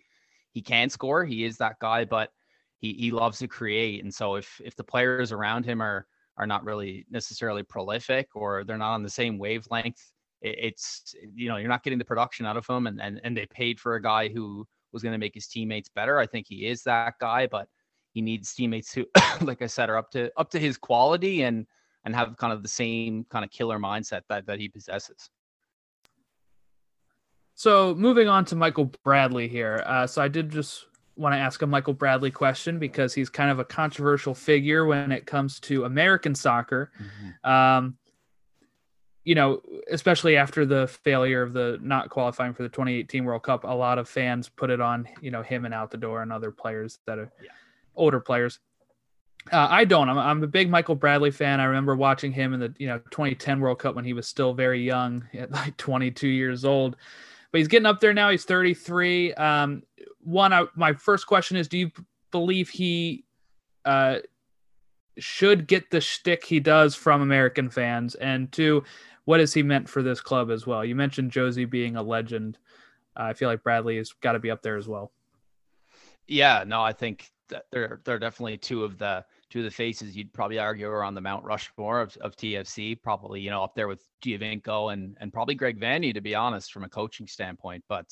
he 0.51 0.61
can 0.61 0.91
score. 0.91 1.25
He 1.25 1.45
is 1.45 1.59
that 1.59 1.79
guy, 1.79 2.05
but 2.05 2.33
he 2.79 2.93
he 2.95 3.11
loves 3.11 3.39
to 3.39 3.49
create. 3.49 4.03
And 4.03 4.13
so 4.13 4.35
if 4.35 4.61
if 4.65 4.75
the 4.75 4.85
players 4.85 5.33
around 5.33 5.65
him 5.65 5.81
are 5.81 6.07
are 6.37 6.47
not 6.47 6.65
really 6.65 7.07
necessarily 7.11 7.63
prolific 7.63 8.29
or 8.35 8.65
they're 8.65 8.79
not 8.79 8.95
on 8.95 9.03
the 9.03 9.11
same 9.11 9.39
wavelength. 9.39 10.13
it's 10.41 11.15
you 11.35 11.49
know 11.49 11.57
you're 11.57 11.69
not 11.69 11.83
getting 11.85 11.99
the 11.99 12.05
production 12.05 12.47
out 12.47 12.57
of 12.57 12.67
them, 12.67 12.87
and 12.87 13.01
and 13.01 13.21
and 13.25 13.37
they 13.37 13.47
paid 13.47 13.79
for 13.79 13.95
a 13.95 14.03
guy 14.03 14.29
who 14.29 14.67
was 14.93 15.03
going 15.03 15.13
to 15.13 15.19
make 15.19 15.35
his 15.35 15.47
teammates 15.47 15.89
better. 15.89 16.19
I 16.19 16.27
think 16.27 16.47
he 16.49 16.67
is 16.67 16.83
that 16.83 17.15
guy, 17.21 17.47
but 17.47 17.69
he 18.13 18.21
needs 18.21 18.55
teammates 18.55 18.93
who, 18.93 19.07
like 19.41 19.63
I 19.63 19.67
said, 19.67 19.89
are 19.91 19.97
up 19.97 20.11
to 20.13 20.31
up 20.37 20.51
to 20.51 20.59
his 20.59 20.77
quality 20.77 21.43
and 21.43 21.67
and 22.05 22.15
have 22.15 22.37
kind 22.37 22.53
of 22.53 22.63
the 22.63 22.69
same 22.69 23.25
kind 23.31 23.45
of 23.45 23.51
killer 23.51 23.79
mindset 23.79 24.23
that 24.29 24.47
that 24.47 24.59
he 24.59 24.69
possesses. 24.69 25.31
So 27.55 27.95
moving 27.95 28.29
on 28.29 28.45
to 28.47 28.57
Michael 28.57 28.93
Bradley 29.05 29.47
here. 29.47 29.83
Uh, 29.87 30.07
so 30.07 30.23
I 30.23 30.29
did 30.29 30.51
just 30.51 30.87
want 31.17 31.35
to 31.35 31.39
ask 31.39 31.63
a 31.63 31.67
Michael 31.67 31.95
Bradley 31.95 32.31
question 32.31 32.79
because 32.79 33.15
he's 33.15 33.29
kind 33.29 33.51
of 33.51 33.59
a 33.59 33.65
controversial 33.65 34.35
figure 34.35 34.87
when 34.87 35.13
it 35.13 35.27
comes 35.27 35.61
to 35.61 35.85
American 35.85 36.35
soccer. 36.35 36.91
Mm-hmm. 36.99 37.51
Um, 37.51 37.97
you 39.25 39.35
know, 39.35 39.63
especially 39.91 40.37
after 40.37 40.67
the 40.67 40.89
failure 40.89 41.43
of 41.43 41.53
the 41.53 41.79
not 41.81 42.11
qualifying 42.11 42.55
for 42.55 42.65
the 42.65 42.69
2018 42.69 43.25
World 43.25 43.43
Cup, 43.43 43.65
a 43.65 43.69
lot 43.69 43.99
of 43.99 44.09
fans 44.09 44.49
put 44.49 44.71
it 44.71 44.81
on, 44.81 45.09
you 45.21 45.31
know, 45.31 45.43
him 45.43 45.65
and 45.65 45.73
out 45.73 45.91
the 45.91 45.97
door 45.97 46.23
and 46.23 46.33
other 46.33 46.51
players 46.51 46.99
that 47.07 47.19
are 47.19 47.31
yeah. 47.43 47.51
older 47.95 48.19
players. 48.19 48.59
Uh, 49.51 49.67
I 49.71 49.85
don't. 49.85 50.09
I'm, 50.09 50.19
I'm 50.19 50.43
a 50.43 50.49
big 50.49 50.71
Michael 50.71 50.95
Bradley 50.95 51.31
fan. 51.31 51.61
I 51.61 51.65
remember 51.65 51.95
watching 51.97 52.33
him 52.33 52.55
in 52.55 52.61
the 52.61 52.75
you 52.79 52.87
know 52.87 52.99
2010 53.11 53.61
World 53.61 53.79
Cup 53.79 53.95
when 53.95 54.05
he 54.05 54.13
was 54.13 54.27
still 54.27 54.55
very 54.55 54.83
young, 54.83 55.25
at 55.35 55.51
like 55.51 55.77
22 55.77 56.29
years 56.29 56.65
old. 56.65 56.97
But 57.53 57.59
he's 57.59 57.69
getting 57.69 57.87
up 57.87 58.01
there 58.01 58.15
now. 58.15 58.31
He's 58.31 58.45
33. 58.45 59.35
Um, 59.35 59.83
one, 60.21 60.53
I, 60.53 60.65
my 60.75 60.95
first 60.95 61.27
question 61.27 61.57
is: 61.57 61.69
Do 61.69 61.79
you 61.79 61.91
believe 62.31 62.71
he 62.71 63.25
uh, 63.85 64.19
should 65.19 65.67
get 65.67 65.91
the 65.91 66.01
shtick 66.01 66.45
he 66.45 66.61
does 66.61 66.95
from 66.95 67.21
American 67.21 67.69
fans? 67.69 68.15
And 68.17 68.51
two, 68.51 68.85
what 69.27 69.41
has 69.41 69.53
he 69.53 69.63
meant 69.63 69.89
for 69.89 70.03
this 70.03 70.21
club 70.21 70.51
as 70.51 70.67
well? 70.67 70.85
You 70.85 70.95
mentioned 70.95 71.31
Jozy 71.31 71.69
being 71.69 71.97
a 71.97 72.03
legend. 72.03 72.59
Uh, 73.17 73.25
I 73.25 73.33
feel 73.35 73.49
like 73.49 73.63
Bradley 73.63 73.99
has 73.99 74.13
got 74.13 74.33
to 74.33 74.39
be 74.39 74.51
up 74.51 74.63
there 74.63 74.77
as 74.77 74.89
well. 74.89 75.13
Yeah, 76.27 76.65
no, 76.67 76.81
I 76.83 76.93
think 76.93 77.31
that 77.49 77.67
they're 77.71 78.01
they're 78.05 78.19
definitely 78.19 78.57
two 78.57 78.85
of 78.85 78.99
the 78.99 79.25
two 79.53 79.59
of 79.59 79.65
the 79.67 79.71
faces 79.71 80.17
you'd 80.17 80.33
probably 80.33 80.59
argue 80.59 80.89
are 80.89 81.05
on 81.05 81.15
the 81.15 81.21
Mount 81.21 81.45
Rushmore 81.45 82.01
of, 82.01 82.17
of 82.23 82.35
TFC, 82.37 83.01
probably 83.03 83.41
you 83.41 83.51
know 83.51 83.63
up 83.63 83.75
there 83.75 83.87
with 83.87 84.03
Giovinco 84.25 84.95
and 84.95 85.17
and 85.21 85.33
probably 85.33 85.55
Greg 85.55 85.79
Vanney 85.79 86.15
to 86.15 86.23
be 86.23 86.35
honest 86.35 86.73
from 86.73 86.85
a 86.85 86.89
coaching 86.89 87.27
standpoint. 87.27 87.85
But 87.87 88.07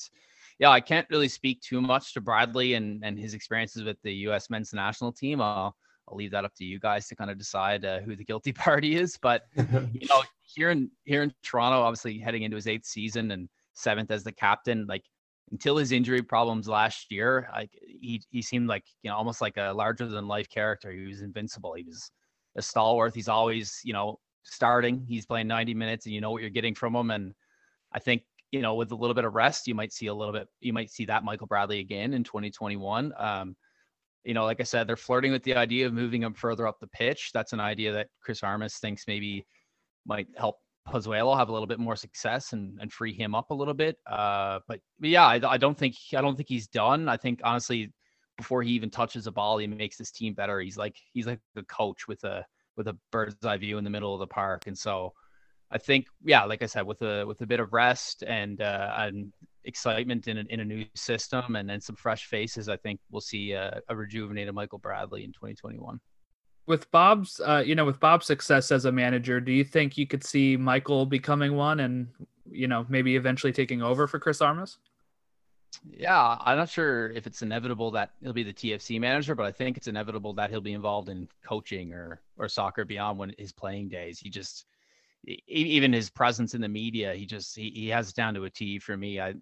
yeah, 0.59 0.69
I 0.69 0.79
can't 0.79 1.07
really 1.09 1.27
speak 1.27 1.59
too 1.61 1.81
much 1.81 2.13
to 2.13 2.21
Bradley 2.21 2.75
and 2.75 3.03
and 3.03 3.17
his 3.17 3.33
experiences 3.33 3.83
with 3.83 3.97
the 4.03 4.13
U.S. 4.27 4.51
men's 4.51 4.71
national 4.71 5.11
team. 5.11 5.41
I'll 5.41 5.75
I'll 6.07 6.15
leave 6.15 6.31
that 6.31 6.45
up 6.45 6.53
to 6.57 6.63
you 6.63 6.79
guys 6.79 7.07
to 7.07 7.15
kind 7.15 7.31
of 7.31 7.39
decide 7.39 7.85
uh, 7.85 8.01
who 8.01 8.15
the 8.15 8.23
guilty 8.23 8.51
party 8.67 8.95
is. 8.95 9.17
But 9.19 9.45
you 9.55 10.07
know, 10.07 10.21
here 10.43 10.69
in 10.69 10.91
here 11.05 11.23
in 11.23 11.33
Toronto, 11.41 11.81
obviously 11.81 12.19
heading 12.19 12.43
into 12.43 12.55
his 12.55 12.67
eighth 12.67 12.85
season 12.85 13.31
and 13.31 13.49
seventh 13.73 14.11
as 14.11 14.23
the 14.23 14.31
captain, 14.31 14.85
like 14.87 15.05
until 15.51 15.77
his 15.77 15.91
injury 15.91 16.21
problems 16.21 16.67
last 16.67 17.11
year, 17.11 17.47
he 17.85 18.21
he 18.29 18.41
seemed 18.41 18.67
like 18.67 18.85
you 19.03 19.09
know 19.09 19.17
almost 19.17 19.41
like 19.41 19.57
a 19.57 19.71
larger 19.71 20.07
than 20.07 20.27
life 20.27 20.49
character. 20.49 20.91
He 20.91 21.05
was 21.05 21.21
invincible. 21.21 21.73
He 21.73 21.83
was 21.83 22.11
a 22.55 22.61
stalwart. 22.61 23.13
He's 23.13 23.27
always 23.27 23.79
you 23.83 23.93
know 23.93 24.19
starting. 24.43 25.05
He's 25.07 25.25
playing 25.25 25.47
90 25.47 25.73
minutes, 25.73 26.05
and 26.05 26.15
you 26.15 26.21
know 26.21 26.31
what 26.31 26.41
you're 26.41 26.49
getting 26.49 26.75
from 26.75 26.95
him. 26.95 27.11
And 27.11 27.33
I 27.91 27.99
think 27.99 28.23
you 28.51 28.61
know 28.61 28.75
with 28.75 28.91
a 28.91 28.95
little 28.95 29.13
bit 29.13 29.25
of 29.25 29.33
rest, 29.33 29.67
you 29.67 29.75
might 29.75 29.93
see 29.93 30.07
a 30.07 30.13
little 30.13 30.33
bit. 30.33 30.47
You 30.61 30.73
might 30.73 30.89
see 30.89 31.05
that 31.05 31.23
Michael 31.23 31.47
Bradley 31.47 31.79
again 31.79 32.13
in 32.13 32.23
2021. 32.23 33.13
Um, 33.17 33.55
you 34.23 34.33
know, 34.33 34.45
like 34.45 34.61
I 34.61 34.63
said, 34.63 34.87
they're 34.87 34.95
flirting 34.95 35.31
with 35.31 35.43
the 35.43 35.55
idea 35.55 35.87
of 35.87 35.93
moving 35.93 36.23
him 36.23 36.33
further 36.33 36.67
up 36.67 36.79
the 36.79 36.87
pitch. 36.87 37.31
That's 37.33 37.53
an 37.53 37.59
idea 37.59 37.91
that 37.93 38.07
Chris 38.21 38.43
Armas 38.43 38.77
thinks 38.77 39.05
maybe 39.07 39.45
might 40.05 40.27
help 40.37 40.57
Pozuelo 40.87 41.37
have 41.37 41.49
a 41.49 41.51
little 41.51 41.67
bit 41.67 41.79
more 41.79 41.95
success 41.95 42.53
and, 42.53 42.77
and 42.81 42.91
free 42.91 43.13
him 43.13 43.35
up 43.35 43.51
a 43.51 43.53
little 43.53 43.73
bit. 43.73 43.97
Uh, 44.05 44.59
but, 44.67 44.79
but 44.99 45.09
yeah, 45.09 45.25
I, 45.25 45.39
I, 45.43 45.57
don't 45.57 45.77
think 45.77 45.95
I 46.15 46.21
don't 46.21 46.35
think 46.35 46.49
he's 46.49 46.67
done. 46.67 47.07
I 47.07 47.17
think 47.17 47.41
honestly, 47.43 47.93
before 48.37 48.63
he 48.63 48.71
even 48.71 48.89
touches 48.89 49.27
a 49.27 49.31
ball, 49.31 49.57
he 49.57 49.67
makes 49.67 49.97
this 49.97 50.11
team 50.11 50.33
better. 50.33 50.59
He's 50.59 50.77
like 50.77 50.97
he's 51.13 51.27
like 51.27 51.39
a 51.55 51.63
coach 51.63 52.07
with 52.07 52.23
a 52.23 52.45
with 52.77 52.87
a 52.87 52.97
bird's 53.11 53.45
eye 53.45 53.57
view 53.57 53.77
in 53.77 53.83
the 53.83 53.89
middle 53.89 54.13
of 54.13 54.19
the 54.19 54.27
park, 54.27 54.67
and 54.67 54.77
so 54.77 55.13
I 55.69 55.77
think 55.77 56.07
yeah, 56.23 56.43
like 56.43 56.63
I 56.63 56.65
said, 56.65 56.85
with 56.85 57.01
a 57.01 57.25
with 57.25 57.41
a 57.41 57.45
bit 57.45 57.59
of 57.59 57.73
rest 57.73 58.23
and 58.23 58.61
uh, 58.61 58.93
and 58.97 59.31
excitement 59.63 60.27
in 60.27 60.39
a, 60.39 60.43
in 60.49 60.59
a 60.59 60.65
new 60.65 60.85
system 60.95 61.55
and 61.55 61.69
then 61.69 61.79
some 61.79 61.95
fresh 61.95 62.25
faces, 62.25 62.67
I 62.67 62.77
think 62.77 62.99
we'll 63.11 63.21
see 63.21 63.51
a, 63.51 63.79
a 63.87 63.95
rejuvenated 63.95 64.55
Michael 64.55 64.79
Bradley 64.79 65.23
in 65.23 65.31
2021 65.31 65.99
with 66.71 66.89
Bob's, 66.89 67.41
uh, 67.41 67.61
you 67.65 67.75
know, 67.75 67.83
with 67.83 67.99
Bob's 67.99 68.25
success 68.25 68.71
as 68.71 68.85
a 68.85 68.91
manager, 68.93 69.41
do 69.41 69.51
you 69.51 69.65
think 69.65 69.97
you 69.97 70.07
could 70.07 70.23
see 70.23 70.55
Michael 70.55 71.05
becoming 71.05 71.57
one 71.57 71.81
and, 71.81 72.07
you 72.49 72.65
know, 72.65 72.85
maybe 72.87 73.17
eventually 73.17 73.51
taking 73.51 73.81
over 73.81 74.07
for 74.07 74.19
Chris 74.19 74.39
Armas? 74.39 74.77
Yeah, 75.85 76.37
I'm 76.39 76.57
not 76.57 76.69
sure 76.69 77.09
if 77.11 77.27
it's 77.27 77.41
inevitable 77.41 77.91
that 77.91 78.11
he'll 78.23 78.31
be 78.31 78.43
the 78.43 78.53
TFC 78.53 79.01
manager, 79.01 79.35
but 79.35 79.45
I 79.45 79.51
think 79.51 79.75
it's 79.75 79.89
inevitable 79.89 80.31
that 80.35 80.49
he'll 80.49 80.61
be 80.61 80.71
involved 80.71 81.09
in 81.09 81.27
coaching 81.45 81.91
or 81.91 82.21
or 82.37 82.47
soccer 82.47 82.85
beyond 82.85 83.19
when 83.19 83.33
his 83.37 83.51
playing 83.51 83.89
days. 83.89 84.17
He 84.17 84.29
just 84.29 84.65
even 85.25 85.91
his 85.91 86.09
presence 86.09 86.53
in 86.53 86.61
the 86.61 86.69
media, 86.69 87.13
he 87.13 87.25
just 87.25 87.53
he, 87.53 87.69
he 87.71 87.89
has 87.89 88.09
it 88.09 88.15
down 88.15 88.33
to 88.35 88.45
a 88.45 88.49
T 88.49 88.79
for 88.79 88.95
me. 88.95 89.19
I 89.19 89.33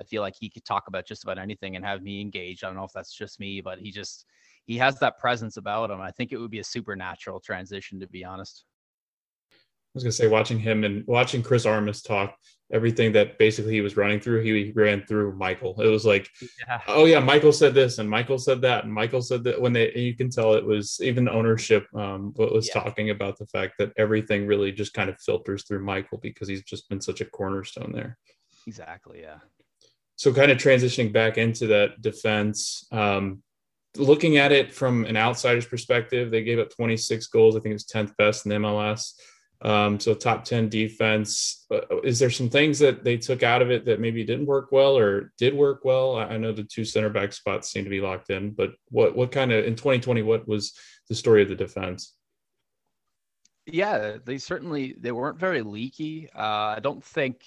I 0.00 0.04
feel 0.04 0.22
like 0.22 0.34
he 0.38 0.48
could 0.48 0.64
talk 0.64 0.88
about 0.88 1.04
just 1.04 1.24
about 1.24 1.38
anything 1.38 1.76
and 1.76 1.84
have 1.84 2.02
me 2.02 2.22
engaged. 2.22 2.64
I 2.64 2.68
don't 2.68 2.76
know 2.76 2.84
if 2.84 2.92
that's 2.92 3.14
just 3.14 3.38
me, 3.38 3.60
but 3.60 3.78
he 3.78 3.90
just 3.90 4.24
he 4.70 4.78
has 4.78 5.00
that 5.00 5.18
presence 5.18 5.56
about 5.56 5.90
him. 5.90 6.00
I 6.00 6.12
think 6.12 6.30
it 6.30 6.38
would 6.38 6.52
be 6.52 6.60
a 6.60 6.64
supernatural 6.64 7.40
transition, 7.40 7.98
to 7.98 8.06
be 8.06 8.24
honest. 8.24 8.64
I 9.50 9.56
was 9.94 10.04
gonna 10.04 10.12
say, 10.12 10.28
watching 10.28 10.60
him 10.60 10.84
and 10.84 11.04
watching 11.08 11.42
Chris 11.42 11.66
Armas 11.66 12.02
talk, 12.02 12.36
everything 12.72 13.10
that 13.14 13.36
basically 13.36 13.72
he 13.72 13.80
was 13.80 13.96
running 13.96 14.20
through, 14.20 14.42
he 14.42 14.70
ran 14.70 15.04
through 15.06 15.34
Michael. 15.34 15.80
It 15.80 15.88
was 15.88 16.06
like, 16.06 16.28
yeah. 16.40 16.82
oh 16.86 17.06
yeah, 17.06 17.18
Michael 17.18 17.50
said 17.52 17.74
this 17.74 17.98
and 17.98 18.08
Michael 18.08 18.38
said 18.38 18.60
that 18.60 18.84
and 18.84 18.92
Michael 18.92 19.22
said 19.22 19.42
that. 19.42 19.60
When 19.60 19.72
they, 19.72 19.92
you 19.92 20.14
can 20.14 20.30
tell 20.30 20.54
it 20.54 20.64
was 20.64 21.00
even 21.02 21.28
ownership. 21.28 21.88
Um, 21.92 22.32
what 22.36 22.52
was 22.52 22.68
yeah. 22.68 22.80
talking 22.80 23.10
about 23.10 23.38
the 23.38 23.46
fact 23.46 23.72
that 23.78 23.92
everything 23.98 24.46
really 24.46 24.70
just 24.70 24.94
kind 24.94 25.10
of 25.10 25.18
filters 25.18 25.64
through 25.64 25.82
Michael 25.82 26.18
because 26.18 26.46
he's 26.46 26.62
just 26.62 26.88
been 26.88 27.00
such 27.00 27.20
a 27.20 27.24
cornerstone 27.24 27.90
there. 27.92 28.18
Exactly. 28.68 29.22
Yeah. 29.22 29.38
So 30.14 30.32
kind 30.32 30.52
of 30.52 30.58
transitioning 30.58 31.12
back 31.12 31.38
into 31.38 31.66
that 31.66 32.00
defense. 32.00 32.86
Um, 32.92 33.42
looking 33.96 34.36
at 34.36 34.52
it 34.52 34.72
from 34.72 35.04
an 35.04 35.16
outsider's 35.16 35.66
perspective, 35.66 36.30
they 36.30 36.42
gave 36.42 36.58
up 36.58 36.70
26 36.70 37.26
goals. 37.28 37.56
I 37.56 37.60
think 37.60 37.72
it 37.72 37.74
was 37.74 37.86
10th 37.86 38.16
best 38.16 38.46
in 38.46 38.52
MLS. 38.52 39.14
Um, 39.62 40.00
so 40.00 40.14
top 40.14 40.44
10 40.44 40.68
defense. 40.68 41.66
Uh, 41.70 42.00
is 42.02 42.18
there 42.18 42.30
some 42.30 42.48
things 42.48 42.78
that 42.78 43.04
they 43.04 43.18
took 43.18 43.42
out 43.42 43.60
of 43.60 43.70
it 43.70 43.84
that 43.84 44.00
maybe 44.00 44.24
didn't 44.24 44.46
work 44.46 44.72
well 44.72 44.96
or 44.96 45.32
did 45.36 45.54
work 45.54 45.84
well? 45.84 46.16
I 46.16 46.38
know 46.38 46.52
the 46.52 46.64
two 46.64 46.84
center 46.84 47.10
back 47.10 47.32
spots 47.32 47.70
seem 47.70 47.84
to 47.84 47.90
be 47.90 48.00
locked 48.00 48.30
in, 48.30 48.52
but 48.52 48.70
what 48.88 49.14
what 49.14 49.32
kind 49.32 49.52
of 49.52 49.66
in 49.66 49.76
2020 49.76 50.22
what 50.22 50.48
was 50.48 50.72
the 51.08 51.14
story 51.14 51.42
of 51.42 51.50
the 51.50 51.54
defense? 51.54 52.16
Yeah, 53.66 54.16
they 54.24 54.38
certainly 54.38 54.94
they 54.98 55.12
weren't 55.12 55.38
very 55.38 55.60
leaky. 55.60 56.30
Uh, 56.34 56.74
I 56.76 56.80
don't 56.82 57.04
think 57.04 57.42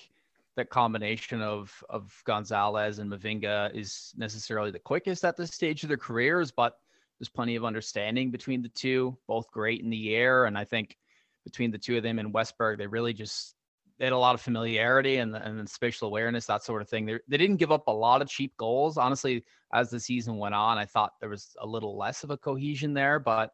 that 0.56 0.70
combination 0.70 1.42
of 1.42 1.84
of 1.89 2.22
Gonzalez 2.26 3.00
and 3.00 3.12
Mavinga 3.12 3.74
is 3.76 4.13
necessarily 4.16 4.72
the 4.72 4.80
quickest 4.80 5.26
at 5.26 5.38
this 5.38 5.52
stage 5.52 5.84
of 5.84 5.89
their 5.89 5.98
careers, 5.98 6.52
but 6.52 6.78
there's 7.20 7.30
plenty 7.30 7.56
of 7.56 7.66
understanding 7.66 8.32
between 8.32 8.62
the 8.62 8.70
two, 8.70 9.18
both 9.28 9.50
great 9.52 9.82
in 9.82 9.89
the 9.89 10.16
air. 10.16 10.46
And 10.46 10.58
I 10.58 10.66
think 10.66 10.98
between 11.44 11.72
the 11.72 11.78
two 11.78 11.98
of 11.98 12.04
them 12.04 12.20
and 12.20 12.34
Westberg, 12.34 12.78
they 12.78 12.88
really 12.88 13.13
just 13.13 13.56
they 13.98 14.06
had 14.06 14.13
a 14.13 14.18
lot 14.18 14.36
of 14.36 14.42
familiarity 14.42 15.18
and, 15.18 15.36
and 15.36 15.70
spatial 15.70 16.08
awareness, 16.08 16.48
that 16.48 16.63
sort 16.63 16.82
of 16.82 16.89
thing. 16.89 17.06
They, 17.06 17.20
they 17.28 17.38
didn't 17.38 17.58
give 17.58 17.72
up 17.72 17.88
a 17.88 17.92
lot 17.92 18.22
of 18.22 18.28
cheap 18.28 18.58
goals. 18.58 18.98
Honestly, 18.98 19.46
as 19.72 19.89
the 19.89 20.00
season 20.00 20.38
went 20.38 20.56
on, 20.56 20.78
I 20.78 20.86
thought 20.86 21.13
there 21.20 21.30
was 21.30 21.56
a 21.62 21.68
little 21.68 21.98
less 21.98 22.24
of 22.24 22.32
a 22.32 22.38
cohesion 22.38 22.94
there, 22.94 23.20
but 23.20 23.52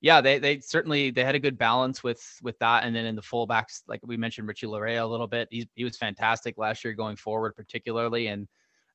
yeah, 0.00 0.20
they 0.20 0.38
they 0.38 0.60
certainly 0.60 1.10
they 1.10 1.24
had 1.24 1.34
a 1.34 1.40
good 1.40 1.56
balance 1.56 2.02
with 2.02 2.22
with 2.42 2.58
that, 2.58 2.84
and 2.84 2.94
then 2.94 3.06
in 3.06 3.16
the 3.16 3.22
fullbacks, 3.22 3.82
like 3.88 4.00
we 4.04 4.16
mentioned, 4.16 4.46
Richie 4.46 4.66
Laryea 4.66 5.02
a 5.02 5.06
little 5.06 5.26
bit. 5.26 5.48
He's, 5.50 5.66
he 5.74 5.84
was 5.84 5.96
fantastic 5.96 6.58
last 6.58 6.84
year 6.84 6.92
going 6.92 7.16
forward, 7.16 7.54
particularly, 7.56 8.26
and 8.28 8.46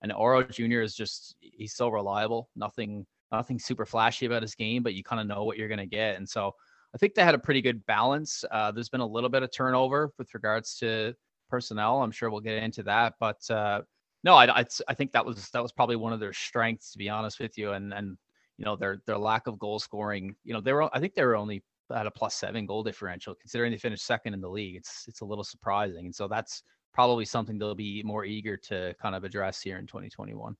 and 0.02 0.12
Auro 0.12 0.44
Jr. 0.44 0.82
is 0.82 0.96
just 0.96 1.36
he's 1.40 1.76
so 1.76 1.90
reliable. 1.90 2.50
Nothing 2.56 3.06
nothing 3.32 3.58
super 3.58 3.86
flashy 3.86 4.26
about 4.26 4.42
his 4.42 4.56
game, 4.56 4.84
but 4.84 4.94
you 4.94 5.04
kind 5.04 5.22
of 5.22 5.28
know 5.28 5.44
what 5.44 5.58
you're 5.58 5.68
going 5.68 5.80
to 5.80 5.86
get, 5.86 6.18
and 6.18 6.30
so 6.30 6.54
I 6.94 6.98
think 6.98 7.16
they 7.16 7.24
had 7.24 7.36
a 7.36 7.40
pretty 7.40 7.62
good 7.62 7.86
balance. 7.86 8.44
Uh, 8.52 8.72
there's 8.72 8.90
been 8.90 9.02
a 9.02 9.06
little 9.06 9.30
bit 9.30 9.44
of 9.44 9.52
turnover 9.52 10.12
with 10.18 10.34
regards 10.34 10.78
to 10.80 11.16
personnel. 11.50 12.04
I'm 12.04 12.12
sure 12.12 12.30
we'll 12.30 12.42
get 12.42 12.62
into 12.62 12.84
that, 12.84 13.16
but 13.20 13.50
uh, 13.50 13.82
no, 14.24 14.36
I, 14.36 14.60
I, 14.60 14.66
I 14.88 14.94
think 14.94 15.14
that 15.14 15.26
was 15.26 15.50
that 15.50 15.64
was 15.64 15.72
probably 15.72 15.96
one 15.96 16.14
of 16.14 16.20
their 16.20 16.34
strengths, 16.34 16.92
to 16.92 17.00
be 17.00 17.10
honest 17.10 17.40
with 17.40 17.58
you, 17.58 17.72
and 17.72 17.92
and 17.92 18.18
you 18.62 18.66
know 18.66 18.76
their 18.76 19.02
their 19.08 19.18
lack 19.18 19.48
of 19.48 19.58
goal 19.58 19.80
scoring. 19.80 20.36
You 20.44 20.54
know 20.54 20.62
they 20.62 20.72
were 20.72 20.96
I 20.96 21.00
think 21.00 21.16
they 21.16 21.26
were 21.26 21.36
only 21.36 21.64
at 21.92 22.06
a 22.06 22.12
plus 22.12 22.36
seven 22.36 22.68
goal 22.68 22.84
differential 22.84 23.34
considering 23.34 23.72
they 23.72 23.78
finished 23.80 24.06
second 24.06 24.36
in 24.36 24.40
the 24.40 24.48
league. 24.48 24.76
It's 24.76 25.06
it's 25.08 25.22
a 25.22 25.26
little 25.26 25.44
surprising, 25.44 26.06
and 26.06 26.16
so 26.16 26.28
that's 26.28 26.62
probably 26.94 27.26
something 27.26 27.58
they'll 27.58 27.74
be 27.74 28.04
more 28.04 28.24
eager 28.24 28.56
to 28.58 28.94
kind 29.02 29.16
of 29.16 29.24
address 29.24 29.62
here 29.64 29.80
in 29.80 29.88
2021. 29.88 30.56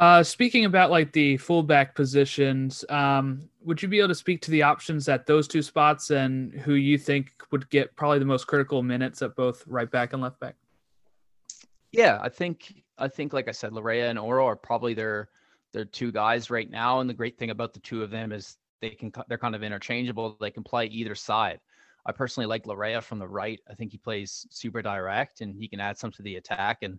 Uh, 0.00 0.22
speaking 0.24 0.64
about 0.64 0.90
like 0.90 1.12
the 1.12 1.36
fullback 1.36 1.94
positions, 1.94 2.84
um, 2.88 3.48
would 3.60 3.80
you 3.80 3.86
be 3.86 3.98
able 3.98 4.08
to 4.08 4.14
speak 4.14 4.42
to 4.42 4.50
the 4.50 4.62
options 4.62 5.08
at 5.08 5.26
those 5.26 5.46
two 5.46 5.62
spots 5.62 6.10
and 6.10 6.52
who 6.54 6.74
you 6.74 6.98
think 6.98 7.30
would 7.52 7.70
get 7.70 7.94
probably 7.94 8.18
the 8.18 8.24
most 8.24 8.48
critical 8.48 8.82
minutes 8.82 9.22
at 9.22 9.36
both 9.36 9.64
right 9.68 9.90
back 9.92 10.12
and 10.12 10.22
left 10.22 10.40
back? 10.40 10.56
Yeah, 11.92 12.18
I 12.20 12.28
think 12.28 12.82
I 12.96 13.06
think 13.06 13.32
like 13.32 13.46
I 13.46 13.52
said, 13.52 13.70
Laryea 13.70 14.10
and 14.10 14.18
Auro 14.18 14.44
are 14.44 14.56
probably 14.56 14.94
their 14.94 15.28
they're 15.72 15.84
two 15.84 16.12
guys 16.12 16.50
right 16.50 16.70
now, 16.70 17.00
and 17.00 17.08
the 17.08 17.14
great 17.14 17.38
thing 17.38 17.50
about 17.50 17.74
the 17.74 17.80
two 17.80 18.02
of 18.02 18.10
them 18.10 18.32
is 18.32 18.56
they 18.80 18.90
can 18.90 19.12
they're 19.28 19.38
kind 19.38 19.54
of 19.54 19.62
interchangeable. 19.62 20.36
They 20.40 20.50
can 20.50 20.64
play 20.64 20.86
either 20.86 21.14
side. 21.14 21.60
I 22.06 22.12
personally 22.12 22.46
like 22.46 22.64
Laryea 22.64 23.02
from 23.02 23.18
the 23.18 23.28
right. 23.28 23.60
I 23.70 23.74
think 23.74 23.92
he 23.92 23.98
plays 23.98 24.46
super 24.50 24.80
direct 24.80 25.40
and 25.40 25.54
he 25.54 25.68
can 25.68 25.80
add 25.80 25.98
some 25.98 26.10
to 26.12 26.22
the 26.22 26.36
attack. 26.36 26.78
And 26.82 26.98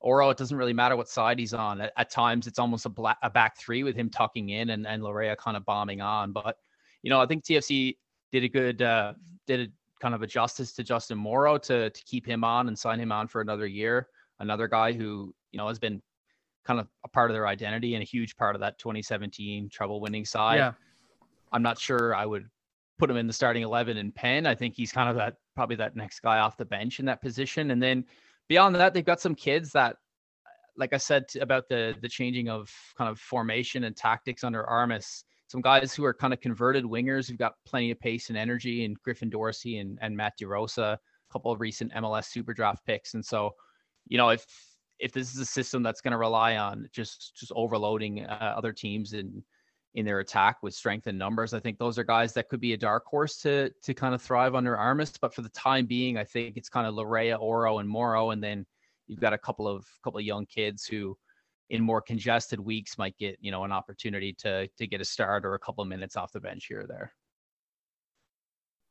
Auro, 0.00 0.30
it 0.30 0.36
doesn't 0.36 0.56
really 0.56 0.72
matter 0.72 0.96
what 0.96 1.08
side 1.08 1.38
he's 1.38 1.54
on. 1.54 1.80
At, 1.80 1.92
at 1.96 2.10
times, 2.10 2.46
it's 2.46 2.58
almost 2.58 2.86
a, 2.86 2.90
black, 2.90 3.18
a 3.22 3.30
back 3.30 3.58
three 3.58 3.82
with 3.82 3.96
him 3.96 4.10
tucking 4.10 4.50
in 4.50 4.70
and 4.70 4.86
and 4.86 5.02
Laryea 5.02 5.36
kind 5.36 5.56
of 5.56 5.64
bombing 5.64 6.00
on. 6.00 6.32
But 6.32 6.56
you 7.02 7.10
know, 7.10 7.20
I 7.20 7.26
think 7.26 7.44
TFC 7.44 7.96
did 8.32 8.44
a 8.44 8.48
good 8.48 8.82
uh, 8.82 9.14
did 9.46 9.60
a 9.60 9.72
kind 10.00 10.14
of 10.14 10.22
a 10.22 10.26
justice 10.26 10.72
to 10.74 10.84
Justin 10.84 11.18
Morrow 11.18 11.58
to 11.58 11.90
to 11.90 12.04
keep 12.04 12.26
him 12.26 12.44
on 12.44 12.68
and 12.68 12.78
sign 12.78 13.00
him 13.00 13.12
on 13.12 13.26
for 13.26 13.40
another 13.40 13.66
year. 13.66 14.08
Another 14.40 14.68
guy 14.68 14.92
who 14.92 15.34
you 15.50 15.58
know 15.58 15.68
has 15.68 15.78
been 15.78 16.02
kind 16.64 16.80
of 16.80 16.88
a 17.04 17.08
part 17.08 17.30
of 17.30 17.34
their 17.34 17.46
identity 17.46 17.94
and 17.94 18.02
a 18.02 18.06
huge 18.06 18.36
part 18.36 18.54
of 18.54 18.60
that 18.60 18.78
2017 18.78 19.68
treble 19.70 20.00
winning 20.00 20.24
side. 20.24 20.56
Yeah. 20.56 20.72
I'm 21.52 21.62
not 21.62 21.78
sure 21.78 22.14
I 22.14 22.26
would 22.26 22.48
put 22.98 23.10
him 23.10 23.16
in 23.16 23.26
the 23.26 23.32
starting 23.32 23.62
11 23.62 23.96
in 23.96 24.12
Penn. 24.12 24.46
I 24.46 24.54
think 24.54 24.74
he's 24.74 24.92
kind 24.92 25.08
of 25.08 25.16
that 25.16 25.36
probably 25.54 25.76
that 25.76 25.96
next 25.96 26.20
guy 26.20 26.38
off 26.38 26.56
the 26.56 26.64
bench 26.64 27.00
in 27.00 27.06
that 27.06 27.22
position. 27.22 27.70
And 27.70 27.82
then 27.82 28.04
beyond 28.48 28.74
that, 28.76 28.94
they've 28.94 29.04
got 29.04 29.20
some 29.20 29.34
kids 29.34 29.70
that, 29.72 29.96
like 30.76 30.92
I 30.92 30.96
said 30.96 31.26
about 31.40 31.68
the 31.68 31.94
the 32.00 32.08
changing 32.08 32.48
of 32.48 32.72
kind 32.98 33.08
of 33.08 33.20
formation 33.20 33.84
and 33.84 33.96
tactics 33.96 34.42
under 34.42 34.64
Armas, 34.64 35.24
some 35.46 35.60
guys 35.60 35.94
who 35.94 36.04
are 36.04 36.14
kind 36.14 36.32
of 36.32 36.40
converted 36.40 36.84
wingers 36.84 37.28
who've 37.28 37.38
got 37.38 37.54
plenty 37.64 37.92
of 37.92 38.00
pace 38.00 38.28
and 38.28 38.36
energy, 38.36 38.84
and 38.84 39.00
Griffin 39.02 39.30
Dorsey 39.30 39.78
and 39.78 39.98
and 40.02 40.16
Matt 40.16 40.32
DeRosa, 40.40 40.94
a 40.94 40.98
couple 41.32 41.52
of 41.52 41.60
recent 41.60 41.92
MLS 41.92 42.24
Super 42.24 42.52
Draft 42.52 42.84
picks. 42.84 43.14
And 43.14 43.24
so, 43.24 43.52
you 44.08 44.18
know, 44.18 44.30
if 44.30 44.44
if 45.04 45.12
this 45.12 45.34
is 45.34 45.38
a 45.38 45.44
system 45.44 45.82
that's 45.82 46.00
going 46.00 46.12
to 46.12 46.16
rely 46.16 46.56
on 46.56 46.88
just 46.90 47.36
just 47.36 47.52
overloading 47.54 48.24
uh, 48.24 48.54
other 48.56 48.72
teams 48.72 49.12
in 49.12 49.44
in 49.94 50.06
their 50.06 50.20
attack 50.20 50.56
with 50.62 50.74
strength 50.74 51.06
and 51.06 51.18
numbers. 51.18 51.52
I 51.52 51.60
think 51.60 51.78
those 51.78 51.98
are 51.98 52.04
guys 52.04 52.32
that 52.32 52.48
could 52.48 52.58
be 52.58 52.72
a 52.72 52.76
dark 52.76 53.04
horse 53.04 53.36
to 53.42 53.70
to 53.82 53.92
kind 53.92 54.14
of 54.14 54.22
thrive 54.22 54.54
under 54.54 54.78
Armas. 54.78 55.12
But 55.20 55.34
for 55.34 55.42
the 55.42 55.50
time 55.50 55.84
being, 55.84 56.16
I 56.16 56.24
think 56.24 56.56
it's 56.56 56.70
kind 56.70 56.86
of 56.86 56.94
Laryea, 56.94 57.38
Auro, 57.38 57.80
and 57.80 57.88
Morrow, 57.88 58.30
and 58.30 58.42
then 58.42 58.64
you've 59.06 59.20
got 59.20 59.34
a 59.34 59.38
couple 59.38 59.68
of 59.68 59.86
couple 60.02 60.18
of 60.18 60.24
young 60.24 60.46
kids 60.46 60.86
who, 60.86 61.18
in 61.68 61.82
more 61.82 62.00
congested 62.00 62.58
weeks, 62.58 62.96
might 62.96 63.16
get 63.18 63.36
you 63.42 63.50
know 63.50 63.64
an 63.64 63.72
opportunity 63.72 64.32
to 64.38 64.66
to 64.68 64.86
get 64.86 65.02
a 65.02 65.04
start 65.04 65.44
or 65.44 65.52
a 65.52 65.58
couple 65.58 65.82
of 65.82 65.88
minutes 65.88 66.16
off 66.16 66.32
the 66.32 66.40
bench 66.40 66.64
here 66.66 66.80
or 66.80 66.86
there. 66.86 67.12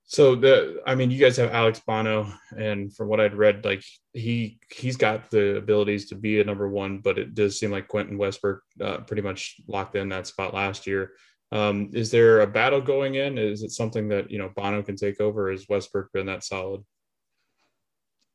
So 0.06 0.36
the, 0.36 0.82
I 0.86 0.96
mean, 0.96 1.12
you 1.12 1.20
guys 1.20 1.38
have 1.38 1.52
Alex 1.52 1.80
Bono, 1.80 2.32
and 2.58 2.94
from 2.96 3.08
what 3.08 3.20
I'd 3.20 3.36
read, 3.36 3.66
like 3.66 3.84
he 4.14 4.60
he's 4.70 4.98
got 4.98 5.32
the 5.32 5.58
abilities 5.58 6.08
to 6.10 6.16
be 6.16 6.40
a 6.40 6.44
number 6.44 6.70
one, 6.70 7.00
but 7.00 7.18
it 7.18 7.34
does 7.34 7.58
seem 7.58 7.72
like 7.72 7.88
Quentin 7.88 8.18
Westberg 8.18 8.60
uh, 8.82 8.98
pretty 9.00 9.22
much 9.22 9.62
locked 9.68 9.96
in 9.96 10.10
that 10.10 10.28
spot 10.28 10.54
last 10.54 10.86
year. 10.86 11.14
Um, 11.52 11.90
is 11.94 12.12
there 12.12 12.42
a 12.42 12.48
battle 12.48 12.82
going 12.82 13.16
in? 13.16 13.38
Is 13.38 13.64
it 13.64 13.72
something 13.72 14.10
that 14.10 14.30
you 14.30 14.38
know 14.38 14.52
Bono 14.56 14.84
can 14.84 14.96
take 14.96 15.22
over? 15.22 15.50
Has 15.50 15.66
Westberg 15.68 16.08
been 16.14 16.26
that 16.26 16.44
solid? 16.44 16.82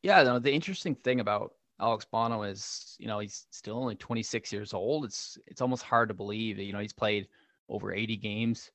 Yeah, 0.02 0.22
no, 0.22 0.38
the 0.38 0.52
interesting 0.52 0.94
thing 0.94 1.20
about 1.20 1.52
Alex 1.80 2.06
Bono 2.10 2.44
is, 2.44 2.96
you 2.98 3.06
know, 3.06 3.18
he's 3.18 3.46
still 3.50 3.76
only 3.76 3.94
26 3.94 4.52
years 4.52 4.72
old. 4.72 5.04
It's 5.04 5.36
it's 5.46 5.60
almost 5.60 5.82
hard 5.82 6.08
to 6.08 6.14
believe. 6.14 6.56
That 6.56 6.64
you 6.64 6.72
know, 6.72 6.80
he's 6.80 6.92
played 6.92 7.28
over 7.68 7.92
80 7.92 8.16
games 8.16 8.70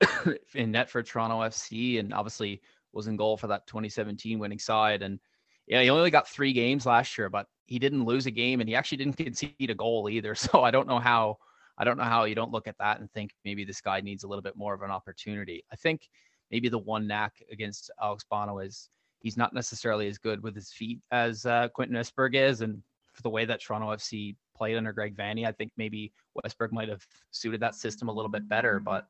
in 0.54 0.70
net 0.70 0.90
for 0.90 1.02
Toronto 1.02 1.40
FC, 1.40 1.98
and 1.98 2.12
obviously 2.12 2.60
was 2.92 3.06
in 3.06 3.16
goal 3.16 3.36
for 3.36 3.46
that 3.48 3.66
2017 3.66 4.38
winning 4.38 4.58
side. 4.58 5.02
And 5.02 5.20
yeah, 5.66 5.82
he 5.82 5.90
only 5.90 6.10
got 6.10 6.28
three 6.28 6.52
games 6.52 6.86
last 6.86 7.16
year, 7.16 7.28
but 7.28 7.46
he 7.66 7.78
didn't 7.78 8.04
lose 8.04 8.26
a 8.26 8.30
game, 8.30 8.60
and 8.60 8.68
he 8.68 8.74
actually 8.74 8.98
didn't 8.98 9.16
concede 9.16 9.70
a 9.70 9.74
goal 9.74 10.08
either. 10.10 10.34
So 10.40 10.62
I 10.62 10.70
don't 10.70 10.88
know 10.88 10.98
how 10.98 11.38
I 11.78 11.84
don't 11.84 11.96
know 11.96 12.04
how 12.04 12.24
you 12.24 12.34
don't 12.34 12.52
look 12.52 12.68
at 12.68 12.76
that 12.78 13.00
and 13.00 13.10
think 13.12 13.30
maybe 13.44 13.64
this 13.64 13.80
guy 13.80 14.00
needs 14.00 14.24
a 14.24 14.28
little 14.28 14.42
bit 14.42 14.56
more 14.56 14.74
of 14.74 14.82
an 14.82 14.90
opportunity. 14.90 15.64
I 15.72 15.76
think 15.76 16.08
maybe 16.50 16.68
the 16.68 16.78
one 16.78 17.06
knack 17.06 17.42
against 17.50 17.90
Alex 18.02 18.24
Bono 18.28 18.58
is 18.58 18.90
he's 19.20 19.36
not 19.36 19.54
necessarily 19.54 20.06
as 20.08 20.18
good 20.18 20.42
with 20.42 20.54
his 20.54 20.72
feet 20.72 21.00
as 21.10 21.46
uh, 21.46 21.68
Quentin 21.68 21.96
Westberg 21.96 22.34
is, 22.34 22.60
and 22.60 22.82
for 23.12 23.22
the 23.22 23.30
way 23.30 23.44
that 23.44 23.62
Toronto 23.62 23.88
FC 23.92 24.36
played 24.56 24.76
under 24.76 24.92
Greg 24.92 25.16
Vanney, 25.16 25.46
I 25.46 25.52
think 25.52 25.72
maybe 25.76 26.12
Westberg 26.44 26.72
might 26.72 26.88
have 26.88 27.06
suited 27.30 27.60
that 27.60 27.74
system 27.74 28.08
a 28.08 28.12
little 28.12 28.30
bit 28.30 28.48
better, 28.48 28.80
but 28.80 29.06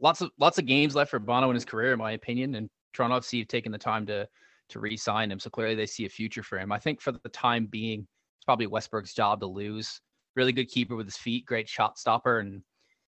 lots 0.00 0.20
of 0.20 0.30
lots 0.38 0.58
of 0.58 0.66
games 0.66 0.94
left 0.94 1.10
for 1.10 1.18
Bono 1.18 1.50
in 1.50 1.54
his 1.54 1.64
career, 1.64 1.92
in 1.92 1.98
my 1.98 2.12
opinion. 2.12 2.54
And 2.54 2.68
Toronto 2.92 3.18
FC 3.18 3.40
have 3.40 3.48
taken 3.48 3.72
the 3.72 3.78
time 3.78 4.06
to 4.06 4.28
to 4.70 4.80
re-sign 4.80 5.30
him, 5.30 5.38
so 5.38 5.50
clearly 5.50 5.74
they 5.74 5.86
see 5.86 6.06
a 6.06 6.08
future 6.08 6.42
for 6.42 6.58
him. 6.58 6.72
I 6.72 6.78
think 6.78 7.00
for 7.00 7.12
the 7.12 7.28
time 7.28 7.66
being, 7.66 8.00
it's 8.00 8.44
probably 8.46 8.66
Westberg's 8.66 9.12
job 9.12 9.40
to 9.40 9.46
lose. 9.46 10.00
Really 10.36 10.52
good 10.52 10.68
keeper 10.68 10.96
with 10.96 11.06
his 11.06 11.18
feet, 11.18 11.44
great 11.44 11.68
shot 11.68 11.98
stopper, 11.98 12.38
and 12.38 12.62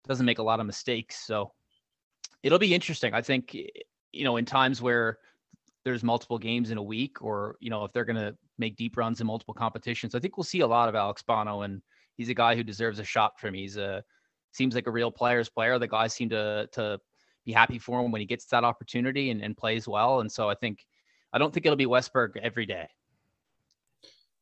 doesn't 0.07 0.25
make 0.25 0.39
a 0.39 0.43
lot 0.43 0.59
of 0.59 0.67
mistakes. 0.67 1.25
So 1.25 1.51
it'll 2.43 2.59
be 2.59 2.73
interesting. 2.73 3.13
I 3.13 3.21
think 3.21 3.53
you 4.11 4.23
know 4.23 4.37
in 4.37 4.45
times 4.45 4.81
where 4.81 5.17
there's 5.85 6.03
multiple 6.03 6.37
games 6.37 6.71
in 6.71 6.77
a 6.77 6.83
week, 6.83 7.21
or 7.21 7.55
you 7.59 7.69
know 7.69 7.83
if 7.83 7.93
they're 7.93 8.05
going 8.05 8.15
to 8.15 8.35
make 8.57 8.75
deep 8.75 8.97
runs 8.97 9.21
in 9.21 9.27
multiple 9.27 9.53
competitions, 9.53 10.15
I 10.15 10.19
think 10.19 10.37
we'll 10.37 10.43
see 10.43 10.59
a 10.59 10.67
lot 10.67 10.89
of 10.89 10.95
Alex 10.95 11.23
Bono, 11.23 11.61
and 11.61 11.81
he's 12.15 12.29
a 12.29 12.33
guy 12.33 12.55
who 12.55 12.63
deserves 12.63 12.99
a 12.99 13.03
shot 13.03 13.39
from. 13.39 13.53
He's 13.53 13.77
a 13.77 14.03
seems 14.51 14.75
like 14.75 14.87
a 14.87 14.91
real 14.91 15.11
player's 15.11 15.49
player. 15.49 15.79
The 15.79 15.87
guys 15.87 16.13
seem 16.13 16.29
to 16.29 16.67
to 16.73 16.99
be 17.45 17.51
happy 17.51 17.79
for 17.79 17.99
him 17.99 18.11
when 18.11 18.21
he 18.21 18.27
gets 18.27 18.45
that 18.45 18.63
opportunity 18.63 19.31
and, 19.31 19.41
and 19.41 19.55
plays 19.55 19.87
well. 19.87 20.19
And 20.21 20.31
so 20.31 20.49
I 20.49 20.55
think 20.55 20.85
I 21.33 21.37
don't 21.37 21.53
think 21.53 21.65
it'll 21.65 21.75
be 21.75 21.85
Westberg 21.85 22.37
every 22.41 22.65
day. 22.65 22.87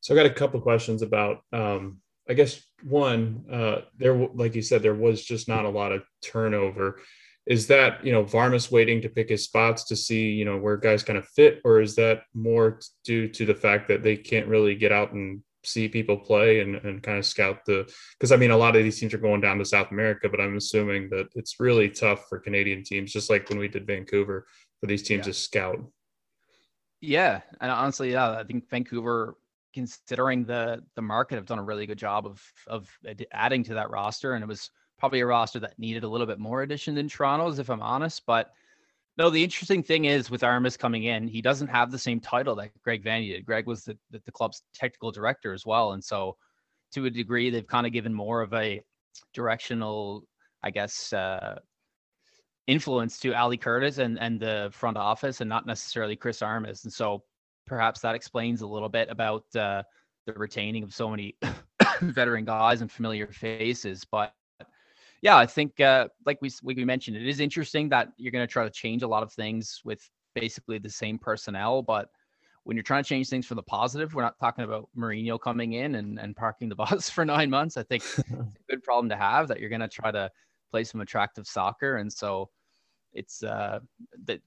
So 0.02 0.14
I 0.14 0.18
got 0.18 0.26
a 0.26 0.34
couple 0.34 0.60
questions 0.62 1.02
about 1.02 1.42
um, 1.52 2.00
I 2.30 2.34
guess 2.34 2.62
one, 2.84 3.46
uh, 3.52 3.82
there, 3.98 4.16
like 4.16 4.56
you 4.56 4.62
said, 4.62 4.82
there 4.82 4.94
was 4.94 5.24
just 5.24 5.48
not 5.48 5.66
a 5.66 5.70
lot 5.70 5.92
of 5.92 6.04
turnover. 6.22 7.00
Is 7.46 7.68
that 7.68 8.06
you 8.06 8.12
know 8.12 8.28
Armas 8.34 8.70
waiting 8.70 9.02
to 9.02 9.10
pick 9.10 9.30
his 9.30 9.46
spots 9.46 9.86
to 9.86 9.96
see 9.96 10.32
you 10.32 10.44
know 10.44 10.58
where 10.58 10.76
guys 10.76 11.04
kind 11.04 11.18
of 11.18 11.28
fit, 11.30 11.62
or 11.64 11.80
is 11.80 11.96
that 11.96 12.24
more 12.34 12.80
due 13.06 13.30
to 13.30 13.46
the 13.46 13.56
fact 13.56 13.88
that 13.88 14.04
they 14.04 14.18
can't 14.18 14.48
really 14.48 14.76
get 14.76 14.92
out 14.92 15.14
and 15.14 15.42
see 15.68 15.88
people 15.88 16.18
play 16.18 16.62
and, 16.62 16.76
and 16.76 17.04
kind 17.04 17.18
of 17.18 17.26
scout 17.26 17.66
the 17.66 17.92
because 18.18 18.32
I 18.32 18.38
mean 18.38 18.52
a 18.52 18.58
lot 18.58 18.76
of 18.76 18.84
these 18.84 19.00
teams 19.00 19.14
are 19.14 19.20
going 19.20 19.42
down 19.42 19.58
to 19.60 19.66
South 19.66 19.92
America, 19.92 20.30
but 20.30 20.42
I'm 20.42 20.58
assuming 20.58 21.10
that 21.10 21.28
it's 21.36 21.60
really 21.60 21.90
tough 21.90 22.28
for 22.30 22.40
Canadian 22.40 22.84
teams, 22.84 23.12
just 23.12 23.30
like 23.30 23.50
when 23.50 23.60
we 23.60 23.68
did 23.68 23.88
Vancouver, 23.88 24.46
for 24.80 24.88
these 24.88 25.04
teams 25.04 25.28
yeah. 25.28 25.32
to 25.32 25.34
scout. 25.34 25.92
Yeah, 27.02 27.42
and 27.62 27.72
honestly, 27.72 28.14
yeah, 28.14 28.32
I 28.32 28.44
think 28.44 28.70
Vancouver, 28.70 29.36
considering 29.74 30.46
the 30.46 30.84
the 30.96 31.02
market, 31.02 31.36
have 31.36 31.46
done 31.46 31.60
a 31.60 31.64
really 31.64 31.86
good 31.86 32.00
job 32.00 32.26
of 32.26 32.42
of 32.66 32.90
adding 33.32 33.64
to 33.66 33.76
that 33.76 33.90
roster, 33.90 34.34
and 34.34 34.44
it 34.44 34.48
was 34.48 34.70
probably 34.98 35.20
a 35.20 35.26
roster 35.26 35.60
that 35.60 35.78
needed 35.78 36.04
a 36.04 36.08
little 36.08 36.26
bit 36.26 36.40
more 36.40 36.64
addition 36.64 36.96
than 36.96 37.08
Toronto's, 37.08 37.60
if 37.60 37.70
I'm 37.70 37.84
honest, 37.84 38.26
but 38.26 38.52
no, 39.18 39.30
the 39.30 39.44
interesting 39.44 39.82
thing 39.82 40.06
is 40.06 40.30
with 40.30 40.44
Armas 40.44 40.78
coming 40.78 41.06
in, 41.06 41.28
he 41.28 41.42
doesn't 41.42 41.68
have 41.68 41.92
the 41.92 41.98
same 41.98 42.20
title 42.20 42.56
that 42.56 42.72
Greg 42.84 43.04
Vanney 43.04 43.34
did. 43.34 43.46
Greg 43.46 43.66
was 43.66 43.84
the, 43.84 43.98
the, 44.12 44.22
the 44.26 44.32
club's 44.32 44.62
technical 44.76 45.12
director 45.12 45.54
as 45.54 45.66
well. 45.66 45.94
And 45.94 46.04
so 46.04 46.38
to 46.94 47.06
a 47.06 47.10
degree, 47.10 47.50
they've 47.50 47.66
kind 47.66 47.88
of 47.88 47.94
given 47.94 48.14
more 48.14 48.42
of 48.42 48.54
a 48.54 48.82
directional, 49.34 50.24
I 50.62 50.70
guess, 50.70 51.12
uh, 51.14 51.58
influence 52.68 53.18
to 53.20 53.34
Ali 53.34 53.58
Curtis 53.58 53.98
and, 53.98 54.20
and 54.20 54.40
the 54.40 54.70
front 54.72 54.98
office 54.98 55.42
and 55.42 55.50
not 55.50 55.66
necessarily 55.66 56.16
Chris 56.16 56.44
Armas. 56.44 56.84
And 56.84 56.94
so 56.94 57.24
perhaps 57.66 58.02
that 58.02 58.14
explains 58.14 58.62
a 58.62 58.68
little 58.68 58.90
bit 58.90 59.10
about 59.10 59.44
uh, 59.56 59.82
the 60.28 60.34
retaining 60.34 60.84
of 60.84 60.94
so 60.94 61.10
many 61.10 61.36
veteran 62.02 62.46
guys 62.46 62.82
and 62.82 62.92
familiar 62.92 63.28
faces. 63.28 64.06
But 64.12 64.34
yeah, 65.22 65.38
I 65.38 65.46
think 65.46 65.80
uh, 65.80 66.08
like 66.26 66.40
we 66.42 66.52
like 66.64 66.78
we 66.78 66.86
mentioned, 66.86 67.18
it 67.18 67.28
is 67.28 67.40
interesting 67.40 67.90
that 67.90 68.10
you're 68.18 68.32
going 68.32 68.48
to 68.48 68.52
try 68.52 68.64
to 68.64 68.70
change 68.70 69.04
a 69.04 69.08
lot 69.08 69.24
of 69.24 69.32
things 69.32 69.82
with 69.84 70.08
basically 70.36 70.78
the 70.78 70.90
same 70.90 71.18
personnel, 71.18 71.82
but 71.82 72.10
when 72.64 72.76
you're 72.76 72.84
trying 72.84 73.02
to 73.02 73.08
change 73.08 73.30
things 73.30 73.46
for 73.46 73.56
the 73.56 73.64
positive, 73.64 74.14
we're 74.14 74.22
not 74.22 74.38
talking 74.40 74.66
about 74.66 74.90
Mourinho 74.96 75.40
coming 75.40 75.74
in 75.74 75.96
and, 75.96 76.20
and 76.20 76.36
parking 76.36 76.68
the 76.68 76.76
bus 76.84 77.10
for 77.10 77.24
nine 77.24 77.50
months. 77.50 77.78
I 77.78 77.84
think 77.84 78.04
it's 78.04 78.20
a 78.30 78.46
good 78.70 78.84
problem 78.84 79.08
to 79.10 79.16
have 79.16 79.48
that 79.48 79.62
you're 79.62 79.70
going 79.70 79.80
to 79.80 79.88
try 79.88 80.12
to 80.12 80.30
play 80.70 80.84
some 80.84 81.00
attractive 81.00 81.48
soccer. 81.48 81.96
And 81.96 82.12
so 82.12 82.50
it's 83.14 83.42
uh 83.42 83.80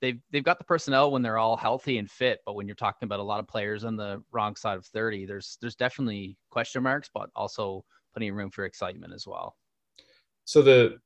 they've 0.00 0.20
they've 0.30 0.44
got 0.44 0.58
the 0.58 0.64
personnel 0.64 1.10
when 1.10 1.22
they're 1.22 1.38
all 1.38 1.56
healthy 1.56 1.96
and 1.96 2.10
fit, 2.10 2.40
but 2.44 2.54
when 2.54 2.66
you're 2.66 2.76
talking 2.76 3.06
about 3.06 3.20
a 3.20 3.22
lot 3.22 3.40
of 3.40 3.48
players 3.48 3.84
on 3.84 3.96
the 3.96 4.22
wrong 4.32 4.54
side 4.54 4.76
of 4.76 4.84
30, 4.84 5.24
there's 5.24 5.56
there's 5.60 5.74
definitely 5.74 6.36
question 6.50 6.82
marks, 6.82 7.10
but 7.12 7.30
also 7.34 7.84
plenty 8.12 8.28
of 8.28 8.36
room 8.36 8.50
for 8.50 8.66
excitement 8.66 9.14
as 9.14 9.26
well. 9.26 9.56
So 10.50 10.62
the 10.62 10.98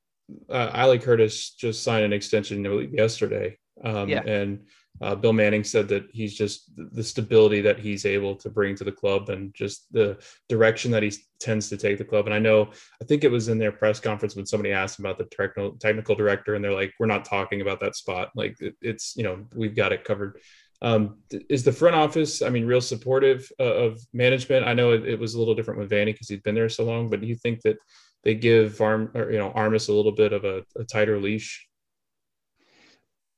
uh, 0.48 0.96
Curtis 0.96 1.50
just 1.50 1.82
signed 1.82 2.02
an 2.02 2.14
extension 2.14 2.64
yesterday, 2.94 3.58
um, 3.84 4.08
yeah. 4.08 4.22
and 4.22 4.64
uh, 5.02 5.14
Bill 5.14 5.34
Manning 5.34 5.64
said 5.64 5.86
that 5.88 6.06
he's 6.14 6.34
just 6.34 6.70
the 6.78 7.04
stability 7.04 7.60
that 7.60 7.78
he's 7.78 8.06
able 8.06 8.36
to 8.36 8.48
bring 8.48 8.74
to 8.76 8.84
the 8.84 8.92
club 8.92 9.28
and 9.28 9.52
just 9.52 9.92
the 9.92 10.16
direction 10.48 10.90
that 10.92 11.02
he 11.02 11.12
tends 11.40 11.68
to 11.68 11.76
take 11.76 11.98
the 11.98 12.06
club. 12.06 12.24
And 12.24 12.34
I 12.34 12.38
know, 12.38 12.70
I 13.02 13.04
think 13.04 13.22
it 13.22 13.30
was 13.30 13.48
in 13.48 13.58
their 13.58 13.70
press 13.70 14.00
conference 14.00 14.34
when 14.34 14.46
somebody 14.46 14.72
asked 14.72 14.98
about 14.98 15.18
the 15.18 15.24
technical 15.24 15.72
technical 15.72 16.14
director, 16.14 16.54
and 16.54 16.64
they're 16.64 16.72
like, 16.72 16.94
"We're 16.98 17.04
not 17.04 17.26
talking 17.26 17.60
about 17.60 17.80
that 17.80 17.96
spot. 17.96 18.30
Like 18.34 18.56
it, 18.60 18.76
it's 18.80 19.14
you 19.14 19.24
know 19.24 19.44
we've 19.54 19.76
got 19.76 19.92
it 19.92 20.04
covered." 20.04 20.40
Um, 20.80 21.18
is 21.50 21.64
the 21.64 21.72
front 21.72 21.96
office, 21.96 22.40
I 22.40 22.48
mean, 22.48 22.64
real 22.64 22.80
supportive 22.80 23.46
uh, 23.60 23.74
of 23.74 24.00
management? 24.14 24.66
I 24.66 24.72
know 24.72 24.92
it, 24.92 25.06
it, 25.06 25.18
was 25.18 25.34
a 25.34 25.38
little 25.38 25.54
different 25.54 25.80
with 25.80 25.90
Vanney 25.90 26.12
because 26.12 26.28
he'd 26.28 26.42
been 26.42 26.54
there 26.54 26.68
so 26.68 26.84
long, 26.84 27.08
but 27.08 27.20
do 27.22 27.26
you 27.26 27.36
think 27.36 27.62
that 27.62 27.76
they 28.24 28.34
give 28.34 28.80
Arm 28.80 29.10
or, 29.14 29.30
you 29.30 29.38
know 29.38 29.50
Armas 29.52 29.88
a 29.88 29.92
little 29.92 30.12
bit 30.12 30.32
of 30.32 30.44
a, 30.44 30.64
a 30.76 30.84
tighter 30.84 31.20
leash. 31.20 31.68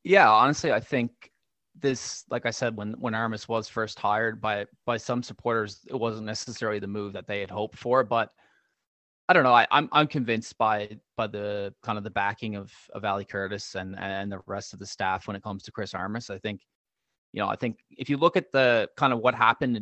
Yeah, 0.05 0.31
honestly, 0.31 0.73
I 0.73 0.81
think 0.81 1.11
this, 1.79 2.25
like 2.31 2.47
I 2.47 2.51
said, 2.51 2.77
when 2.77 2.93
when 2.95 3.15
Armas 3.15 3.49
was 3.49 3.69
first 3.69 3.99
hired 3.99 4.41
by 4.41 4.67
by 4.87 4.97
some 4.97 5.23
supporters, 5.23 5.81
it 5.89 5.97
wasn't 5.97 6.27
necessarily 6.27 6.79
the 6.79 6.87
move 6.87 7.13
that 7.13 7.27
they 7.27 7.41
had 7.41 7.51
hoped 7.51 7.77
for. 7.77 8.05
But 8.05 8.31
I 9.29 9.33
don't 9.33 9.43
know. 9.43 9.53
I, 9.53 9.67
I'm 9.71 9.89
I'm 9.93 10.07
convinced 10.07 10.57
by 10.57 10.99
by 11.17 11.27
the 11.27 11.75
kind 11.83 11.99
of 11.99 12.05
the 12.05 12.11
backing 12.11 12.55
of 12.55 12.73
of 12.95 13.05
Ali 13.05 13.25
Curtis 13.25 13.75
and 13.75 13.99
and 13.99 14.31
the 14.31 14.41
rest 14.47 14.73
of 14.73 14.79
the 14.79 14.87
staff 14.87 15.27
when 15.27 15.37
it 15.37 15.43
comes 15.43 15.65
to 15.65 15.73
Chris 15.73 15.95
Armas. 15.95 16.31
I 16.31 16.39
think, 16.39 16.61
you 17.33 17.41
know, 17.41 17.49
I 17.49 17.57
think 17.57 17.81
if 17.91 18.09
you 18.09 18.17
look 18.17 18.37
at 18.37 18.53
the 18.53 18.89
kind 18.97 19.13
of 19.13 19.19
what 19.19 19.35
happened 19.35 19.77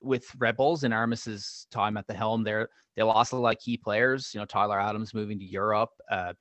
with 0.00 0.26
Red 0.38 0.56
Bulls 0.56 0.84
in 0.84 0.92
Armas's 0.92 1.66
time 1.70 1.96
at 1.96 2.06
the 2.06 2.14
helm, 2.14 2.44
there 2.44 2.68
they 2.96 3.02
lost 3.02 3.32
a 3.32 3.36
lot 3.36 3.54
of 3.54 3.60
key 3.60 3.76
players. 3.76 4.32
You 4.34 4.40
know, 4.40 4.46
Tyler 4.46 4.80
Adams 4.80 5.14
moving 5.14 5.38
to 5.38 5.44
Europe. 5.44 5.90
Uh, 6.10 6.32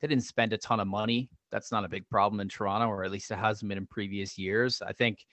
they 0.00 0.08
didn't 0.08 0.24
spend 0.24 0.52
a 0.52 0.58
ton 0.58 0.80
of 0.80 0.88
money. 0.88 1.28
That's 1.50 1.72
not 1.72 1.84
a 1.84 1.88
big 1.88 2.08
problem 2.08 2.40
in 2.40 2.48
Toronto, 2.48 2.88
or 2.88 3.04
at 3.04 3.10
least 3.10 3.30
it 3.30 3.38
hasn't 3.38 3.68
been 3.68 3.78
in 3.78 3.86
previous 3.86 4.36
years. 4.36 4.82
I 4.82 4.92
think 4.92 5.24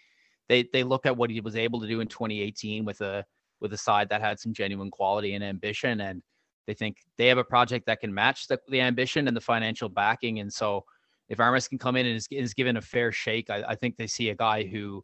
they 0.50 0.68
they 0.74 0.84
look 0.84 1.06
at 1.06 1.16
what 1.16 1.30
he 1.30 1.42
was 1.42 1.56
able 1.56 1.82
to 1.82 1.88
do 1.88 2.00
in 2.00 2.08
2018 2.08 2.86
with 2.86 3.02
a 3.02 3.26
with 3.60 3.74
a 3.74 3.78
side 3.78 4.10
that 4.10 4.22
had 4.22 4.40
some 4.40 4.54
genuine 4.54 4.92
quality 4.92 5.34
and 5.34 5.44
ambition, 5.44 6.02
and 6.02 6.22
they 6.68 6.74
think 6.74 6.98
they 7.18 7.28
have 7.28 7.38
a 7.38 7.44
project 7.44 7.86
that 7.88 8.02
can 8.02 8.14
match 8.14 8.48
the, 8.48 8.60
the 8.68 8.82
ambition 8.82 9.28
and 9.28 9.36
the 9.36 9.42
financial 9.42 9.90
backing. 9.90 10.40
And 10.40 10.52
so, 10.52 10.84
if 11.30 11.40
Armas 11.40 11.68
can 11.68 11.78
come 11.78 11.96
in 11.96 12.06
and 12.06 12.16
is, 12.16 12.28
is 12.30 12.54
given 12.54 12.78
a 12.78 12.82
fair 12.82 13.12
shake, 13.12 13.50
I, 13.50 13.64
I 13.70 13.76
think 13.76 13.96
they 13.96 14.08
see 14.08 14.30
a 14.30 14.36
guy 14.36 14.64
who 14.66 15.04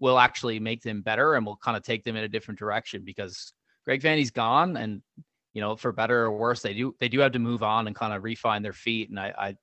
will 0.00 0.18
actually 0.18 0.60
make 0.60 0.82
them 0.82 1.02
better 1.02 1.34
and 1.34 1.46
will 1.46 1.56
kind 1.56 1.76
of 1.76 1.82
take 1.82 2.04
them 2.04 2.16
in 2.16 2.24
a 2.24 2.28
different 2.28 2.58
direction 2.58 3.02
because 3.04 3.52
Greg 3.84 4.02
Vanney's 4.02 4.30
gone 4.30 4.76
and 4.76 5.02
you 5.54 5.60
know 5.62 5.76
for 5.76 5.92
better 5.92 6.24
or 6.24 6.32
worse 6.32 6.60
they 6.60 6.74
do 6.74 6.94
they 7.00 7.08
do 7.08 7.20
have 7.20 7.32
to 7.32 7.38
move 7.38 7.62
on 7.62 7.86
and 7.86 7.96
kind 7.96 8.12
of 8.12 8.24
refine 8.24 8.62
their 8.62 8.72
feet 8.72 9.08
and 9.08 9.18
I 9.18 9.32
I, 9.38 9.56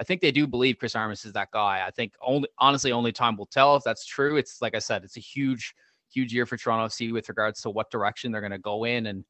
I 0.00 0.04
think 0.04 0.20
they 0.20 0.30
do 0.30 0.46
believe 0.46 0.78
Chris 0.78 0.94
Armas 0.94 1.24
is 1.24 1.32
that 1.32 1.50
guy. 1.50 1.84
I 1.86 1.90
think 1.90 2.14
only 2.22 2.48
honestly 2.58 2.92
only 2.92 3.12
time 3.12 3.36
will 3.36 3.46
tell 3.46 3.74
if 3.76 3.82
that's 3.82 4.06
true. 4.06 4.36
It's 4.36 4.60
like 4.62 4.76
I 4.76 4.78
said 4.78 5.04
it's 5.04 5.16
a 5.16 5.20
huge 5.20 5.74
huge 6.12 6.32
year 6.32 6.46
for 6.46 6.56
Toronto 6.56 6.86
FC 6.86 7.12
with 7.12 7.28
regards 7.28 7.60
to 7.62 7.70
what 7.70 7.90
direction 7.90 8.30
they're 8.30 8.40
going 8.40 8.50
to 8.52 8.58
go 8.58 8.84
in 8.84 9.06
and 9.06 9.24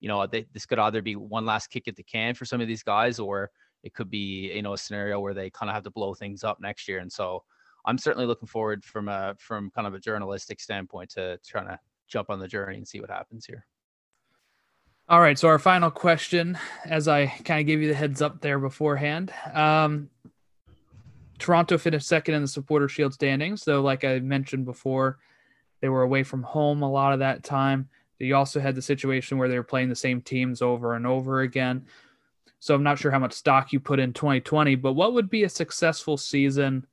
you 0.00 0.08
know 0.08 0.26
they, 0.26 0.46
this 0.52 0.66
could 0.66 0.78
either 0.78 1.02
be 1.02 1.16
one 1.16 1.46
last 1.46 1.68
kick 1.68 1.88
at 1.88 1.96
the 1.96 2.02
can 2.02 2.34
for 2.34 2.44
some 2.44 2.60
of 2.60 2.68
these 2.68 2.82
guys 2.82 3.18
or 3.18 3.50
it 3.82 3.94
could 3.94 4.10
be 4.10 4.52
you 4.54 4.62
know 4.62 4.74
a 4.74 4.78
scenario 4.78 5.20
where 5.20 5.34
they 5.34 5.50
kind 5.50 5.70
of 5.70 5.74
have 5.74 5.84
to 5.84 5.90
blow 5.90 6.14
things 6.14 6.44
up 6.44 6.58
next 6.60 6.88
year 6.88 6.98
and 6.98 7.12
so 7.12 7.42
I'm 7.84 7.98
certainly 7.98 8.26
looking 8.26 8.48
forward 8.48 8.84
from 8.84 9.08
a 9.08 9.34
from 9.38 9.70
kind 9.70 9.86
of 9.86 9.94
a 9.94 9.98
journalistic 9.98 10.60
standpoint 10.60 11.10
to 11.10 11.38
trying 11.46 11.66
to 11.66 11.78
jump 12.08 12.30
on 12.30 12.38
the 12.38 12.48
journey 12.48 12.76
and 12.76 12.86
see 12.86 13.00
what 13.00 13.10
happens 13.10 13.46
here. 13.46 13.66
All 15.08 15.20
right, 15.20 15.38
so 15.38 15.48
our 15.48 15.58
final 15.58 15.90
question, 15.90 16.56
as 16.84 17.08
I 17.08 17.26
kind 17.26 17.60
of 17.60 17.66
gave 17.66 17.82
you 17.82 17.88
the 17.88 17.94
heads 17.94 18.22
up 18.22 18.40
there 18.40 18.58
beforehand, 18.58 19.32
um, 19.52 20.08
Toronto 21.38 21.76
finished 21.76 22.06
second 22.06 22.34
in 22.34 22.42
the 22.42 22.48
Supporter 22.48 22.88
Shield 22.88 23.12
standings. 23.12 23.64
Though, 23.64 23.82
like 23.82 24.04
I 24.04 24.20
mentioned 24.20 24.64
before, 24.64 25.18
they 25.80 25.88
were 25.88 26.02
away 26.02 26.22
from 26.22 26.44
home 26.44 26.82
a 26.82 26.90
lot 26.90 27.12
of 27.12 27.18
that 27.18 27.42
time. 27.42 27.88
You 28.20 28.36
also 28.36 28.60
had 28.60 28.76
the 28.76 28.82
situation 28.82 29.36
where 29.36 29.48
they 29.48 29.56
were 29.56 29.64
playing 29.64 29.88
the 29.88 29.96
same 29.96 30.22
teams 30.22 30.62
over 30.62 30.94
and 30.94 31.04
over 31.04 31.40
again. 31.40 31.86
So 32.60 32.72
I'm 32.76 32.84
not 32.84 33.00
sure 33.00 33.10
how 33.10 33.18
much 33.18 33.32
stock 33.32 33.72
you 33.72 33.80
put 33.80 33.98
in 33.98 34.12
2020, 34.12 34.76
but 34.76 34.92
what 34.92 35.14
would 35.14 35.28
be 35.28 35.42
a 35.42 35.48
successful 35.48 36.16
season 36.16 36.86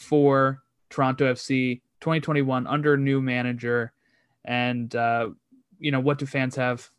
for 0.00 0.62
Toronto 0.88 1.32
FC 1.32 1.82
2021 2.00 2.66
under 2.66 2.96
new 2.96 3.20
manager, 3.20 3.92
and 4.44 4.94
uh, 4.96 5.28
you 5.78 5.92
know 5.92 6.00
what 6.00 6.18
do 6.18 6.26
fans 6.26 6.56
have 6.56 6.90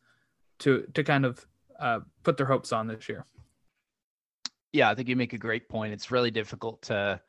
to 0.59 0.85
to 0.93 1.03
kind 1.03 1.25
of 1.25 1.45
uh, 1.79 1.99
put 2.23 2.37
their 2.37 2.45
hopes 2.45 2.71
on 2.71 2.87
this 2.87 3.09
year? 3.09 3.25
Yeah, 4.71 4.89
I 4.89 4.95
think 4.95 5.09
you 5.09 5.15
make 5.15 5.33
a 5.33 5.37
great 5.37 5.67
point. 5.67 5.93
It's 5.93 6.11
really 6.11 6.31
difficult 6.31 6.81
to 6.83 7.19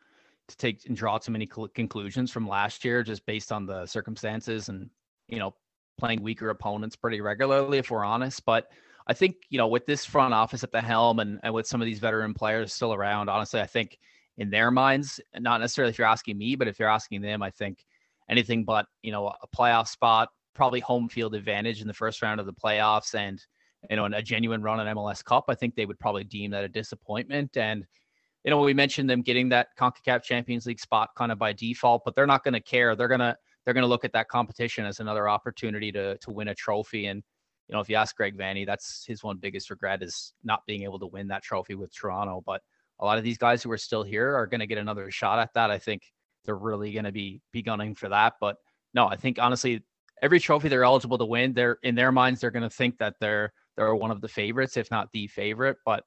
to 0.48 0.56
take 0.56 0.86
and 0.86 0.96
draw 0.96 1.18
too 1.18 1.32
many 1.32 1.46
conclusions 1.46 2.30
from 2.30 2.46
last 2.46 2.84
year 2.84 3.02
just 3.02 3.24
based 3.26 3.50
on 3.52 3.64
the 3.64 3.86
circumstances 3.86 4.68
and 4.68 4.90
you 5.28 5.38
know 5.38 5.54
playing 5.98 6.22
weaker 6.22 6.50
opponents 6.50 6.96
pretty 6.96 7.20
regularly 7.20 7.78
if 7.78 7.90
we're 7.90 8.04
honest 8.04 8.44
but 8.44 8.68
i 9.06 9.12
think 9.12 9.36
you 9.50 9.56
know 9.56 9.68
with 9.68 9.86
this 9.86 10.04
front 10.04 10.34
office 10.34 10.64
at 10.64 10.72
the 10.72 10.80
helm 10.80 11.20
and, 11.20 11.38
and 11.44 11.54
with 11.54 11.66
some 11.66 11.80
of 11.80 11.86
these 11.86 12.00
veteran 12.00 12.34
players 12.34 12.72
still 12.72 12.92
around 12.92 13.30
honestly 13.30 13.60
i 13.60 13.66
think 13.66 13.98
in 14.38 14.50
their 14.50 14.70
minds. 14.70 15.20
Not 15.38 15.60
necessarily 15.60 15.90
if 15.90 15.98
you're 15.98 16.06
asking 16.06 16.38
me, 16.38 16.56
but 16.56 16.68
if 16.68 16.78
you're 16.78 16.88
asking 16.88 17.22
them, 17.22 17.42
I 17.42 17.50
think 17.50 17.84
anything 18.28 18.64
but 18.64 18.86
you 19.02 19.12
know 19.12 19.28
a 19.28 19.48
playoff 19.56 19.88
spot, 19.88 20.28
probably 20.54 20.80
home 20.80 21.08
field 21.08 21.34
advantage 21.34 21.80
in 21.80 21.86
the 21.86 21.94
first 21.94 22.22
round 22.22 22.40
of 22.40 22.46
the 22.46 22.52
playoffs, 22.52 23.14
and 23.14 23.44
you 23.90 23.96
know 23.96 24.06
a 24.06 24.22
genuine 24.22 24.62
run 24.62 24.80
on 24.80 24.96
MLS 24.96 25.24
Cup. 25.24 25.44
I 25.48 25.54
think 25.54 25.74
they 25.74 25.86
would 25.86 25.98
probably 25.98 26.24
deem 26.24 26.50
that 26.52 26.64
a 26.64 26.68
disappointment. 26.68 27.56
And 27.56 27.86
you 28.44 28.50
know 28.50 28.60
we 28.60 28.74
mentioned 28.74 29.08
them 29.08 29.22
getting 29.22 29.48
that 29.50 29.68
Concacaf 29.78 30.22
Champions 30.22 30.66
League 30.66 30.80
spot 30.80 31.10
kind 31.16 31.32
of 31.32 31.38
by 31.38 31.52
default, 31.52 32.02
but 32.04 32.14
they're 32.14 32.26
not 32.26 32.44
going 32.44 32.54
to 32.54 32.60
care. 32.60 32.96
They're 32.96 33.08
gonna 33.08 33.36
they're 33.64 33.74
going 33.74 33.82
to 33.82 33.88
look 33.88 34.04
at 34.04 34.12
that 34.12 34.28
competition 34.28 34.84
as 34.84 35.00
another 35.00 35.28
opportunity 35.28 35.92
to 35.92 36.16
to 36.18 36.30
win 36.30 36.48
a 36.48 36.54
trophy. 36.54 37.06
And 37.06 37.22
you 37.68 37.74
know, 37.74 37.80
if 37.80 37.88
you 37.88 37.96
ask 37.96 38.16
Greg 38.16 38.36
Vanney, 38.36 38.66
that's 38.66 39.04
his 39.06 39.22
one 39.22 39.38
biggest 39.38 39.70
regret 39.70 40.02
is 40.02 40.34
not 40.42 40.66
being 40.66 40.82
able 40.82 40.98
to 40.98 41.06
win 41.06 41.28
that 41.28 41.42
trophy 41.42 41.74
with 41.74 41.94
Toronto. 41.94 42.42
But 42.44 42.60
a 43.02 43.04
lot 43.04 43.18
of 43.18 43.24
these 43.24 43.36
guys 43.36 43.62
who 43.62 43.70
are 43.72 43.78
still 43.78 44.04
here 44.04 44.34
are 44.34 44.46
going 44.46 44.60
to 44.60 44.66
get 44.66 44.78
another 44.78 45.10
shot 45.10 45.40
at 45.40 45.52
that. 45.54 45.70
I 45.70 45.78
think 45.78 46.02
they're 46.44 46.56
really 46.56 46.92
going 46.92 47.04
to 47.04 47.12
be 47.12 47.40
be 47.52 47.60
gunning 47.60 47.94
for 47.94 48.08
that. 48.08 48.34
But 48.40 48.56
no, 48.94 49.08
I 49.08 49.16
think 49.16 49.38
honestly, 49.40 49.82
every 50.22 50.38
trophy 50.38 50.68
they're 50.68 50.84
eligible 50.84 51.18
to 51.18 51.24
win, 51.24 51.52
they're 51.52 51.78
in 51.82 51.96
their 51.96 52.12
minds 52.12 52.40
they're 52.40 52.52
going 52.52 52.62
to 52.62 52.70
think 52.70 52.98
that 52.98 53.16
they're 53.20 53.52
they're 53.76 53.94
one 53.94 54.12
of 54.12 54.20
the 54.20 54.28
favorites, 54.28 54.76
if 54.76 54.90
not 54.90 55.10
the 55.12 55.26
favorite. 55.26 55.78
But 55.84 56.04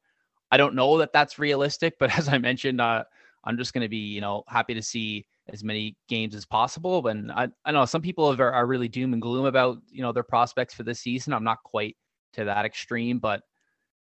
I 0.51 0.57
don't 0.57 0.73
know 0.73 0.97
that 0.99 1.11
that's 1.11 1.37
realistic. 1.37 1.95
But 1.99 2.11
as 2.17 2.29
I 2.29 2.37
mentioned, 2.37 2.79
uh, 2.79 3.03
I'm 3.43 3.57
just 3.57 3.73
going 3.73 3.83
to 3.83 3.89
be 3.89 3.97
you 3.97 4.21
know 4.21 4.43
happy 4.47 4.73
to 4.73 4.81
see 4.81 5.25
as 5.49 5.65
many 5.65 5.97
games 6.07 6.33
as 6.33 6.45
possible. 6.45 7.05
And 7.07 7.31
I, 7.31 7.49
I 7.65 7.71
know 7.71 7.85
some 7.85 8.01
people 8.01 8.25
are, 8.39 8.53
are 8.53 8.65
really 8.65 8.87
doom 8.87 9.13
and 9.13 9.21
gloom 9.21 9.45
about 9.45 9.79
you 9.91 10.01
know 10.01 10.13
their 10.13 10.23
prospects 10.23 10.73
for 10.73 10.83
this 10.83 11.01
season. 11.01 11.33
I'm 11.33 11.43
not 11.43 11.61
quite 11.63 11.97
to 12.33 12.45
that 12.45 12.65
extreme, 12.65 13.19
but 13.19 13.41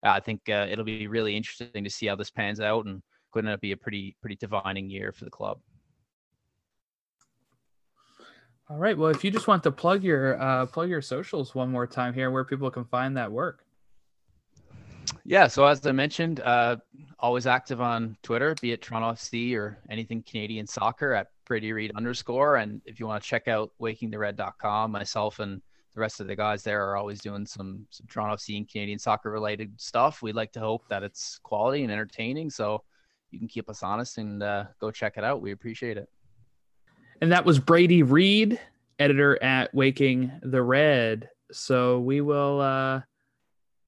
I 0.03 0.21
think 0.21 0.49
uh, 0.49 0.67
it'll 0.69 0.85
be 0.85 1.07
really 1.07 1.37
interesting 1.37 1.85
to 1.85 1.91
see 1.91 2.07
how 2.07 2.17
this 2.17 2.31
pans 2.31 2.61
out 2.61 2.87
and 2.87 3.03
going 3.33 3.47
to 3.47 3.59
be 3.59 3.73
a 3.73 3.77
pretty 3.77 4.17
pretty 4.21 4.37
defining 4.37 4.91
year 4.91 5.13
for 5.13 5.25
the 5.25 5.31
club. 5.31 5.59
All 8.69 8.79
right. 8.79 8.97
Well, 8.97 9.11
if 9.11 9.23
you 9.23 9.31
just 9.31 9.49
want 9.49 9.63
to 9.65 9.73
plug 9.73 10.03
your 10.03 10.41
uh, 10.41 10.67
plug 10.67 10.89
your 10.89 11.03
socials 11.03 11.55
one 11.55 11.71
more 11.71 11.87
time 11.87 12.15
here, 12.15 12.31
where 12.31 12.45
people 12.45 12.71
can 12.71 12.85
find 12.85 13.17
that 13.17 13.31
work. 13.31 13.65
Yeah. 15.25 15.47
So 15.47 15.67
as 15.67 15.87
I 15.87 15.93
mentioned, 15.93 16.41
uh, 16.41 16.77
always 17.19 17.47
active 17.47 17.81
on 17.81 18.17
Twitter, 18.23 18.55
be 18.61 18.73
it 18.73 18.83
Toronto 18.83 19.13
FC 19.13 19.57
or 19.57 19.79
anything 19.91 20.23
Canadian 20.23 20.67
soccer 20.67 21.13
at 21.13 21.29
Brady 21.45 21.73
Reed 21.73 21.93
underscore. 21.97 22.57
And 22.57 22.81
if 22.87 22.99
you 22.99 23.07
want 23.07 23.23
to 23.23 23.29
check 23.29 23.49
out 23.49 23.71
wakingthered.com, 23.81 24.91
myself 24.91 25.39
and 25.39 25.61
the 25.95 26.01
rest 26.01 26.21
of 26.21 26.27
the 26.27 26.37
guys 26.37 26.63
there 26.63 26.89
are 26.89 26.97
always 26.97 27.21
doing 27.21 27.45
some, 27.47 27.87
some 27.91 28.07
Toronto 28.07 28.37
FC 28.37 28.57
and 28.57 28.69
Canadian 28.69 28.99
soccer 28.99 29.31
related 29.31 29.79
stuff. 29.79 30.23
We'd 30.23 30.35
like 30.35 30.53
to 30.53 30.61
hope 30.61 30.89
that 30.89 31.03
it's 31.03 31.39
quality 31.43 31.83
and 31.83 31.93
entertaining. 31.93 32.49
So 32.51 32.83
you 33.31 33.39
can 33.39 33.49
keep 33.49 33.69
us 33.69 33.83
honest 33.83 34.19
and 34.19 34.43
uh, 34.43 34.65
go 34.81 34.91
check 34.91 35.15
it 35.17 35.25
out. 35.25 35.43
We 35.43 35.53
appreciate 35.53 35.99
it. 35.99 36.09
And 37.21 37.31
that 37.33 37.45
was 37.45 37.59
Brady 37.59 38.03
Reed, 38.03 38.59
editor 38.99 39.43
at 39.43 39.75
Waking 39.75 40.33
the 40.43 40.63
Red. 40.63 41.29
So 41.51 42.01
we 42.01 42.21
will, 42.21 42.61
uh, 42.61 43.03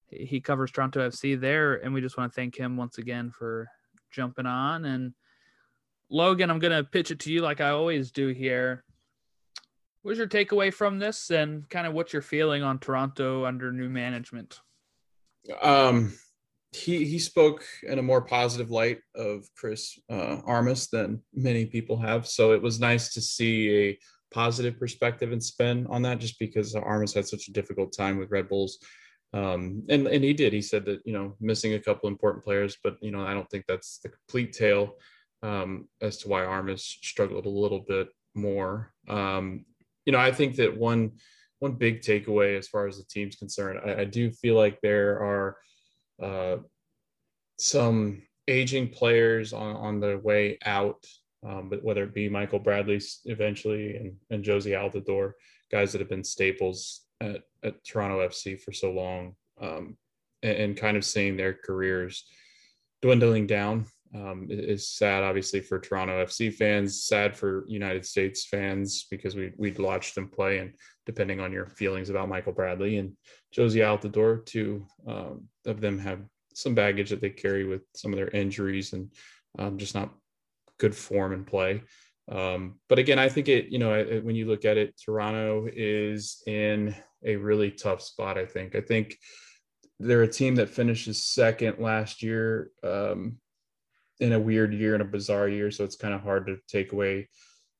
he 0.09 0.41
covers 0.41 0.71
Toronto 0.71 1.09
FC 1.09 1.41
there. 1.41 1.75
And 1.75 1.95
we 1.95 2.03
just 2.03 2.19
want 2.19 2.33
to 2.33 2.37
thank 2.37 2.57
him 2.57 2.77
once 2.77 2.99
again 2.99 3.33
for 3.37 3.67
jumping 4.11 4.47
on. 4.47 4.85
And 4.85 5.15
Logan, 6.11 6.51
I'm 6.51 6.59
going 6.59 6.77
to 6.77 6.85
pitch 6.85 7.11
it 7.11 7.21
to 7.21 7.33
you 7.33 7.41
like 7.41 7.63
I 7.63 7.71
always 7.71 8.11
do 8.11 8.29
here. 8.29 8.85
What's 10.05 10.19
your 10.19 10.29
takeaway 10.29 10.73
from 10.73 10.99
this, 10.99 11.31
and 11.31 11.67
kind 11.71 11.87
of 11.87 11.95
what's 11.95 12.13
your 12.13 12.21
feeling 12.21 12.63
on 12.63 12.79
Toronto 12.79 13.47
under 13.47 13.73
new 13.73 13.89
management? 13.89 14.61
Um, 15.63 16.13
he 16.73 17.07
he 17.07 17.19
spoke 17.19 17.65
in 17.83 17.99
a 17.99 18.03
more 18.03 18.21
positive 18.21 18.71
light 18.71 18.99
of 19.15 19.47
Chris 19.57 19.99
uh, 20.11 20.43
Armas 20.45 20.89
than 20.89 21.23
many 21.33 21.65
people 21.65 21.97
have. 21.97 22.27
So 22.27 22.53
it 22.53 22.61
was 22.61 22.79
nice 22.79 23.15
to 23.15 23.23
see 23.23 23.71
a 23.71 23.99
positive 24.31 24.79
perspective 24.79 25.33
and 25.33 25.43
spin 25.43 25.87
on 25.89 26.03
that, 26.03 26.19
just 26.19 26.39
because 26.39 26.75
Armas 26.75 27.15
had 27.15 27.27
such 27.27 27.49
a 27.49 27.53
difficult 27.53 27.97
time 27.97 28.19
with 28.19 28.31
Red 28.31 28.51
Bulls. 28.51 28.77
Um, 29.33 29.85
and 29.89 30.07
and 30.07 30.23
he 30.23 30.35
did. 30.35 30.53
He 30.53 30.61
said 30.61 30.85
that 30.85 31.01
you 31.07 31.15
know 31.15 31.35
missing 31.41 31.73
a 31.73 31.81
couple 31.81 32.11
important 32.11 32.45
players, 32.45 32.77
but 32.85 32.99
you 33.01 33.11
know 33.11 33.25
I 33.25 33.33
don't 33.33 33.49
think 33.49 33.65
that's 33.67 34.01
the 34.03 34.11
complete 34.11 34.53
tale 34.53 34.97
um, 35.43 35.89
as 36.03 36.19
to 36.19 36.29
why 36.29 36.45
Armas 36.45 36.99
struggled 37.01 37.47
a 37.47 37.49
little 37.49 37.87
bit 37.89 38.09
more. 38.35 38.93
Um, 39.09 39.65
you 40.05 40.13
know, 40.13 40.19
I 40.19 40.33
think 40.33 40.57
that 40.57 40.77
one 40.77 41.13
one 41.61 41.73
big 41.73 42.03
takeaway 42.03 42.59
as 42.59 42.69
far 42.69 42.87
as 42.87 42.99
the 42.99 43.05
team's 43.05 43.37
concerned, 43.37 43.81
I, 43.85 44.03
I 44.03 44.05
do 44.05 44.31
feel 44.31 44.55
like 44.55 44.81
there 44.81 45.23
are 45.23 45.57
uh, 46.23 46.57
some 47.59 48.23
aging 48.49 48.89
players 48.89 49.53
on, 49.53 49.77
on 49.77 50.01
the 50.01 50.19
way 50.19 50.59
out, 50.65 51.07
um, 51.47 51.69
but 51.71 51.83
whether 51.83 52.05
it 52.05 52.15
be 52.15 52.29
Michael 52.29 52.59
Bradley 52.59 53.01
eventually 53.25 53.97
and, 53.97 54.17
and 54.31 54.45
Jozy 54.45 54.73
Altidore, 54.73 55.33
guys 55.71 55.93
that 55.93 56.01
have 56.01 56.11
been 56.11 56.25
staples 56.25 57.03
at, 57.21 57.43
at 57.63 57.83
Toronto 57.85 58.27
FC 58.27 58.61
for 58.61 58.73
so 58.73 58.93
long, 58.93 59.35
um, 59.61 59.97
and, 60.43 60.57
and, 60.59 60.77
kind 60.77 60.97
of 60.97 61.05
seeing 61.05 61.37
their 61.37 61.55
careers 61.55 62.27
dwindling 63.01 63.47
down 63.47 63.87
um, 64.15 64.47
is 64.49 64.89
sad, 64.89 65.25
obviously, 65.25 65.61
for 65.61 65.79
Toronto 65.79 66.25
FC 66.25 66.55
fans, 66.55 67.05
sad 67.05 67.37
for 67.37 67.65
United 67.67 68.07
States 68.07 68.47
fans 68.47 69.07
because 69.11 69.35
we, 69.35 69.53
we'd 69.57 69.79
watched 69.79 70.15
them 70.15 70.29
play. 70.29 70.59
And 70.59 70.75
depending 71.05 71.41
on 71.41 71.53
your 71.53 71.67
feelings 71.67 72.11
about 72.11 72.29
Michael 72.29 72.53
Bradley 72.53 72.99
and 72.99 73.17
Jozy 73.55 73.81
Altidore, 73.83 74.47
two 74.47 74.87
um, 75.07 75.49
of 75.67 75.81
them 75.81 75.99
have 75.99 76.21
some 76.55 76.75
baggage 76.75 77.11
that 77.11 77.21
they 77.21 77.31
carry 77.31 77.65
with 77.65 77.83
some 77.95 78.13
of 78.13 78.17
their 78.17 78.29
injuries 78.29 78.93
and 78.93 79.11
um, 79.59 79.79
just 79.79 79.95
not 79.95 80.15
good 80.79 80.95
form 80.95 81.33
and 81.33 81.47
play. 81.47 81.83
Um, 82.31 82.77
but 82.89 82.99
again, 82.99 83.19
I 83.19 83.29
think 83.29 83.49
it, 83.49 83.69
you 83.69 83.79
know, 83.79 83.95
it, 83.95 84.25
when 84.25 84.37
you 84.37 84.47
look 84.47 84.65
at 84.65 84.79
it, 84.79 84.99
Toronto 85.05 85.69
is 85.71 86.43
in 86.47 86.95
a 87.25 87.37
really 87.37 87.73
tough 87.73 88.01
spot. 88.01 88.39
I 88.39 88.47
think, 88.47 88.77
I 88.77 88.81
think 88.81 89.19
they're 89.99 90.23
a 90.23 90.29
team 90.29 90.55
that 90.57 90.71
finishes 90.71 91.25
second 91.25 91.79
last 91.81 92.23
year 92.23 92.71
um, 92.83 93.39
in 94.25 94.33
a 94.33 94.41
weird 94.41 94.73
year, 94.73 94.95
and 94.95 95.03
a 95.03 95.07
bizarre 95.07 95.49
year. 95.49 95.71
So 95.71 95.85
it's 95.85 95.97
kind 95.97 96.15
of 96.15 96.23
hard 96.23 96.47
to 96.47 96.57
take 96.67 96.93
away 96.93 97.29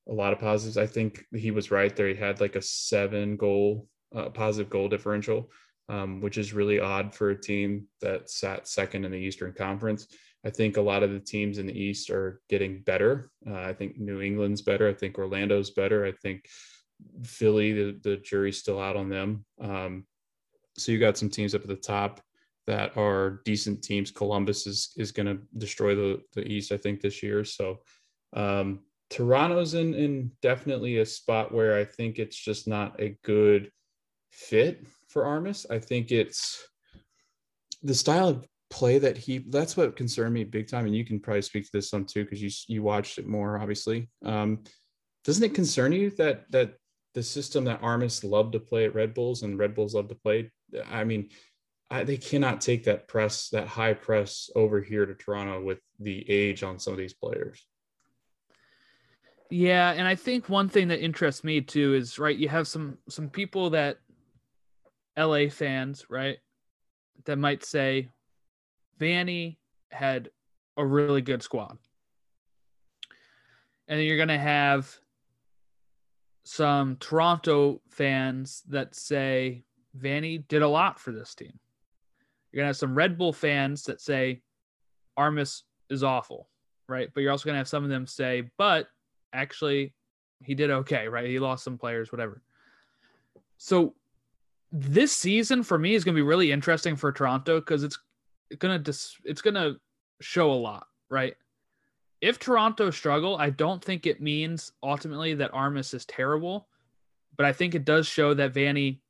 a 0.09 0.13
lot 0.13 0.33
of 0.33 0.39
positives. 0.39 0.77
I 0.77 0.87
think 0.87 1.25
he 1.35 1.51
was 1.51 1.71
right 1.71 1.95
there. 1.95 2.09
He 2.09 2.15
had 2.15 2.41
like 2.41 2.57
a 2.57 2.63
seven 2.63 3.37
goal, 3.37 3.89
uh, 4.15 4.29
positive 4.29 4.71
goal 4.71 4.89
differential, 4.89 5.51
um, 5.89 6.21
which 6.21 6.39
is 6.39 6.53
really 6.53 6.79
odd 6.79 7.15
for 7.15 7.31
a 7.31 7.41
team 7.41 7.89
that 8.01 8.31
sat 8.31 8.69
second 8.69 9.05
in 9.05 9.13
the 9.13 9.19
Eastern 9.19 9.53
Conference. 9.53 10.07
I 10.47 10.51
think 10.51 10.77
a 10.77 10.83
lot 10.83 11.03
of 11.03 11.11
the 11.11 11.21
teams 11.21 11.57
in 11.57 11.67
the 11.67 11.79
East 11.79 12.11
are 12.11 12.43
getting 12.51 12.83
better. 12.83 13.31
Uh, 13.49 13.61
I 13.61 13.73
think 13.73 13.99
New 13.99 14.21
England's 14.21 14.61
better. 14.61 14.87
I 14.87 14.93
think 14.93 15.17
Orlando's 15.17 15.71
better. 15.71 16.05
I 16.05 16.13
think 16.13 16.47
Philly, 17.25 17.73
the, 17.73 17.99
the 18.03 18.17
jury's 18.19 18.59
still 18.59 18.79
out 18.79 18.97
on 18.97 19.09
them. 19.09 19.47
Um, 19.59 20.05
so 20.77 20.93
you 20.93 20.99
got 20.99 21.17
some 21.17 21.31
teams 21.31 21.55
up 21.55 21.63
at 21.63 21.69
the 21.69 21.77
top 21.77 22.21
that 22.67 22.97
are 22.97 23.43
decent 23.45 23.83
teams. 23.83 24.11
Columbus 24.11 24.67
is 24.67 24.93
is 24.97 25.13
going 25.13 25.27
to 25.27 25.39
destroy 25.59 25.95
the 25.95 26.21
the 26.35 26.47
East, 26.47 26.73
I 26.73 26.77
think, 26.77 27.01
this 27.01 27.23
year. 27.23 27.45
So 27.45 27.81
um, 28.35 28.81
Toronto's 29.11 29.75
in 29.75 29.95
in 29.95 30.31
definitely 30.43 30.99
a 30.99 31.07
spot 31.07 31.53
where 31.53 31.77
I 31.77 31.85
think 31.85 32.19
it's 32.19 32.37
just 32.37 32.67
not 32.67 33.01
a 33.01 33.17
good 33.23 33.71
fit 34.31 34.87
for 35.09 35.25
Armas. 35.25 35.67
I 35.71 35.79
think 35.79 36.11
it's 36.11 36.67
the 37.83 37.95
style 37.95 38.29
of 38.29 38.49
play 38.71 38.99
that 38.99 39.17
he 39.17 39.39
that's 39.51 39.77
what 39.77 39.95
concerned 39.95 40.35
me 40.35 40.43
big 40.43 40.67
time 40.67 40.85
and 40.87 40.97
you 40.97 41.05
can 41.05 41.21
probably 41.21 41.43
speak 41.43 41.65
to 41.65 41.71
this 41.73 41.91
some 41.91 42.05
too 42.05 42.25
because 42.25 42.43
you 42.43 42.51
you 42.67 42.83
watched 42.83 43.19
it 43.19 43.27
more 43.29 43.61
obviously 43.61 44.09
um 44.25 44.59
doesn't 45.23 45.45
it 45.45 45.55
concern 45.55 45.93
you 45.93 46.11
that 46.11 46.51
that 46.51 46.75
the 47.15 47.23
system 47.23 47.63
that 47.63 47.81
Armas 47.83 48.25
love 48.25 48.51
to 48.51 48.59
play 48.59 48.87
at 48.87 48.95
Red 48.95 49.15
Bulls 49.15 49.43
and 49.43 49.59
Red 49.61 49.77
Bulls 49.77 49.95
love 49.95 50.09
to 50.09 50.17
play 50.17 50.51
I 50.91 51.05
mean 51.05 51.29
I, 51.91 52.05
they 52.05 52.17
cannot 52.17 52.61
take 52.61 52.85
that 52.85 53.09
press 53.09 53.51
that 53.51 53.67
high 53.67 53.95
press 53.95 54.51
over 54.55 54.81
here 54.81 55.07
to 55.07 55.15
Toronto 55.15 55.63
with 55.63 55.79
the 56.01 56.29
age 56.31 56.63
on 56.63 56.79
some 56.79 56.93
of 56.93 56.99
these 56.99 57.15
players 57.15 57.67
yeah 59.51 59.93
and 59.93 60.09
I 60.09 60.15
think 60.15 60.49
one 60.49 60.69
thing 60.69 60.89
that 60.89 61.05
interests 61.05 61.45
me 61.45 61.61
too 61.61 61.95
is 61.95 62.19
right 62.19 62.37
you 62.37 62.49
have 62.49 62.67
some 62.67 62.99
some 63.09 63.29
people 63.29 63.71
that 63.71 63.99
LA 65.17 65.49
fans 65.49 66.07
right 66.09 66.39
that 67.25 67.37
might 67.37 67.65
say 67.65 68.09
Vanney 69.01 69.57
had 69.91 70.31
a 70.77 70.85
really 70.85 71.23
good 71.23 71.43
squad. 71.43 71.79
And 73.89 73.99
then 73.99 74.07
you're 74.07 74.17
going 74.17 74.29
to 74.29 74.39
have 74.39 74.99
some 76.45 76.97
Toronto 76.97 77.81
fans 77.91 78.63
that 78.69 78.95
say 78.95 79.65
Vanney 79.99 80.47
did 80.49 80.63
a 80.63 80.69
lot 80.69 80.99
for 80.99 81.13
this 81.13 81.35
team. 81.35 81.59
You're 82.55 82.63
going 82.63 82.67
to 82.67 82.69
have 82.69 82.77
some 82.77 82.95
Red 82.95 83.19
Bull 83.19 83.33
fans 83.33 83.83
that 83.85 84.01
say 84.01 84.43
Armas 85.17 85.65
is 85.91 86.05
awful, 86.05 86.49
right? 86.89 87.11
But 87.13 87.23
you're 87.23 87.33
also 87.33 87.47
going 87.47 87.55
to 87.55 87.59
have 87.59 87.69
some 87.69 87.83
of 87.83 87.91
them 87.91 88.07
say, 88.07 88.49
but 88.57 88.87
actually, 89.33 89.93
he 90.41 90.55
did 90.55 90.71
okay, 90.71 91.09
right? 91.09 91.27
He 91.27 91.41
lost 91.41 91.65
some 91.65 91.79
players, 91.79 92.13
whatever. 92.13 92.43
So 93.59 93.95
this 94.71 95.13
season 95.13 95.65
for 95.65 95.79
me 95.79 95.95
is 95.95 96.05
going 96.05 96.15
to 96.15 96.19
be 96.19 96.23
really 96.23 96.53
interesting 96.53 96.95
for 96.95 97.11
Toronto 97.11 97.59
because 97.59 97.83
it's 97.83 97.99
gonna 98.59 98.79
dis- 98.79 99.17
it's 99.25 99.43
gonna 99.43 99.77
show 100.21 100.53
a 100.53 100.55
lot, 100.55 100.87
right? 101.11 101.35
If 102.21 102.39
Toronto 102.39 102.91
struggle, 102.91 103.37
I 103.37 103.51
don't 103.51 103.85
think 103.85 104.07
it 104.07 104.21
means 104.21 104.73
ultimately 104.83 105.35
that 105.35 105.53
Armas 105.53 105.93
is 105.93 106.05
terrible, 106.07 106.69
but 107.37 107.47
I 107.47 107.53
think 107.53 107.75
it 107.75 107.85
does 107.85 108.07
show 108.07 108.33
that 108.35 108.55
Vanney 108.55 109.01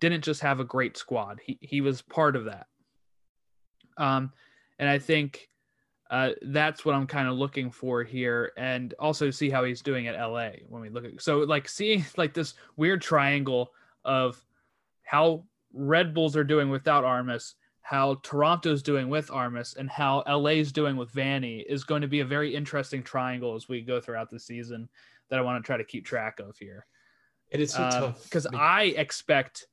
didn't 0.00 0.24
just 0.24 0.40
have 0.40 0.60
a 0.60 0.64
great 0.64 0.96
squad. 0.96 1.40
He 1.44 1.58
he 1.60 1.80
was 1.80 2.02
part 2.02 2.36
of 2.36 2.46
that. 2.46 2.66
Um, 4.00 4.32
and 4.78 4.88
I 4.88 4.98
think 4.98 5.48
uh, 6.10 6.30
that's 6.42 6.84
what 6.84 6.94
I'm 6.94 7.06
kind 7.06 7.28
of 7.28 7.34
looking 7.34 7.70
for 7.70 8.02
here, 8.02 8.52
and 8.56 8.94
also 8.98 9.30
see 9.30 9.50
how 9.50 9.62
he's 9.64 9.82
doing 9.82 10.08
at 10.08 10.18
LA 10.18 10.50
when 10.68 10.82
we 10.82 10.88
look 10.88 11.04
at. 11.04 11.20
So 11.22 11.38
like 11.38 11.68
seeing 11.68 12.04
like 12.16 12.34
this 12.34 12.54
weird 12.76 13.02
triangle 13.02 13.72
of 14.04 14.44
how 15.02 15.44
Red 15.72 16.14
Bulls 16.14 16.36
are 16.36 16.44
doing 16.44 16.70
without 16.70 17.04
Armas 17.04 17.54
how 17.90 18.14
Toronto's 18.22 18.84
doing 18.84 19.08
with 19.08 19.32
Armas 19.32 19.74
and 19.76 19.90
how 19.90 20.22
LA's 20.28 20.70
doing 20.70 20.96
with 20.96 21.12
Vanney 21.12 21.64
is 21.68 21.82
going 21.82 22.02
to 22.02 22.06
be 22.06 22.20
a 22.20 22.24
very 22.24 22.54
interesting 22.54 23.02
triangle 23.02 23.56
as 23.56 23.68
we 23.68 23.80
go 23.80 24.00
throughout 24.00 24.30
the 24.30 24.38
season 24.38 24.88
that 25.28 25.40
I 25.40 25.42
want 25.42 25.60
to 25.60 25.66
try 25.66 25.76
to 25.76 25.82
keep 25.82 26.06
track 26.06 26.38
of 26.38 26.56
here. 26.56 26.86
It 27.50 27.60
is 27.60 27.72
so 27.72 27.82
uh, 27.82 27.90
tough 27.90 28.22
because 28.22 28.46
I 28.54 28.94
expect 28.96 29.66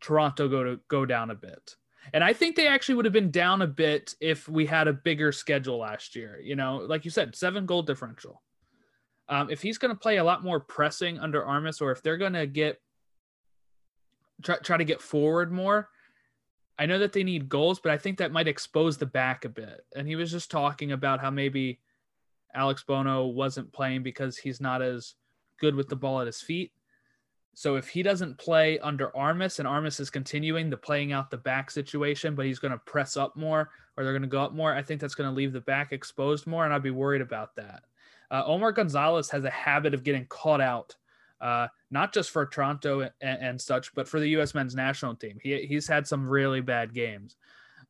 Toronto 0.00 0.48
go 0.48 0.64
to 0.64 0.80
go 0.88 1.06
down 1.06 1.30
a 1.30 1.36
bit. 1.36 1.76
And 2.12 2.22
I 2.22 2.32
think 2.32 2.56
they 2.56 2.66
actually 2.66 2.96
would 2.96 3.04
have 3.04 3.12
been 3.12 3.30
down 3.30 3.62
a 3.62 3.66
bit 3.66 4.14
if 4.20 4.48
we 4.48 4.66
had 4.66 4.88
a 4.88 4.92
bigger 4.92 5.32
schedule 5.32 5.78
last 5.78 6.14
year. 6.16 6.40
You 6.42 6.56
know, 6.56 6.76
like 6.76 7.04
you 7.04 7.10
said, 7.10 7.34
seven 7.34 7.66
goal 7.66 7.82
differential. 7.82 8.42
Um, 9.28 9.50
if 9.50 9.60
he's 9.60 9.78
going 9.78 9.94
to 9.94 9.98
play 9.98 10.18
a 10.18 10.24
lot 10.24 10.44
more 10.44 10.60
pressing 10.60 11.18
under 11.18 11.44
Armas, 11.44 11.80
or 11.80 11.90
if 11.90 12.02
they're 12.02 12.16
going 12.16 12.34
to 12.34 12.46
get 12.46 12.80
try, 14.42 14.56
try 14.58 14.76
to 14.76 14.84
get 14.84 15.02
forward 15.02 15.52
more, 15.52 15.88
I 16.78 16.86
know 16.86 16.98
that 16.98 17.12
they 17.12 17.24
need 17.24 17.48
goals, 17.48 17.80
but 17.80 17.92
I 17.92 17.98
think 17.98 18.18
that 18.18 18.32
might 18.32 18.48
expose 18.48 18.98
the 18.98 19.06
back 19.06 19.44
a 19.44 19.48
bit. 19.48 19.84
And 19.94 20.06
he 20.06 20.14
was 20.14 20.30
just 20.30 20.50
talking 20.50 20.92
about 20.92 21.20
how 21.20 21.30
maybe 21.30 21.80
Alex 22.54 22.84
Bono 22.86 23.26
wasn't 23.26 23.72
playing 23.72 24.02
because 24.02 24.36
he's 24.36 24.60
not 24.60 24.82
as 24.82 25.14
good 25.58 25.74
with 25.74 25.88
the 25.88 25.96
ball 25.96 26.20
at 26.20 26.26
his 26.26 26.40
feet. 26.40 26.72
So 27.56 27.76
if 27.76 27.88
he 27.88 28.02
doesn't 28.02 28.36
play 28.36 28.78
under 28.80 29.16
Armas 29.16 29.60
and 29.60 29.66
Armas 29.66 29.98
is 29.98 30.10
continuing 30.10 30.68
the 30.68 30.76
playing 30.76 31.12
out 31.12 31.30
the 31.30 31.38
back 31.38 31.70
situation, 31.70 32.34
but 32.34 32.44
he's 32.44 32.58
going 32.58 32.72
to 32.72 32.78
press 32.78 33.16
up 33.16 33.34
more 33.34 33.70
or 33.96 34.04
they're 34.04 34.12
going 34.12 34.20
to 34.20 34.28
go 34.28 34.42
up 34.42 34.52
more, 34.52 34.74
I 34.74 34.82
think 34.82 35.00
that's 35.00 35.14
going 35.14 35.30
to 35.30 35.34
leave 35.34 35.54
the 35.54 35.62
back 35.62 35.90
exposed 35.90 36.46
more. 36.46 36.66
And 36.66 36.74
I'd 36.74 36.82
be 36.82 36.90
worried 36.90 37.22
about 37.22 37.56
that. 37.56 37.84
Uh, 38.30 38.42
Omar 38.44 38.72
Gonzalez 38.72 39.30
has 39.30 39.44
a 39.44 39.50
habit 39.50 39.94
of 39.94 40.04
getting 40.04 40.26
caught 40.26 40.60
out 40.60 40.96
uh, 41.40 41.68
not 41.90 42.12
just 42.12 42.30
for 42.30 42.44
Toronto 42.44 43.00
and, 43.22 43.42
and, 43.42 43.58
such, 43.58 43.94
but 43.94 44.06
for 44.06 44.20
the 44.20 44.28
U.S. 44.30 44.54
men's 44.54 44.74
national 44.74 45.14
team. 45.14 45.38
He, 45.42 45.64
he's 45.64 45.88
had 45.88 46.06
some 46.06 46.28
really 46.28 46.60
bad 46.60 46.92
games. 46.92 47.36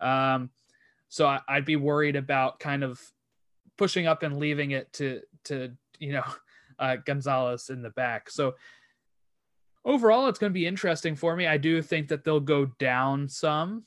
Um, 0.01 0.51
so 1.09 1.27
I, 1.27 1.41
would 1.57 1.65
be 1.65 1.75
worried 1.75 2.15
about 2.15 2.61
kind 2.61 2.85
of 2.85 3.01
pushing 3.77 4.07
up 4.07 4.23
and 4.23 4.39
leaving 4.39 4.71
it 4.71 4.93
to, 4.93 5.23
to 5.45 5.73
you 5.99 6.13
know, 6.13 6.25
uh, 6.79 6.97
Gonzalez 7.05 7.69
in 7.69 7.83
the 7.83 7.91
back. 7.91 8.31
So 8.31 8.55
overall, 9.87 10.27
it's 10.27 10.39
going 10.39 10.51
to 10.51 10.55
be 10.55 10.67
interesting 10.67 11.15
for 11.15 11.37
me. 11.37 11.47
I 11.47 11.57
do 11.57 11.81
think 11.81 12.09
that 12.09 12.25
they'll 12.25 12.41
go 12.41 12.67
down 12.79 13.29
some. 13.29 13.85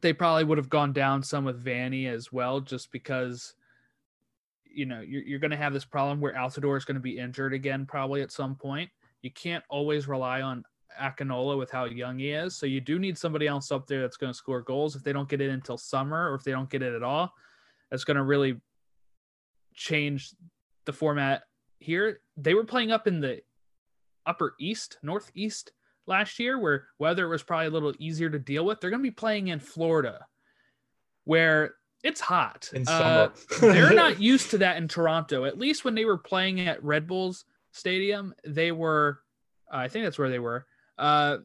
They 0.00 0.12
probably 0.12 0.44
would 0.44 0.58
have 0.58 0.70
gone 0.70 0.92
down 0.92 1.22
some 1.22 1.44
with 1.44 1.64
Vanney 1.64 2.08
as 2.08 2.32
well, 2.32 2.60
just 2.60 2.90
because 2.90 3.54
you 4.64 4.86
know 4.86 5.00
you're, 5.00 5.22
you're 5.22 5.38
going 5.38 5.52
to 5.52 5.56
have 5.56 5.72
this 5.72 5.84
problem 5.84 6.20
where 6.20 6.34
Altidore 6.34 6.76
is 6.76 6.84
going 6.84 6.96
to 6.96 7.00
be 7.00 7.18
injured 7.18 7.54
again 7.54 7.86
probably 7.86 8.22
at 8.22 8.32
some 8.32 8.56
point. 8.56 8.90
You 9.22 9.30
can't 9.30 9.62
always 9.68 10.08
rely 10.08 10.42
on 10.42 10.64
Akinola 11.00 11.56
with 11.56 11.70
how 11.70 11.84
young 11.84 12.18
he 12.18 12.30
is, 12.30 12.56
so 12.56 12.66
you 12.66 12.80
do 12.80 12.98
need 12.98 13.16
somebody 13.16 13.46
else 13.46 13.70
up 13.70 13.86
there 13.86 14.00
that's 14.00 14.16
going 14.16 14.32
to 14.32 14.36
score 14.36 14.62
goals. 14.62 14.96
If 14.96 15.04
they 15.04 15.12
don't 15.12 15.28
get 15.28 15.40
it 15.40 15.50
until 15.50 15.78
summer, 15.78 16.30
or 16.30 16.34
if 16.34 16.42
they 16.42 16.50
don't 16.50 16.70
get 16.70 16.82
it 16.82 16.94
at 16.94 17.02
all, 17.02 17.32
that's 17.90 18.04
going 18.04 18.16
to 18.16 18.22
really 18.22 18.60
change 19.74 20.34
the 20.84 20.92
format 20.92 21.42
here. 21.78 22.20
They 22.36 22.54
were 22.54 22.64
playing 22.64 22.92
up 22.92 23.06
in 23.06 23.20
the 23.20 23.40
upper 24.26 24.54
east, 24.58 24.98
northeast 25.02 25.72
last 26.06 26.38
year, 26.38 26.58
where 26.58 26.86
weather 26.98 27.28
was 27.28 27.42
probably 27.42 27.66
a 27.66 27.70
little 27.70 27.94
easier 27.98 28.30
to 28.30 28.38
deal 28.38 28.64
with. 28.64 28.80
They're 28.80 28.90
going 28.90 29.02
to 29.02 29.10
be 29.10 29.14
playing 29.14 29.48
in 29.48 29.60
Florida, 29.60 30.26
where 31.24 31.74
it's 32.02 32.20
hot. 32.20 32.70
In 32.72 32.82
uh, 32.82 33.30
summer. 33.30 33.68
Uh, 33.68 33.72
they're 33.72 33.94
not 33.94 34.20
used 34.20 34.50
to 34.50 34.58
that 34.58 34.76
in 34.76 34.88
Toronto. 34.88 35.44
At 35.44 35.58
least 35.58 35.84
when 35.84 35.94
they 35.94 36.04
were 36.04 36.18
playing 36.18 36.60
at 36.60 36.84
Red 36.84 37.06
Bulls 37.06 37.44
Stadium, 37.72 38.34
they 38.46 38.72
were. 38.72 39.20
Uh, 39.72 39.78
I 39.78 39.88
think 39.88 40.04
that's 40.04 40.18
where 40.18 40.30
they 40.30 40.38
were. 40.38 40.66
Uh, 40.98 41.38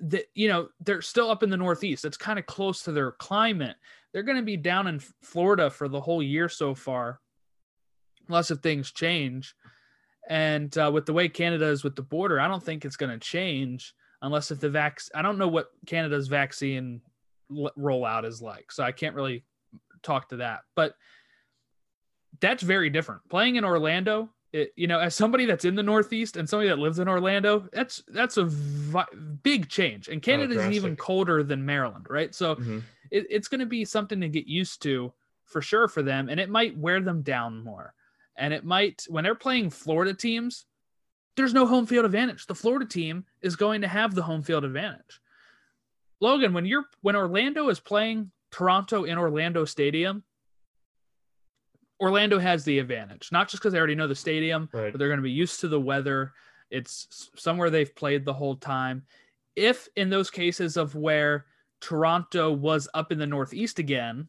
that 0.00 0.24
you 0.34 0.48
know 0.48 0.68
they're 0.80 1.00
still 1.00 1.30
up 1.30 1.42
in 1.42 1.50
the 1.50 1.56
Northeast. 1.56 2.04
It's 2.04 2.16
kind 2.16 2.38
of 2.38 2.46
close 2.46 2.82
to 2.82 2.92
their 2.92 3.12
climate. 3.12 3.76
They're 4.12 4.24
going 4.24 4.38
to 4.38 4.42
be 4.42 4.56
down 4.56 4.86
in 4.86 5.00
Florida 5.22 5.70
for 5.70 5.88
the 5.88 6.00
whole 6.00 6.22
year 6.22 6.48
so 6.48 6.74
far, 6.74 7.20
unless 8.28 8.50
if 8.50 8.58
things 8.58 8.90
change. 8.90 9.54
And 10.28 10.76
uh, 10.76 10.90
with 10.92 11.06
the 11.06 11.12
way 11.12 11.28
Canada 11.28 11.66
is 11.66 11.84
with 11.84 11.96
the 11.96 12.02
border, 12.02 12.40
I 12.40 12.48
don't 12.48 12.62
think 12.62 12.84
it's 12.84 12.96
going 12.96 13.12
to 13.12 13.18
change 13.18 13.94
unless 14.22 14.50
if 14.50 14.60
the 14.60 14.70
vac. 14.70 15.00
I 15.14 15.22
don't 15.22 15.38
know 15.38 15.48
what 15.48 15.68
Canada's 15.86 16.28
vaccine 16.28 17.00
rollout 17.50 18.24
is 18.24 18.42
like. 18.42 18.72
So 18.72 18.82
I 18.82 18.92
can't 18.92 19.14
really 19.14 19.44
talk 20.02 20.30
to 20.30 20.36
that. 20.36 20.60
But 20.74 20.94
that's 22.40 22.62
very 22.62 22.90
different. 22.90 23.22
Playing 23.28 23.56
in 23.56 23.64
Orlando, 23.64 24.30
it, 24.52 24.72
you 24.76 24.86
know, 24.86 24.98
as 24.98 25.14
somebody 25.14 25.46
that's 25.46 25.64
in 25.64 25.74
the 25.74 25.82
Northeast 25.82 26.36
and 26.36 26.48
somebody 26.48 26.68
that 26.68 26.78
lives 26.78 26.98
in 26.98 27.08
Orlando, 27.08 27.68
that's 27.72 28.02
that's 28.08 28.36
a 28.36 28.44
vi- 28.44 29.04
big 29.42 29.68
change. 29.68 30.08
And 30.08 30.22
Canada 30.22 30.56
oh, 30.56 30.60
is 30.60 30.76
even 30.76 30.96
colder 30.96 31.42
than 31.42 31.64
Maryland, 31.64 32.06
right? 32.08 32.34
So 32.34 32.56
mm-hmm. 32.56 32.78
it, 33.10 33.26
it's 33.30 33.48
going 33.48 33.60
to 33.60 33.66
be 33.66 33.84
something 33.84 34.20
to 34.20 34.28
get 34.28 34.46
used 34.46 34.82
to 34.82 35.12
for 35.44 35.62
sure 35.62 35.88
for 35.88 36.02
them, 36.02 36.28
and 36.28 36.40
it 36.40 36.50
might 36.50 36.76
wear 36.76 37.00
them 37.00 37.22
down 37.22 37.62
more. 37.62 37.94
And 38.36 38.52
it 38.52 38.64
might 38.64 39.04
when 39.08 39.24
they're 39.24 39.34
playing 39.34 39.70
Florida 39.70 40.12
teams, 40.14 40.66
there's 41.36 41.54
no 41.54 41.66
home 41.66 41.86
field 41.86 42.04
advantage. 42.04 42.46
The 42.46 42.54
Florida 42.54 42.86
team 42.86 43.24
is 43.42 43.56
going 43.56 43.80
to 43.82 43.88
have 43.88 44.14
the 44.14 44.22
home 44.22 44.42
field 44.42 44.64
advantage 44.64 45.20
Logan, 46.20 46.52
when 46.54 46.64
you're 46.64 46.84
when 47.02 47.14
Orlando 47.16 47.68
is 47.68 47.78
playing 47.80 48.30
Toronto 48.50 49.04
in 49.04 49.18
Orlando 49.18 49.64
Stadium, 49.66 50.22
Orlando 52.00 52.38
has 52.38 52.64
the 52.64 52.78
advantage. 52.78 53.30
Not 53.32 53.48
just 53.48 53.62
because 53.62 53.72
they 53.72 53.78
already 53.78 53.94
know 53.94 54.06
the 54.08 54.14
stadium, 54.14 54.68
Right. 54.72 54.92
but 54.92 54.98
they're 54.98 55.08
going 55.08 55.18
to 55.18 55.22
be 55.22 55.30
used 55.30 55.60
to 55.60 55.68
the 55.68 55.80
weather. 55.80 56.32
It's 56.70 57.30
somewhere 57.36 57.70
they've 57.70 57.94
played 57.94 58.24
the 58.24 58.32
whole 58.34 58.56
time. 58.56 59.04
If 59.54 59.88
in 59.96 60.10
those 60.10 60.30
cases 60.30 60.76
of 60.76 60.94
where 60.94 61.46
Toronto 61.80 62.52
was 62.52 62.88
up 62.94 63.12
in 63.12 63.18
the 63.18 63.26
Northeast 63.26 63.78
again, 63.78 64.28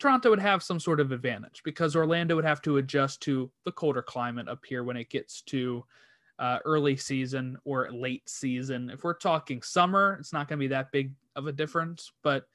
Toronto 0.00 0.30
would 0.30 0.40
have 0.40 0.62
some 0.62 0.80
sort 0.80 0.98
of 0.98 1.12
advantage 1.12 1.62
because 1.62 1.94
Orlando 1.94 2.34
would 2.34 2.44
have 2.44 2.62
to 2.62 2.78
adjust 2.78 3.20
to 3.22 3.50
the 3.64 3.72
colder 3.72 4.02
climate 4.02 4.48
up 4.48 4.64
here 4.66 4.82
when 4.82 4.96
it 4.96 5.10
gets 5.10 5.42
to 5.42 5.84
uh, 6.38 6.58
early 6.64 6.96
season 6.96 7.58
or 7.64 7.92
late 7.92 8.28
season. 8.28 8.88
If 8.88 9.04
we're 9.04 9.14
talking 9.14 9.60
summer, 9.60 10.16
it's 10.18 10.32
not 10.32 10.48
going 10.48 10.58
to 10.58 10.64
be 10.64 10.68
that 10.68 10.90
big 10.90 11.12
of 11.36 11.46
a 11.46 11.52
difference. 11.52 12.12
But 12.22 12.46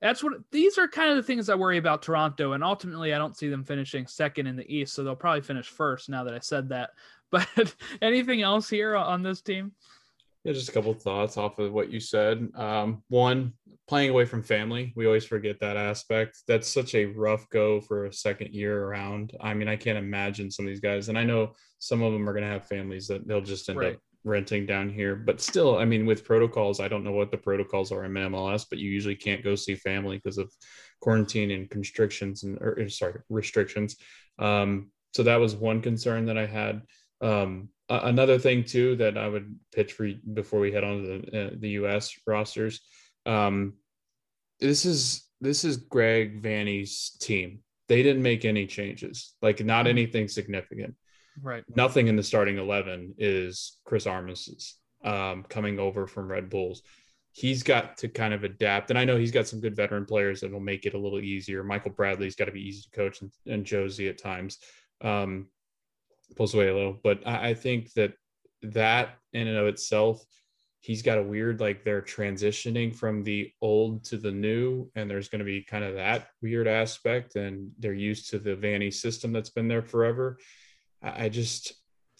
that's 0.00 0.22
what 0.22 0.32
these 0.50 0.78
are 0.78 0.88
kind 0.88 1.10
of 1.10 1.16
the 1.16 1.22
things 1.22 1.50
I 1.50 1.54
worry 1.54 1.76
about 1.76 2.02
Toronto. 2.02 2.52
And 2.52 2.64
ultimately, 2.64 3.12
I 3.12 3.18
don't 3.18 3.36
see 3.36 3.50
them 3.50 3.64
finishing 3.64 4.06
second 4.06 4.46
in 4.46 4.56
the 4.56 4.74
East. 4.74 4.94
So 4.94 5.04
they'll 5.04 5.14
probably 5.14 5.42
finish 5.42 5.68
first 5.68 6.08
now 6.08 6.24
that 6.24 6.34
I 6.34 6.40
said 6.40 6.70
that. 6.70 6.90
But 7.30 7.74
anything 8.00 8.40
else 8.40 8.70
here 8.70 8.96
on 8.96 9.22
this 9.22 9.42
team? 9.42 9.72
Yeah, 10.44 10.52
just 10.52 10.68
a 10.68 10.72
couple 10.72 10.92
of 10.92 11.02
thoughts 11.02 11.36
off 11.36 11.58
of 11.58 11.72
what 11.72 11.90
you 11.90 12.00
said. 12.00 12.48
Um, 12.54 13.02
one, 13.08 13.54
playing 13.88 14.10
away 14.10 14.24
from 14.24 14.42
family. 14.42 14.92
We 14.96 15.06
always 15.06 15.24
forget 15.24 15.58
that 15.60 15.76
aspect. 15.76 16.38
That's 16.46 16.68
such 16.68 16.94
a 16.94 17.06
rough 17.06 17.48
go 17.50 17.80
for 17.80 18.06
a 18.06 18.12
second 18.12 18.54
year 18.54 18.84
around. 18.84 19.32
I 19.40 19.54
mean, 19.54 19.68
I 19.68 19.76
can't 19.76 19.98
imagine 19.98 20.50
some 20.50 20.66
of 20.66 20.70
these 20.70 20.80
guys, 20.80 21.08
and 21.08 21.18
I 21.18 21.24
know 21.24 21.54
some 21.78 22.02
of 22.02 22.12
them 22.12 22.28
are 22.28 22.32
going 22.32 22.44
to 22.44 22.50
have 22.50 22.66
families 22.66 23.08
that 23.08 23.26
they'll 23.26 23.40
just 23.40 23.68
end 23.68 23.78
Right. 23.78 23.94
up 23.94 24.00
renting 24.24 24.66
down 24.66 24.90
here. 24.90 25.16
But 25.16 25.40
still, 25.40 25.78
I 25.78 25.84
mean, 25.84 26.06
with 26.06 26.24
protocols, 26.24 26.80
I 26.80 26.88
don't 26.88 27.04
know 27.04 27.12
what 27.12 27.30
the 27.30 27.38
protocols 27.38 27.90
are 27.92 28.04
in 28.04 28.12
MLS, 28.12 28.66
but 28.68 28.78
you 28.78 28.90
usually 28.90 29.16
can't 29.16 29.44
go 29.44 29.54
see 29.54 29.74
family 29.74 30.18
because 30.18 30.38
of 30.38 30.52
quarantine 31.00 31.50
and 31.50 31.70
constrictions 31.70 32.42
and 32.42 32.58
or, 32.58 32.78
or, 32.78 32.88
sorry 32.88 33.20
restrictions. 33.28 33.96
Um, 34.38 34.90
so 35.14 35.22
that 35.22 35.40
was 35.40 35.56
one 35.56 35.80
concern 35.80 36.26
that 36.26 36.38
I 36.38 36.46
had. 36.46 36.82
Um, 37.20 37.70
another 37.88 38.38
thing 38.38 38.64
too 38.64 38.96
that 38.96 39.16
I 39.18 39.28
would 39.28 39.58
pitch 39.74 39.92
for 39.92 40.04
you 40.06 40.18
before 40.34 40.60
we 40.60 40.72
head 40.72 40.84
on 40.84 41.02
to 41.02 41.08
the 41.30 41.46
uh, 41.46 41.50
the 41.58 41.68
U.S. 41.70 42.14
rosters. 42.26 42.80
Um, 43.26 43.74
this 44.60 44.84
is 44.84 45.26
this 45.40 45.64
is 45.64 45.76
Greg 45.76 46.42
Vanney's 46.42 47.16
team. 47.20 47.60
They 47.88 48.02
didn't 48.02 48.22
make 48.22 48.44
any 48.44 48.66
changes, 48.66 49.34
like 49.40 49.64
not 49.64 49.86
Mhm. 49.86 49.90
anything 49.90 50.28
significant. 50.28 50.94
Right. 51.40 51.64
Nothing 51.76 52.08
in 52.08 52.16
the 52.16 52.22
starting 52.22 52.58
eleven 52.58 53.14
is 53.18 53.78
Chris 53.84 54.06
Armas's 54.06 54.74
um, 55.04 55.44
coming 55.48 55.78
over 55.78 56.06
from 56.06 56.28
Red 56.30 56.50
Bulls. 56.50 56.82
He's 57.32 57.62
got 57.62 57.98
to 57.98 58.08
kind 58.08 58.34
of 58.34 58.42
adapt, 58.42 58.90
and 58.90 58.98
I 58.98 59.04
know 59.04 59.16
he's 59.16 59.30
got 59.30 59.46
some 59.46 59.60
good 59.60 59.76
veteran 59.76 60.04
players 60.06 60.40
that 60.40 60.50
will 60.50 60.58
make 60.58 60.86
it 60.86 60.94
a 60.94 60.98
little 60.98 61.20
easier. 61.20 61.62
Michael 61.62 61.92
Bradley's 61.92 62.34
got 62.34 62.46
to 62.46 62.52
be 62.52 62.66
easy 62.66 62.82
to 62.82 62.90
coach, 62.90 63.20
and, 63.22 63.30
and 63.46 63.64
Jozy 63.64 64.08
at 64.08 64.18
times. 64.18 64.58
Um, 65.00 65.46
Pozuelo, 66.36 66.98
but 67.02 67.26
I, 67.26 67.50
I 67.50 67.54
think 67.54 67.92
that 67.94 68.12
that 68.62 69.16
in 69.32 69.46
and 69.46 69.56
of 69.56 69.66
itself, 69.66 70.24
he's 70.80 71.02
got 71.02 71.18
a 71.18 71.22
weird 71.22 71.60
like 71.60 71.84
they're 71.84 72.02
transitioning 72.02 72.94
from 72.94 73.22
the 73.24 73.52
old 73.60 74.04
to 74.04 74.16
the 74.16 74.30
new, 74.32 74.90
and 74.94 75.10
there's 75.10 75.28
going 75.28 75.40
to 75.40 75.44
be 75.44 75.62
kind 75.62 75.84
of 75.84 75.94
that 75.94 76.28
weird 76.42 76.68
aspect, 76.68 77.36
and 77.36 77.70
they're 77.78 77.92
used 77.92 78.30
to 78.30 78.38
the 78.38 78.56
Vanney 78.56 78.92
system 78.92 79.32
that's 79.32 79.50
been 79.50 79.68
there 79.68 79.82
forever. 79.82 80.38
I, 81.02 81.24
I 81.24 81.28
just 81.28 81.74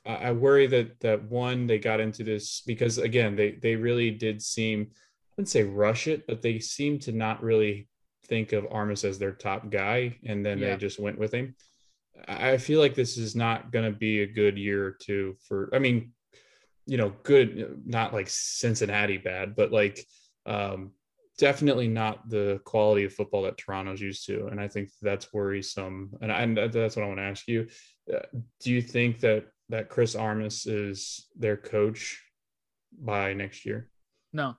I 0.06 0.32
worry 0.32 0.66
that 0.68 1.00
that 1.00 1.24
one 1.24 1.66
they 1.66 1.78
got 1.78 2.00
into 2.00 2.24
this 2.24 2.62
because 2.66 2.98
again 2.98 3.36
they 3.36 3.52
they 3.52 3.76
really 3.76 4.11
did 4.11 4.40
seem 4.42 4.88
I 4.92 5.30
wouldn't 5.36 5.48
say 5.50 5.64
rush 5.64 6.06
it, 6.09 6.26
but 6.26 6.42
they 6.42 6.59
seem 6.59 6.98
to 7.00 7.12
not 7.12 7.42
really 7.42 7.88
think 8.26 8.52
of 8.52 8.66
Armas 8.70 9.04
as 9.04 9.18
their 9.18 9.32
top 9.32 9.70
guy, 9.70 10.18
and 10.24 10.44
then 10.44 10.59
Yeah. 10.59 10.70
they 10.70 10.76
just 10.76 10.98
went 10.98 11.18
with 11.18 11.32
him. 11.32 11.54
I 12.27 12.57
feel 12.57 12.81
like 12.81 12.95
this 12.95 13.16
is 13.16 13.37
not 13.37 13.71
going 13.71 13.91
to 13.91 13.97
be 13.97 14.23
a 14.23 14.27
good 14.27 14.59
year 14.59 14.87
or 14.87 14.93
two 14.93 15.37
for. 15.47 15.71
I 15.73 15.79
mean, 15.79 16.12
you 16.87 16.97
know, 16.97 17.12
good, 17.23 17.83
not 17.87 18.14
like 18.14 18.29
Cincinnati 18.29 19.19
bad, 19.19 19.55
but 19.55 19.73
like 19.73 20.05
um, 20.47 20.93
definitely 21.39 21.89
not 21.89 22.29
the 22.29 22.61
quality 22.64 23.05
of 23.05 23.12
football 23.12 23.43
that 23.43 23.59
Toronto's 23.59 24.01
used 24.01 24.27
to, 24.27 24.47
and 24.47 24.61
I 24.61 24.69
think 24.69 24.91
that's 25.03 25.33
worrisome. 25.33 26.11
And, 26.21 26.33
I, 26.33 26.43
and 26.43 26.57
that's 26.57 26.97
what 26.97 27.05
I 27.05 27.09
want 27.09 27.19
to 27.19 27.25
ask 27.25 27.47
you: 27.47 27.69
uh, 28.12 28.21
Do 28.61 28.73
you 28.73 28.83
think 28.83 29.21
that 29.21 29.47
that 29.69 29.91
Chris 29.91 30.14
Armas 30.14 30.66
is 30.66 31.27
their 31.37 31.57
coach 31.57 32.23
by 32.99 33.35
next 33.35 33.66
year? 33.66 33.91
No. 34.33 34.57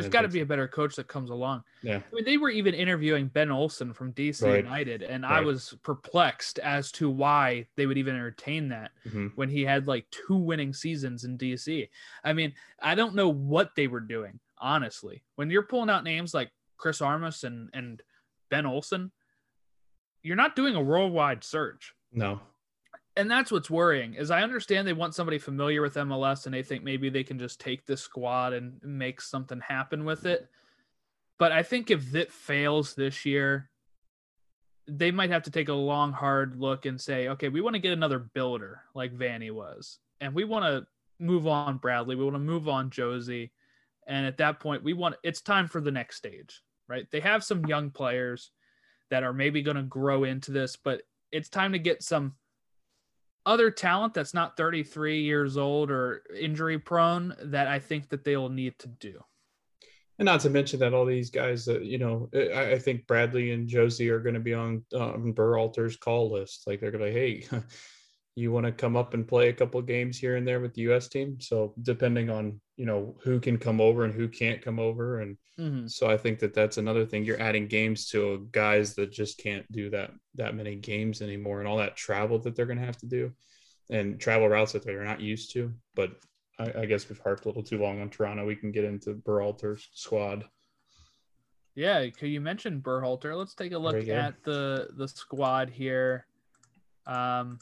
There's 0.00 0.12
got 0.12 0.22
to 0.22 0.28
be 0.28 0.40
a 0.40 0.46
better 0.46 0.68
coach 0.68 0.96
that 0.96 1.08
comes 1.08 1.30
along. 1.30 1.64
Yeah. 1.82 1.96
I 1.96 2.14
mean, 2.14 2.24
they 2.24 2.36
were 2.38 2.50
even 2.50 2.74
interviewing 2.74 3.28
Ben 3.28 3.50
Olsen 3.50 3.92
from 3.92 4.12
DC 4.12 4.42
Right. 4.44 4.64
United, 4.64 5.02
and 5.02 5.24
I 5.26 5.40
was 5.40 5.74
perplexed 5.82 6.58
as 6.60 6.90
to 6.92 7.10
why 7.10 7.66
they 7.76 7.86
would 7.86 7.98
even 7.98 8.14
entertain 8.14 8.68
that 8.70 8.92
Mhm. 9.06 9.32
when 9.36 9.48
he 9.48 9.64
had 9.64 9.86
like 9.86 10.06
two 10.10 10.36
winning 10.36 10.72
seasons 10.72 11.24
in 11.24 11.36
DC. 11.36 11.88
I 12.24 12.32
mean, 12.32 12.54
I 12.80 12.94
don't 12.94 13.14
know 13.14 13.28
what 13.28 13.74
they 13.74 13.86
were 13.88 14.00
doing, 14.00 14.40
honestly. 14.58 15.22
When 15.36 15.50
you're 15.50 15.62
pulling 15.66 15.90
out 15.90 16.04
names 16.04 16.34
like 16.34 16.50
Chris 16.76 17.00
Armas 17.00 17.44
and 17.44 17.70
and 17.72 18.02
Ben 18.50 18.66
Olsen, 18.66 19.12
you're 20.22 20.36
not 20.36 20.56
doing 20.56 20.74
a 20.74 20.80
worldwide 20.82 21.44
search 21.44 21.94
No. 22.12 22.40
And 23.18 23.30
that's 23.30 23.52
what's 23.52 23.68
worrying 23.68 24.14
is 24.14 24.30
i 24.30 24.42
understand 24.42 24.86
they 24.86 24.92
want 24.92 25.14
somebody 25.14 25.38
familiar 25.38 25.82
with 25.82 25.94
mls 25.94 26.46
and 26.46 26.54
they 26.54 26.62
think 26.62 26.84
maybe 26.84 27.10
they 27.10 27.24
can 27.24 27.38
just 27.38 27.60
take 27.60 27.84
this 27.84 28.00
squad 28.00 28.52
and 28.52 28.80
make 28.82 29.20
something 29.20 29.60
happen 29.60 30.04
with 30.04 30.24
it. 30.24 30.48
But 31.38 31.52
i 31.52 31.62
think 31.62 31.90
if 31.90 32.14
it 32.14 32.32
fails 32.32 32.94
this 32.94 33.26
year 33.26 33.70
they 34.86 35.10
might 35.10 35.30
have 35.30 35.42
to 35.42 35.50
take 35.50 35.68
a 35.68 35.74
long 35.74 36.12
hard 36.12 36.56
look 36.56 36.86
and 36.86 37.00
say 37.00 37.28
okay 37.28 37.48
we 37.48 37.60
want 37.60 37.74
to 37.74 37.80
get 37.80 37.92
another 37.92 38.18
builder 38.18 38.82
like 38.94 39.12
vanney 39.12 39.50
was 39.50 39.98
and 40.20 40.32
we 40.32 40.44
want 40.44 40.64
to 40.64 40.86
move 41.22 41.46
on 41.46 41.76
bradley 41.76 42.16
we 42.16 42.24
want 42.24 42.36
to 42.36 42.40
move 42.40 42.68
on 42.68 42.88
jozy 42.88 43.50
and 44.06 44.24
at 44.24 44.38
that 44.38 44.60
point 44.60 44.82
we 44.82 44.94
want 44.94 45.16
it's 45.22 45.42
time 45.42 45.66
for 45.68 45.80
the 45.80 45.90
next 45.90 46.16
stage 46.16 46.62
right? 46.88 47.06
They 47.10 47.20
have 47.20 47.44
some 47.44 47.66
young 47.66 47.90
players 47.90 48.50
that 49.10 49.22
are 49.22 49.32
maybe 49.32 49.62
going 49.62 49.76
to 49.76 49.82
grow 49.82 50.24
into 50.24 50.52
this 50.52 50.76
but 50.76 51.02
it's 51.30 51.48
time 51.48 51.72
to 51.72 51.78
get 51.78 52.02
some 52.02 52.34
other 53.48 53.70
talent 53.70 54.12
that's 54.12 54.34
not 54.34 54.56
33 54.56 55.22
years 55.22 55.56
old 55.56 55.90
or 55.90 56.22
injury 56.38 56.78
prone 56.78 57.34
that 57.44 57.66
I 57.66 57.78
think 57.78 58.10
that 58.10 58.22
they'll 58.22 58.50
need 58.50 58.78
to 58.80 58.88
do. 58.88 59.18
And 60.18 60.26
not 60.26 60.40
to 60.40 60.50
mention 60.50 60.80
that 60.80 60.92
all 60.92 61.06
these 61.06 61.30
guys 61.30 61.64
that 61.64 61.84
you 61.84 61.96
know, 61.96 62.28
I, 62.34 62.72
I 62.72 62.78
think 62.78 63.06
Bradley 63.06 63.52
and 63.52 63.68
Jozy 63.68 64.10
are 64.10 64.20
going 64.20 64.34
to 64.34 64.40
be 64.40 64.52
on 64.52 64.84
um, 64.94 65.32
Berhalter's 65.32 65.96
call 65.96 66.30
list. 66.30 66.64
Like 66.66 66.80
they're 66.80 66.90
going 66.90 67.12
to, 67.12 67.18
hey, 67.18 67.46
you 68.34 68.52
want 68.52 68.66
to 68.66 68.72
come 68.72 68.96
up 68.96 69.14
and 69.14 69.26
play 69.26 69.48
a 69.48 69.54
couple 69.54 69.80
games 69.80 70.18
here 70.18 70.36
and 70.36 70.46
there 70.46 70.60
with 70.60 70.74
the 70.74 70.82
U.S. 70.82 71.08
team. 71.08 71.40
So 71.40 71.72
depending 71.80 72.30
on 72.30 72.60
you 72.78 72.86
know 72.86 73.16
who 73.22 73.40
can 73.40 73.58
come 73.58 73.80
over 73.80 74.04
and 74.04 74.14
who 74.14 74.28
can't 74.28 74.62
come 74.62 74.78
over, 74.78 75.20
and 75.20 75.36
Mhm. 75.58 75.90
so 75.90 76.08
I 76.08 76.16
think 76.16 76.38
that 76.38 76.54
that's 76.54 76.78
another 76.78 77.04
thing. 77.04 77.24
You're 77.24 77.42
adding 77.42 77.66
games 77.66 78.08
to 78.10 78.48
guys 78.52 78.94
that 78.94 79.10
just 79.10 79.38
can't 79.38 79.70
do 79.72 79.90
that 79.90 80.12
that 80.36 80.54
many 80.54 80.76
games 80.76 81.20
anymore, 81.20 81.58
and 81.58 81.68
all 81.68 81.78
that 81.78 81.96
travel 81.96 82.38
that 82.38 82.54
they're 82.54 82.66
going 82.66 82.78
to 82.78 82.86
have 82.86 82.98
to 82.98 83.06
do, 83.06 83.32
and 83.90 84.20
travel 84.20 84.48
routes 84.48 84.72
that 84.72 84.84
they're 84.84 85.04
not 85.04 85.20
used 85.20 85.50
to. 85.54 85.74
But 85.96 86.12
I, 86.60 86.82
I 86.82 86.86
guess 86.86 87.08
we've 87.08 87.18
harped 87.18 87.44
a 87.44 87.48
little 87.48 87.64
too 87.64 87.78
long 87.78 88.00
on 88.00 88.10
Toronto. 88.10 88.46
We 88.46 88.54
can 88.54 88.70
get 88.70 88.84
into 88.84 89.14
Berhalter's 89.14 89.88
squad. 89.92 90.48
Yeah, 91.74 92.06
you 92.20 92.40
mention 92.40 92.80
Berhalter? 92.80 93.36
Let's 93.36 93.54
take 93.54 93.72
a 93.72 93.78
look 93.78 94.08
at 94.08 94.42
the 94.44 94.90
the 94.96 95.08
squad 95.08 95.68
here. 95.68 96.26
Um, 97.06 97.58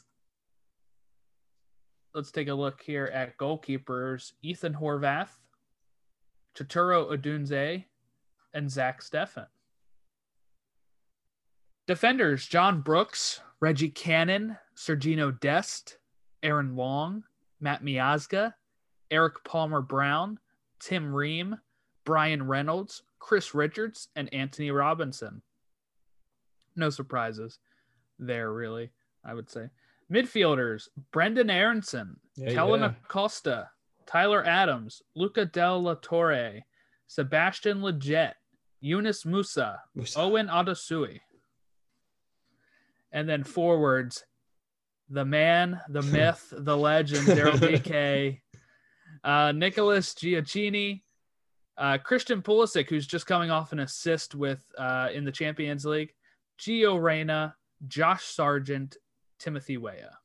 let's 2.17 2.31
take 2.31 2.47
a 2.47 2.53
look 2.53 2.81
here 2.81 3.05
at 3.13 3.37
goalkeepers: 3.37 4.33
Ethan 4.41 4.73
Horvath, 4.73 5.37
Chituru 6.55 7.15
Odunze, 7.15 7.85
and 8.55 8.71
Zach 8.71 9.01
Steffen. 9.01 9.45
Defenders: 11.85 12.47
John 12.47 12.81
Brooks, 12.81 13.41
Reggie 13.59 13.91
Cannon, 13.91 14.57
Sergino 14.75 15.39
Dest, 15.39 15.99
Aaron 16.41 16.75
Long, 16.75 17.23
Matt 17.61 17.83
Miazga, 17.83 18.55
Erik 19.11 19.43
Palmer 19.43 19.81
Brown, 19.81 20.39
Tim 20.79 21.13
Ream, 21.13 21.59
Bryan 22.03 22.47
Reynolds, 22.47 23.03
Chris 23.19 23.53
Richards, 23.53 24.09
and 24.15 24.33
Anthony 24.33 24.71
Robinson. 24.71 25.43
No 26.75 26.89
surprises 26.89 27.59
there, 28.17 28.51
really, 28.51 28.89
I 29.23 29.35
would 29.35 29.51
say. 29.51 29.69
Midfielders 30.11 30.87
Brenden 31.13 31.51
Aaronson, 31.51 32.17
Yeah, 32.35 32.53
Kellyn 32.53 32.81
yeah. 32.81 32.93
Acosta, 33.05 33.69
Tyler 34.05 34.45
Adams, 34.45 35.01
Luca 35.15 35.45
Del 35.45 35.83
La 35.83 35.95
Torre, 36.01 36.63
Sebastian 37.07 37.79
Lletget, 37.81 38.33
Yunus 38.79 39.23
Musah, 39.23 39.77
Musah. 39.97 40.17
Owen 40.17 40.47
Otasowie. 40.47 41.19
And 43.11 43.27
then 43.27 43.43
forwards, 43.43 44.23
the 45.09 45.25
man, 45.25 45.79
the 45.89 46.01
myth, 46.13 46.53
the 46.55 46.75
legend, 46.77 47.27
Daryl 47.27 47.59
Dike, 47.59 48.41
uh, 49.23 49.51
Nicholas 49.51 50.13
Gioacchini, 50.13 51.01
uh, 51.77 51.97
Christian 51.99 52.41
Pulisic, 52.41 52.89
who's 52.89 53.07
just 53.07 53.25
coming 53.25 53.51
off 53.51 53.71
an 53.71 53.79
assist 53.79 54.35
with 54.35 54.63
uh, 54.77 55.09
in 55.13 55.25
the 55.25 55.31
Champions 55.31 55.85
League, 55.85 56.13
Gio 56.59 57.01
Reyna, 57.01 57.55
Josh 57.87 58.25
Sargent, 58.25 58.97
Timothy 59.39 59.77
Weah. 59.77 60.17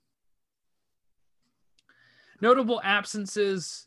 Notable 2.40 2.80
absences, 2.82 3.86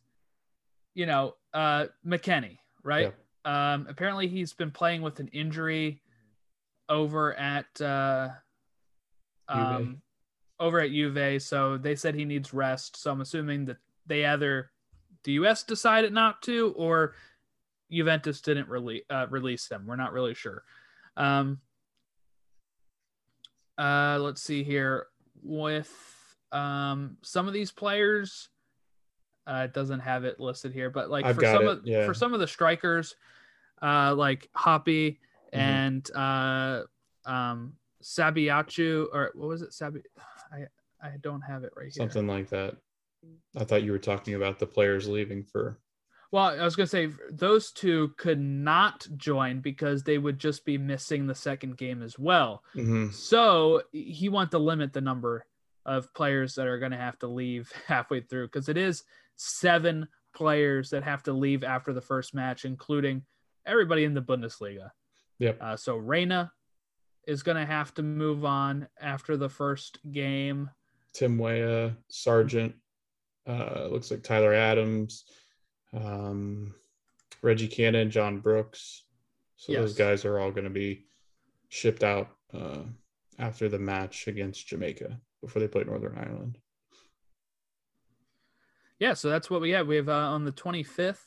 you 0.94 1.06
know, 1.06 1.36
uh, 1.54 1.86
McKennie, 2.06 2.60
right? 2.84 3.14
Um, 3.44 3.86
apparently, 3.90 4.28
he's 4.28 4.54
been 4.54 4.72
playing 4.72 5.02
with 5.02 5.20
an 5.20 5.28
injury 5.28 6.02
over 6.90 7.34
at 7.36 7.82
uh, 7.82 8.30
um, 9.48 10.02
over 10.60 10.80
at 10.80 10.92
Juve. 10.92 11.42
So 11.42 11.78
they 11.78 11.96
said 11.96 12.16
he 12.16 12.26
needs 12.26 12.54
rest. 12.54 12.98
So 12.98 13.12
I'm 13.12 13.22
assuming 13.22 13.66
that 13.66 13.78
they 14.06 14.26
either 14.26 14.72
the 15.24 15.34
US 15.34 15.64
decided 15.64 16.14
not 16.14 16.42
to, 16.44 16.74
or 16.78 17.16
Juventus 17.92 18.42
didn't 18.42 18.70
release 18.70 19.04
uh, 19.10 19.28
release 19.30 19.68
them. 19.68 19.86
We're 19.86 19.96
not 19.96 20.14
really 20.14 20.34
sure. 20.34 20.64
Um, 21.18 21.60
uh, 23.78 24.18
let's 24.22 24.42
see 24.42 24.64
here 24.64 25.08
with 25.46 25.92
um, 26.52 27.18
some 27.22 27.48
of 27.48 27.54
these 27.54 27.72
players. 27.72 28.50
Uh, 29.48 29.64
it 29.66 29.74
doesn't 29.74 30.00
have 30.00 30.26
it 30.26 30.40
listed 30.40 30.74
here, 30.74 30.90
but 30.90 31.10
like 31.10 31.24
I've 31.24 31.36
for 31.36 31.46
some 31.46 31.64
it, 31.64 31.70
of 31.70 31.82
yeah. 31.86 32.06
for 32.06 32.16
some 32.16 32.34
of 32.34 32.40
the 32.40 32.48
strikers, 32.48 33.16
uh, 33.82 34.16
like 34.16 34.50
Hoppe 34.56 35.18
Mhm. 35.54 35.60
and 35.60 36.12
uh, 36.16 36.84
um, 37.26 37.74
Sabiachu 38.04 39.08
or 39.14 39.32
what 39.36 39.48
was 39.48 39.62
it? 39.62 39.74
Sabi, 39.74 40.02
I 40.52 40.66
I 41.02 41.18
don't 41.22 41.42
have 41.42 41.64
it 41.64 41.74
right 41.76 41.86
here. 41.86 41.92
Something 41.92 42.28
like 42.28 42.50
that. 42.50 42.76
I 43.56 43.64
thought 43.64 43.84
you 43.84 43.92
were 43.92 44.00
talking 44.00 44.36
about 44.36 44.60
the 44.60 44.66
players 44.66 45.08
leaving 45.08 45.44
for. 45.44 45.80
Well, 46.36 46.60
I 46.60 46.66
was 46.66 46.76
gonna 46.76 46.86
say 46.86 47.12
those 47.32 47.72
two 47.72 48.14
could 48.18 48.42
not 48.42 49.08
join 49.16 49.62
because 49.62 50.04
they 50.04 50.18
would 50.18 50.38
just 50.38 50.66
be 50.66 50.78
missing 50.78 51.28
the 51.28 51.34
second 51.34 51.78
game 51.78 52.04
as 52.04 52.20
well. 52.20 52.62
Mhm. 52.76 53.14
So 53.14 53.84
he 53.94 54.28
want 54.28 54.52
to 54.52 54.58
limit 54.58 54.92
the 54.92 55.00
number 55.00 55.46
of 55.86 56.14
players 56.14 56.56
that 56.56 56.68
are 56.68 56.78
going 56.78 56.92
to 56.92 56.98
have 56.98 57.18
to 57.20 57.28
leave 57.28 57.72
halfway 57.88 58.20
through 58.20 58.48
because 58.48 58.68
it 58.68 58.76
is 58.76 59.06
seven 59.38 60.10
players 60.36 60.90
that 60.90 61.04
have 61.04 61.24
to 61.24 61.32
leave 61.32 61.64
after 61.64 61.94
the 61.94 62.02
first 62.02 62.34
match, 62.34 62.66
including 62.66 63.26
everybody 63.66 64.04
in 64.04 64.14
the 64.14 64.22
Bundesliga. 64.22 64.90
Yep. 65.40 65.58
Uh, 65.62 65.78
so 65.78 65.96
Reyna 65.96 66.52
is 67.26 67.44
going 67.44 67.56
to 67.56 67.66
have 67.66 67.94
to 67.94 68.04
move 68.04 68.44
on 68.44 68.90
after 69.00 69.38
the 69.38 69.48
first 69.48 70.00
game. 70.12 70.70
Tim 71.14 71.38
Weah, 71.38 71.96
Sargent, 72.10 72.76
uh, 73.48 73.88
looks 73.90 74.12
like 74.12 74.22
Tyler 74.22 74.54
Adams, 74.54 75.24
um, 75.96 76.74
Reggie 77.42 77.68
Cannon, 77.68 78.12
John 78.12 78.40
Brooks. 78.40 79.04
So 79.58 79.74
those 79.74 79.94
guys 79.94 80.26
are 80.26 80.40
all 80.40 80.52
going 80.52 80.66
to 80.66 80.70
be 80.70 81.06
shipped 81.70 82.04
out 82.04 82.30
uh, 82.54 82.82
after 83.40 83.70
the 83.70 83.80
match 83.80 84.28
against 84.28 84.68
Jamaica 84.68 85.20
before 85.42 85.62
they 85.62 85.68
play 85.68 85.84
Northern 85.84 86.18
Ireland. 86.18 86.58
Yeah, 89.00 89.14
so 89.14 89.30
that's 89.30 89.50
what 89.50 89.62
we 89.62 89.72
have. 89.72 89.88
We 89.88 89.98
have 89.98 90.10
uh, 90.10 90.14
on 90.14 90.46
the 90.46 90.52
25th, 90.52 91.18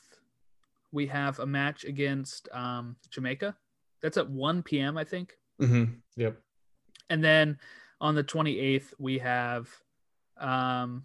we 0.92 1.06
have 1.06 1.38
a 1.38 1.46
match 1.46 1.84
against 1.84 2.48
um, 2.52 2.96
Jamaica. 3.10 3.56
That's 4.00 4.16
at 4.16 4.28
1 4.28 4.62
p.m., 4.62 4.96
I 4.96 5.04
think. 5.04 5.34
Mm-hmm. 5.60 5.92
Yep. 6.16 6.40
And 7.10 7.22
then 7.22 7.58
on 8.00 8.14
the 8.14 8.24
28th, 8.24 8.94
we 8.98 9.18
have 9.18 9.68
um 10.38 11.04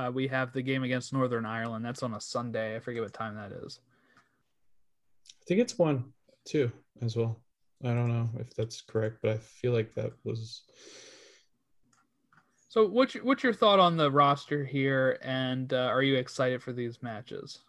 uh, 0.00 0.10
we 0.10 0.28
have 0.28 0.52
the 0.52 0.62
game 0.62 0.82
against 0.82 1.12
Northern 1.12 1.44
Ireland. 1.44 1.84
That's 1.84 2.02
on 2.02 2.14
a 2.14 2.20
Sunday. 2.20 2.76
I 2.76 2.80
forget 2.80 3.02
what 3.02 3.12
time 3.12 3.34
that 3.36 3.52
is. 3.52 3.80
I 5.26 5.44
think 5.46 5.60
it's 5.60 5.78
one, 5.78 6.12
two 6.44 6.70
as 7.02 7.16
well. 7.16 7.40
I 7.84 7.88
don't 7.88 8.08
know 8.08 8.28
if 8.38 8.54
that's 8.54 8.82
correct, 8.82 9.18
but 9.22 9.32
I 9.32 9.36
feel 9.38 9.72
like 9.72 9.94
that 9.94 10.12
was. 10.24 10.62
So 12.68 12.86
what's 12.86 13.14
your, 13.14 13.24
what's 13.24 13.42
your 13.42 13.52
thought 13.52 13.80
on 13.80 13.96
the 13.96 14.10
roster 14.10 14.64
here 14.64 15.18
and 15.22 15.72
uh, 15.72 15.88
are 15.92 16.02
you 16.02 16.16
excited 16.16 16.62
for 16.62 16.72
these 16.72 17.02
matches? 17.02 17.60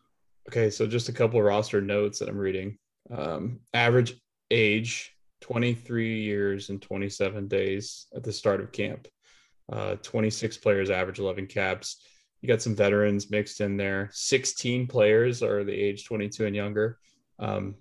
Okay, 0.47 0.69
so 0.69 0.85
just 0.85 1.09
a 1.09 1.13
couple 1.13 1.41
roster 1.41 1.81
notes 1.81 2.19
that 2.19 2.29
I'm 2.29 2.37
reading. 2.37 2.77
Um, 3.09 3.59
average 3.73 4.15
age 4.51 5.15
23 5.41 6.21
years 6.21 6.69
and 6.69 6.81
27 6.81 7.47
days 7.47 8.07
at 8.15 8.23
the 8.23 8.31
start 8.31 8.61
of 8.61 8.71
camp. 8.71 9.07
Uh, 9.71 9.95
26 9.95 10.57
players 10.57 10.89
average 10.89 11.19
11 11.19 11.47
caps. 11.47 11.97
You 12.41 12.47
got 12.47 12.61
some 12.61 12.75
veterans 12.75 13.29
mixed 13.29 13.61
in 13.61 13.77
there. 13.77 14.09
16 14.13 14.87
players 14.87 15.43
are 15.43 15.63
the 15.63 15.73
age 15.73 16.05
22 16.05 16.45
and 16.45 16.55
younger. 16.55 16.97
Um, 17.39 17.75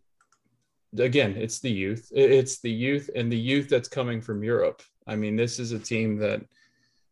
again, 0.98 1.36
it's 1.36 1.60
the 1.60 1.70
youth. 1.70 2.10
It's 2.14 2.60
the 2.60 2.70
youth 2.70 3.08
and 3.14 3.30
the 3.30 3.38
youth 3.38 3.68
that's 3.68 3.88
coming 3.88 4.20
from 4.20 4.42
Europe. 4.42 4.82
I 5.06 5.16
mean, 5.16 5.36
this 5.36 5.58
is 5.58 5.72
a 5.72 5.78
team 5.78 6.18
that 6.18 6.42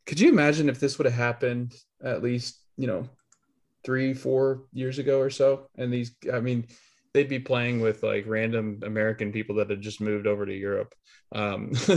could 0.07 0.21
you 0.21 0.29
imagine 0.31 0.69
if 0.69 0.81
this 0.81 0.99
would 0.99 1.07
have 1.07 1.15
happened 1.15 1.75
at 2.03 2.23
least, 2.23 2.61
you 2.77 2.87
know, 2.87 3.09
three, 3.85 4.15
four 4.15 4.65
years 4.73 4.99
ago 4.99 5.21
or 5.21 5.31
so? 5.31 5.69
And 5.77 5.93
these, 5.93 6.13
I 6.33 6.41
mean, 6.41 6.67
they'd 7.15 7.29
be 7.29 7.39
playing 7.39 7.81
with 7.81 8.03
like 8.03 8.25
random 8.27 8.81
American 8.85 9.33
people 9.33 9.57
that 9.57 9.71
had 9.71 9.81
just 9.81 10.01
moved 10.01 10.27
over 10.27 10.47
to 10.47 10.55
Europe. 10.55 10.95
Um, 11.35 11.73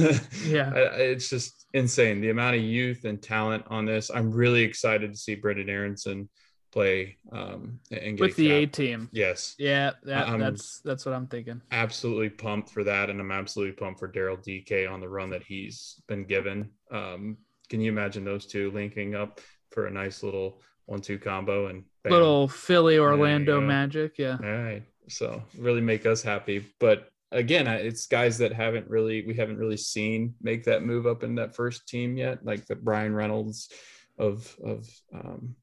Yeah. 0.46 0.72
It's 0.76 1.30
just 1.30 1.68
insane 1.74 2.22
the 2.22 2.30
amount 2.30 2.56
of 2.56 2.62
youth 2.62 3.06
and 3.06 3.22
talent 3.22 3.66
on 3.68 3.86
this. 3.86 4.10
I'm 4.14 4.32
really 4.32 4.64
excited 4.64 5.12
to 5.12 5.18
see 5.18 5.36
Brenden 5.36 5.70
Aaronson 5.70 6.30
play 6.72 7.18
um, 7.32 7.80
and 7.92 8.18
get 8.18 8.22
With 8.22 8.36
the 8.36 8.52
A 8.52 8.66
team. 8.66 9.10
Yes, 9.12 9.56
Yeah, 9.58 9.92
that, 10.04 10.40
that's 10.40 10.80
that's 10.82 11.06
what 11.06 11.14
I'm 11.14 11.28
thinking. 11.28 11.62
absolutely 11.72 12.30
pumped 12.30 12.70
for 12.70 12.84
that, 12.86 13.10
and 13.10 13.20
I'm 13.20 13.32
absolutely 13.32 13.74
pumped 13.74 14.00
for 14.00 14.08
Daryl 14.08 14.42
Dike 14.42 14.90
on 14.90 15.02
the 15.02 15.10
run 15.10 15.30
that 15.32 15.44
he's 15.44 16.02
been 16.08 16.24
given. 16.24 16.70
Um, 16.92 17.38
can 17.70 17.82
you 17.82 17.92
imagine 17.92 18.24
those 18.24 18.46
two 18.46 18.72
linking 18.72 19.16
up 19.16 19.42
for 19.72 19.88
a 19.88 19.92
nice 19.92 20.24
little 20.24 20.62
one-two 20.86 21.20
combo 21.20 21.68
and 21.68 21.84
bam. 22.04 22.14
Little 22.14 22.48
Philly 22.48 22.98
Orlando 22.98 23.62
magic, 23.62 24.18
yeah. 24.18 24.38
All 24.44 24.64
right. 24.64 24.84
So 25.12 25.44
really 25.58 25.82
make 25.82 26.06
us 26.06 26.22
happy. 26.22 26.66
But 26.80 27.10
again, 27.32 27.68
it's 27.68 28.08
guys 28.08 28.38
that 28.40 28.54
haven't 28.54 28.90
really 28.90 29.26
we 29.26 29.36
haven't 29.36 29.58
really 29.58 29.78
seen 29.78 30.34
make 30.42 30.64
that 30.66 30.84
move 30.84 31.06
up 31.06 31.24
in 31.24 31.36
that 31.36 31.56
first 31.56 31.88
team 31.88 32.18
yet, 32.18 32.46
like 32.46 32.66
the 32.66 32.76
Bryan 32.76 33.14
Reynolds 33.14 33.70
of 34.18 34.56
of 34.64 34.88
um 35.14 35.56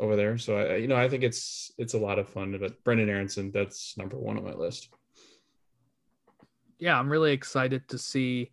over 0.00 0.16
there. 0.16 0.38
So 0.38 0.56
I 0.56 0.76
you 0.76 0.88
know 0.88 0.96
I 0.96 1.08
think 1.08 1.22
it's 1.22 1.72
it's 1.78 1.94
a 1.94 1.98
lot 1.98 2.18
of 2.18 2.28
fun. 2.28 2.56
But 2.58 2.82
Brenden 2.84 3.08
Aaronson, 3.08 3.52
that's 3.52 3.96
number 3.96 4.16
one 4.18 4.36
on 4.38 4.44
my 4.44 4.54
list. 4.54 4.88
yeah, 6.78 6.98
I'm 6.98 7.08
really 7.08 7.32
excited 7.32 7.88
to 7.88 7.98
see 7.98 8.50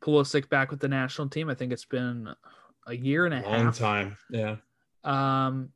Pulisic 0.00 0.48
back 0.48 0.70
with 0.70 0.80
the 0.80 0.88
national 0.88 1.28
team. 1.28 1.50
I 1.50 1.54
think 1.54 1.72
it's 1.72 1.84
been 1.84 2.28
a 2.86 2.94
year 2.96 3.26
and 3.26 3.34
a 3.34 3.42
Long 3.42 3.64
half. 3.64 3.78
time. 3.78 4.16
Yeah. 4.30 4.56
Um, 5.02 5.70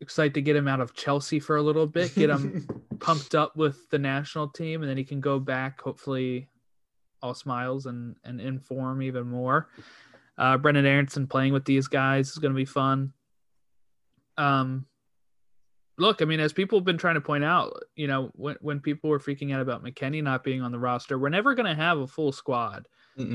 excited 0.00 0.34
to 0.34 0.42
get 0.42 0.56
him 0.56 0.68
out 0.68 0.80
of 0.80 0.94
Chelsea 0.94 1.40
for 1.40 1.56
a 1.56 1.62
little 1.62 1.86
bit, 1.86 2.14
get 2.14 2.30
him 2.30 2.66
pumped 3.00 3.34
up 3.34 3.56
with 3.56 3.88
the 3.90 3.98
national 3.98 4.48
team, 4.48 4.82
and 4.82 4.90
then 4.90 4.96
he 4.96 5.04
can 5.04 5.20
go 5.20 5.38
back, 5.38 5.80
hopefully, 5.80 6.48
all 7.22 7.34
smiles 7.34 7.86
and 7.86 8.16
and 8.24 8.40
inform 8.40 9.02
even 9.02 9.26
more. 9.26 9.68
Uh, 10.38 10.56
Brenden 10.56 10.86
Aaronson 10.86 11.26
playing 11.26 11.52
with 11.52 11.64
these 11.64 11.86
guys 11.86 12.30
is 12.30 12.38
going 12.38 12.52
to 12.52 12.56
be 12.56 12.64
fun. 12.64 13.12
Um, 14.38 14.86
look, 15.98 16.22
I 16.22 16.24
mean, 16.24 16.40
as 16.40 16.54
people 16.54 16.78
have 16.78 16.86
been 16.86 16.96
trying 16.96 17.16
to 17.16 17.20
point 17.20 17.44
out, 17.44 17.74
you 17.94 18.06
know, 18.06 18.30
when 18.34 18.56
when 18.60 18.80
people 18.80 19.10
were 19.10 19.18
freaking 19.18 19.54
out 19.54 19.60
about 19.60 19.84
McKennie 19.84 20.22
not 20.22 20.44
being 20.44 20.62
on 20.62 20.72
the 20.72 20.78
roster, 20.78 21.18
we're 21.18 21.28
never 21.28 21.54
going 21.54 21.66
to 21.66 21.74
have 21.74 21.98
a 21.98 22.06
full 22.06 22.32
squad. 22.32 22.88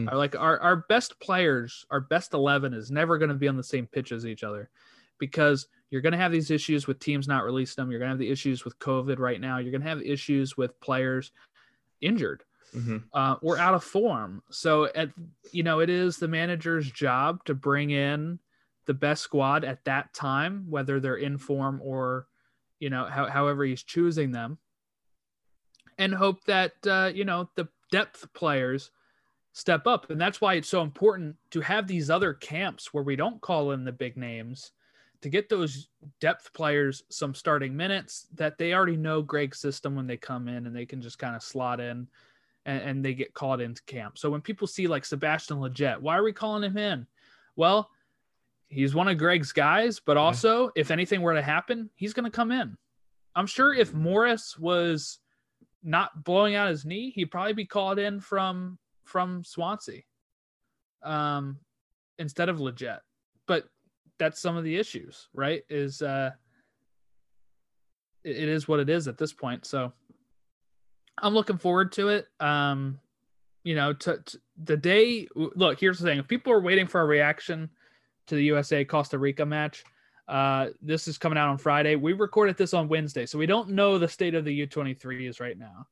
Our, 0.08 0.18
like 0.18 0.36
our, 0.36 0.58
our 0.62 0.78
best 0.90 1.20
players, 1.20 1.86
our 1.92 2.00
best 2.00 2.34
11 2.34 2.74
is 2.74 2.90
never 2.90 3.20
going 3.20 3.30
to 3.30 3.36
be 3.36 3.48
on 3.48 3.58
the 3.58 3.64
same 3.64 3.86
pitch 3.86 4.12
as 4.12 4.26
each 4.26 4.44
other 4.44 4.72
because 5.20 5.68
you're 5.90 6.02
going 6.02 6.14
to 6.14 6.18
have 6.18 6.32
these 6.32 6.52
issues 6.52 6.88
with 6.88 7.00
teams 7.00 7.28
not 7.28 7.44
releasing 7.44 7.82
them. 7.82 7.92
You're 7.92 8.00
going 8.00 8.10
to 8.10 8.14
have 8.14 8.20
the 8.20 8.30
issues 8.30 8.66
with 8.66 8.78
COVID 8.80 9.20
right 9.20 9.40
now. 9.40 9.60
You're 9.60 9.72
going 9.72 9.82
to 9.82 9.88
have 9.88 10.02
issues 10.02 10.58
with 10.58 10.80
players 10.82 11.32
injured 12.02 12.44
Mhm. 12.76 13.04
uh, 13.14 13.36
or 13.42 13.58
out 13.58 13.74
of 13.74 13.84
form. 13.84 14.44
So, 14.50 14.86
at 14.86 15.10
you 15.52 15.64
know, 15.64 15.80
it 15.80 15.90
is 15.90 16.18
the 16.18 16.28
manager's 16.28 16.92
job 16.92 17.44
to 17.46 17.54
bring 17.54 17.92
in 17.92 18.40
the 18.86 18.94
best 18.94 19.22
squad 19.24 19.64
at 19.64 19.86
that 19.86 20.14
time, 20.14 20.66
whether 20.70 21.00
they're 21.00 21.16
in 21.16 21.38
form 21.38 21.80
or, 21.82 22.28
you 22.80 22.90
know, 22.90 23.06
how, 23.06 23.28
however 23.30 23.64
he's 23.64 23.84
choosing 23.84 24.32
them, 24.32 24.58
and 25.98 26.14
hope 26.14 26.44
that 26.46 26.74
uh, 26.86 27.12
you 27.14 27.24
know 27.24 27.50
the 27.56 27.68
depth 27.92 28.28
players 28.34 28.92
step 29.54 29.88
up. 29.88 30.10
And 30.10 30.20
that's 30.20 30.42
why 30.42 30.56
it's 30.56 30.68
so 30.68 30.82
important 30.82 31.38
to 31.52 31.62
have 31.62 31.88
these 31.88 32.10
other 32.10 32.34
camps 32.34 32.94
where 32.94 33.04
we 33.04 33.16
don't 33.16 33.40
call 33.40 33.72
in 33.72 33.86
the 33.86 33.92
big 33.94 34.18
names 34.18 34.72
to 35.26 35.30
get 35.30 35.50
those 35.50 35.90
depth 36.22 36.54
players 36.54 37.02
some 37.10 37.34
starting 37.34 37.76
minutes 37.76 38.28
that 38.36 38.58
they 38.58 38.74
already 38.74 38.96
know 38.96 39.24
Greg's 39.24 39.60
system 39.60 39.96
when 39.96 40.06
they 40.06 40.18
come 40.18 40.48
in 40.48 40.68
and 40.68 40.76
they 40.76 40.86
can 40.86 41.02
just 41.02 41.18
kind 41.18 41.36
of 41.36 41.42
slot 41.42 41.80
in 41.80 42.08
and, 42.66 42.82
and 42.82 43.06
they 43.06 43.16
get 43.16 43.34
called 43.34 43.60
into 43.60 43.84
camp. 43.84 44.18
So 44.18 44.30
when 44.30 44.42
people 44.42 44.68
see 44.68 44.88
like 44.88 45.04
Sebastian 45.04 45.58
Lletget, 45.58 46.00
why 46.00 46.16
are 46.16 46.24
we 46.24 46.32
calling 46.32 46.64
him 46.64 46.78
in? 46.78 47.08
Well, 47.56 47.90
He's 48.68 48.96
one 48.96 49.08
of 49.08 49.18
Greg's 49.18 49.52
guys, 49.52 50.00
but 50.00 50.18
also 50.18 50.72
if 50.76 50.92
anything 50.92 51.22
were 51.22 51.34
to 51.34 51.42
happen, 51.42 51.90
he's 51.96 52.14
going 52.14 52.26
to 52.26 52.36
come 52.36 52.52
in. 52.52 52.78
I'm 53.36 53.48
sure 53.48 53.74
if 53.74 53.94
Morris 53.94 54.58
was 54.58 55.20
not 55.84 56.24
blowing 56.24 56.56
out 56.56 56.70
his 56.70 56.86
knee, 56.86 57.12
he'd 57.12 57.32
probably 57.32 57.54
be 57.54 57.66
called 57.66 58.00
in 58.00 58.20
from 58.20 58.78
from 59.04 59.44
Swansea 59.44 60.02
um, 61.04 61.58
instead 62.18 62.50
of 62.50 62.58
Lletget. 62.58 63.00
But 63.48 63.66
that's 64.18 64.42
some 64.42 64.58
of 64.58 64.64
the 64.64 64.78
issues, 64.78 65.28
right? 65.34 65.64
Is 65.70 66.02
uh, 66.02 66.32
it, 68.24 68.38
it 68.38 68.50
is 68.50 68.68
what 68.68 68.80
it 68.80 68.90
is 68.90 69.08
at 69.08 69.18
this 69.18 69.34
point. 69.34 69.66
So 69.66 69.94
I'm 71.22 71.34
looking 71.34 71.58
forward 71.58 71.92
to 71.94 72.10
it. 72.10 72.28
Um, 72.40 73.00
you 73.64 73.76
know, 73.76 73.94
to, 73.94 74.20
to 74.24 74.40
the 74.64 74.78
day. 74.78 75.28
Look, 75.36 75.80
here's 75.80 76.00
the 76.00 76.06
thing: 76.06 76.20
if 76.20 76.28
people 76.28 76.54
are 76.54 76.62
waiting 76.62 76.88
for 76.88 77.02
a 77.02 77.06
reaction 77.06 77.70
to 78.28 78.36
the 78.36 78.44
USA 78.46 78.86
Costa 78.86 79.18
Rica 79.18 79.46
match, 79.46 79.84
uh, 80.28 80.68
this 80.82 81.08
is 81.08 81.18
coming 81.18 81.38
out 81.38 81.50
on 81.50 81.58
Friday. 81.58 81.96
We 81.96 82.14
recorded 82.14 82.58
this 82.58 82.74
on 82.74 82.88
Wednesday, 82.88 83.26
so 83.26 83.38
we 83.38 83.46
don't 83.46 83.70
know 83.70 83.98
the 83.98 84.08
state 84.08 84.36
of 84.36 84.46
the 84.46 84.68
U23s 84.68 85.40
right 85.40 85.58
now. 85.58 85.88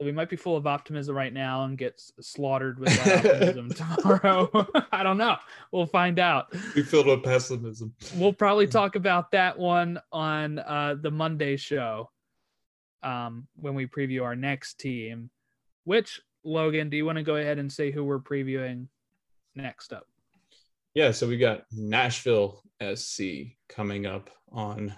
We 0.00 0.12
might 0.12 0.30
be 0.30 0.36
full 0.36 0.56
of 0.56 0.66
optimism 0.66 1.16
right 1.16 1.32
now 1.32 1.64
and 1.64 1.76
get 1.76 2.00
slaughtered 2.20 2.78
with 2.78 2.96
that 3.04 3.26
optimism 3.26 3.70
tomorrow. 4.02 4.66
I 4.92 5.02
don't 5.02 5.18
know. 5.18 5.36
We'll 5.72 5.86
find 5.86 6.20
out. 6.20 6.54
We 6.76 6.82
filled 6.82 7.06
with 7.06 7.24
pessimism. 7.24 7.92
We'll 8.14 8.32
probably 8.32 8.68
talk 8.68 8.94
about 8.94 9.32
that 9.32 9.58
one 9.58 10.00
on 10.12 10.60
uh, 10.60 10.94
the 11.00 11.10
Monday 11.10 11.56
show 11.56 12.10
um, 13.02 13.48
when 13.56 13.74
we 13.74 13.86
preview 13.86 14.22
our 14.22 14.36
next 14.36 14.78
team. 14.78 15.30
Which 15.82 16.20
Logan, 16.44 16.90
do 16.90 16.96
you 16.96 17.04
want 17.04 17.18
to 17.18 17.24
go 17.24 17.36
ahead 17.36 17.58
and 17.58 17.72
say 17.72 17.90
who 17.90 18.04
we're 18.04 18.20
previewing 18.20 18.86
next 19.56 19.92
up? 19.92 20.06
Yeah, 20.94 21.10
so 21.10 21.26
we 21.26 21.38
got 21.38 21.64
Nashville 21.72 22.62
SC 22.94 23.22
coming 23.68 24.06
up 24.06 24.30
on 24.52 24.94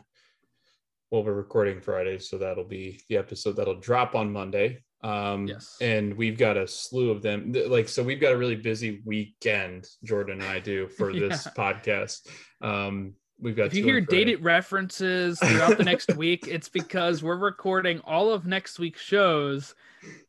well, 1.10 1.24
we're 1.24 1.32
recording 1.32 1.80
Friday, 1.80 2.18
so 2.20 2.38
that'll 2.38 2.62
be 2.62 3.00
the 3.08 3.16
episode 3.16 3.56
that'll 3.56 3.80
drop 3.80 4.14
on 4.14 4.32
Monday. 4.32 4.84
Um, 5.02 5.46
yes. 5.46 5.76
And 5.80 6.16
we've 6.16 6.38
got 6.38 6.56
a 6.56 6.66
slew 6.66 7.10
of 7.10 7.22
them. 7.22 7.52
Like, 7.66 7.88
so 7.88 8.02
we've 8.02 8.20
got 8.20 8.32
a 8.32 8.36
really 8.38 8.56
busy 8.56 9.02
weekend, 9.04 9.86
Jordan 10.04 10.40
and 10.40 10.50
I 10.50 10.60
do 10.60 10.88
for 10.88 11.10
yeah. 11.12 11.28
this 11.28 11.46
podcast. 11.56 12.28
Um, 12.60 13.14
we've 13.40 13.56
got 13.56 13.66
if 13.66 13.74
you 13.74 13.84
hear 13.84 14.00
dated 14.00 14.42
references 14.42 15.38
throughout 15.38 15.78
the 15.78 15.84
next 15.84 16.14
week, 16.16 16.46
it's 16.48 16.68
because 16.80 17.22
we're 17.22 17.36
recording 17.36 18.00
all 18.04 18.32
of 18.32 18.46
next 18.46 18.78
week's 18.78 19.00
shows 19.00 19.74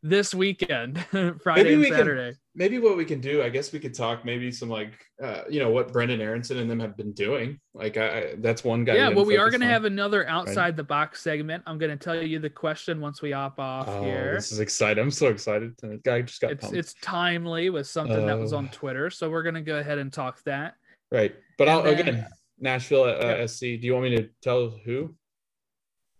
this 0.04 0.34
weekend, 0.34 1.00
Friday 1.44 1.74
and 1.74 1.86
Saturday. 1.86 2.32
Can, 2.32 2.40
maybe 2.56 2.80
what 2.80 2.98
we 2.98 3.06
can 3.06 3.22
do, 3.22 3.42
I 3.42 3.50
guess 3.50 3.72
we 3.72 3.80
could 3.80 3.94
talk 3.94 4.26
maybe 4.26 4.52
some 4.52 4.70
like 4.70 4.94
uh, 5.24 5.44
you 5.50 5.60
know 5.60 5.70
what 5.70 5.94
Brenden 5.94 6.20
Aaronson 6.20 6.58
and 6.58 6.70
them 6.70 6.80
have 6.80 6.98
been 6.98 7.14
doing. 7.14 7.60
Like 7.74 7.98
I, 7.98 8.36
that's 8.38 8.64
one 8.64 8.84
guy. 8.84 8.96
Yeah, 8.96 9.10
well, 9.10 9.26
we 9.26 9.38
are 9.38 9.50
going 9.50 9.62
to 9.62 9.68
have 9.68 9.86
another 9.86 10.28
outside 10.28 10.56
right? 10.56 10.76
the 10.76 10.84
box 10.84 11.22
segment. 11.22 11.64
I'm 11.66 11.78
going 11.78 11.92
to 11.92 12.04
tell 12.04 12.22
you 12.22 12.40
the 12.40 12.50
question 12.50 13.00
once 13.00 13.22
we 13.22 13.32
hop 13.32 13.60
off 13.60 13.88
oh, 13.88 14.04
here. 14.04 14.34
This 14.36 14.52
is 14.52 14.60
exciting. 14.60 15.04
I'm 15.04 15.12
so 15.12 15.28
excited. 15.28 15.76
The 15.78 16.00
guy 16.04 16.22
just 16.24 16.42
got. 16.42 16.52
It's 16.52 16.62
pumped. 16.62 16.78
it's 16.78 16.94
timely 17.02 17.70
with 17.70 17.88
something 17.88 18.24
uh, 18.24 18.26
that 18.26 18.40
was 18.40 18.54
on 18.54 18.66
oh. 18.66 18.76
Twitter, 18.76 19.10
so 19.10 19.30
we're 19.30 19.44
going 19.44 19.56
to 19.56 19.62
go 19.62 19.78
ahead 19.78 19.98
and 19.98 20.12
talk 20.12 20.42
that. 20.44 20.76
Right, 21.12 21.36
but 21.58 21.68
and 21.68 21.78
I'll 21.78 21.84
then, 21.84 22.00
again. 22.00 22.28
Nashville 22.62 23.04
uh, 23.04 23.18
yeah. 23.20 23.46
SC. 23.46 23.60
Do 23.60 23.80
you 23.82 23.94
want 23.94 24.06
me 24.06 24.18
to 24.18 24.30
tell 24.42 24.70
who? 24.86 25.16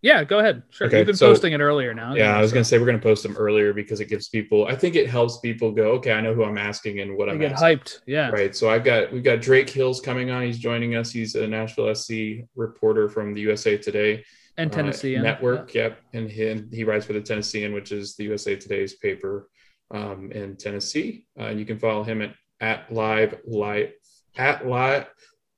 Yeah, 0.02 0.24
go 0.24 0.40
ahead. 0.40 0.64
Sure. 0.70 0.88
Okay, 0.88 0.98
You've 0.98 1.06
been 1.06 1.16
so, 1.16 1.28
posting 1.28 1.52
it 1.52 1.60
earlier 1.60 1.94
now. 1.94 2.14
Yeah, 2.14 2.36
I 2.36 2.40
was 2.40 2.50
so. 2.50 2.54
going 2.54 2.64
to 2.64 2.68
say 2.68 2.76
we're 2.78 2.86
going 2.86 2.98
to 2.98 3.02
post 3.02 3.22
them 3.22 3.36
earlier 3.36 3.72
because 3.72 4.00
it 4.00 4.06
gives 4.06 4.28
people. 4.28 4.66
I 4.66 4.74
think 4.74 4.96
it 4.96 5.08
helps 5.08 5.38
people 5.38 5.70
go. 5.70 5.92
Okay, 5.92 6.10
I 6.10 6.20
know 6.20 6.34
who 6.34 6.42
I'm 6.42 6.58
asking 6.58 6.98
and 6.98 7.16
what 7.16 7.26
they 7.26 7.32
I'm. 7.32 7.38
Get 7.38 7.52
asking. 7.52 7.78
hyped. 7.78 8.00
Yeah. 8.06 8.30
Right. 8.30 8.54
So 8.54 8.68
I've 8.68 8.82
got 8.82 9.12
we've 9.12 9.22
got 9.22 9.40
Drake 9.40 9.70
Hills 9.70 10.00
coming 10.00 10.30
on. 10.30 10.42
He's 10.42 10.58
joining 10.58 10.96
us. 10.96 11.12
He's 11.12 11.36
a 11.36 11.46
Nashville 11.46 11.94
SC 11.94 12.12
reporter 12.56 13.08
from 13.08 13.32
the 13.32 13.40
USA 13.42 13.78
Today 13.78 14.24
and 14.58 14.72
Tennessee 14.72 15.16
uh, 15.16 15.22
network. 15.22 15.72
Yeah. 15.72 15.82
Yep, 15.82 16.00
and 16.14 16.30
he 16.30 16.48
and 16.48 16.72
he 16.72 16.82
writes 16.82 17.06
for 17.06 17.12
the 17.12 17.20
Tennessean, 17.20 17.72
which 17.72 17.92
is 17.92 18.16
the 18.16 18.24
USA 18.24 18.56
Today's 18.56 18.94
paper 18.94 19.48
um, 19.92 20.32
in 20.32 20.56
Tennessee. 20.56 21.26
Uh, 21.38 21.44
and 21.44 21.60
you 21.60 21.64
can 21.64 21.78
follow 21.78 22.02
him 22.02 22.22
at 22.22 22.34
at 22.60 22.92
live 22.92 23.38
live 23.46 23.92
at 24.36 24.66
live 24.66 25.06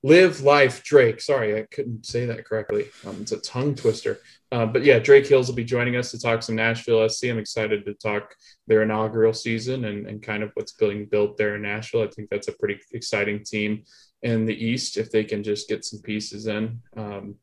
Live 0.04 0.42
Life 0.42 0.82
Drake. 0.84 1.18
Sorry, 1.18 1.58
I 1.58 1.62
couldn't 1.70 2.04
say 2.04 2.26
that 2.26 2.44
correctly. 2.44 2.84
Um, 3.06 3.16
it's 3.22 3.32
a 3.32 3.40
tongue 3.40 3.74
twister. 3.74 4.20
Uh, 4.52 4.66
but 4.66 4.84
yeah, 4.84 4.98
Drake 4.98 5.26
Hills 5.26 5.48
will 5.48 5.54
be 5.54 5.64
joining 5.64 5.96
us 5.96 6.10
to 6.10 6.20
talk 6.20 6.42
some 6.42 6.56
Nashville 6.56 7.08
SC. 7.08 7.28
I'm 7.28 7.38
excited 7.38 7.86
to 7.86 7.94
talk 7.94 8.34
their 8.66 8.82
inaugural 8.82 9.32
season 9.32 9.86
and, 9.86 10.06
and 10.06 10.22
kind 10.22 10.42
of 10.42 10.50
what's 10.54 10.72
being 10.72 11.06
built 11.06 11.38
there 11.38 11.54
in 11.54 11.62
Nashville. 11.62 12.02
I 12.02 12.08
think 12.08 12.28
that's 12.28 12.48
a 12.48 12.52
pretty 12.52 12.78
exciting 12.92 13.44
team 13.44 13.84
in 14.20 14.44
the 14.44 14.54
East 14.54 14.98
if 14.98 15.10
they 15.10 15.24
can 15.24 15.42
just 15.42 15.70
get 15.70 15.86
some 15.86 16.02
pieces 16.02 16.48
in 16.48 16.82
um, 16.98 17.36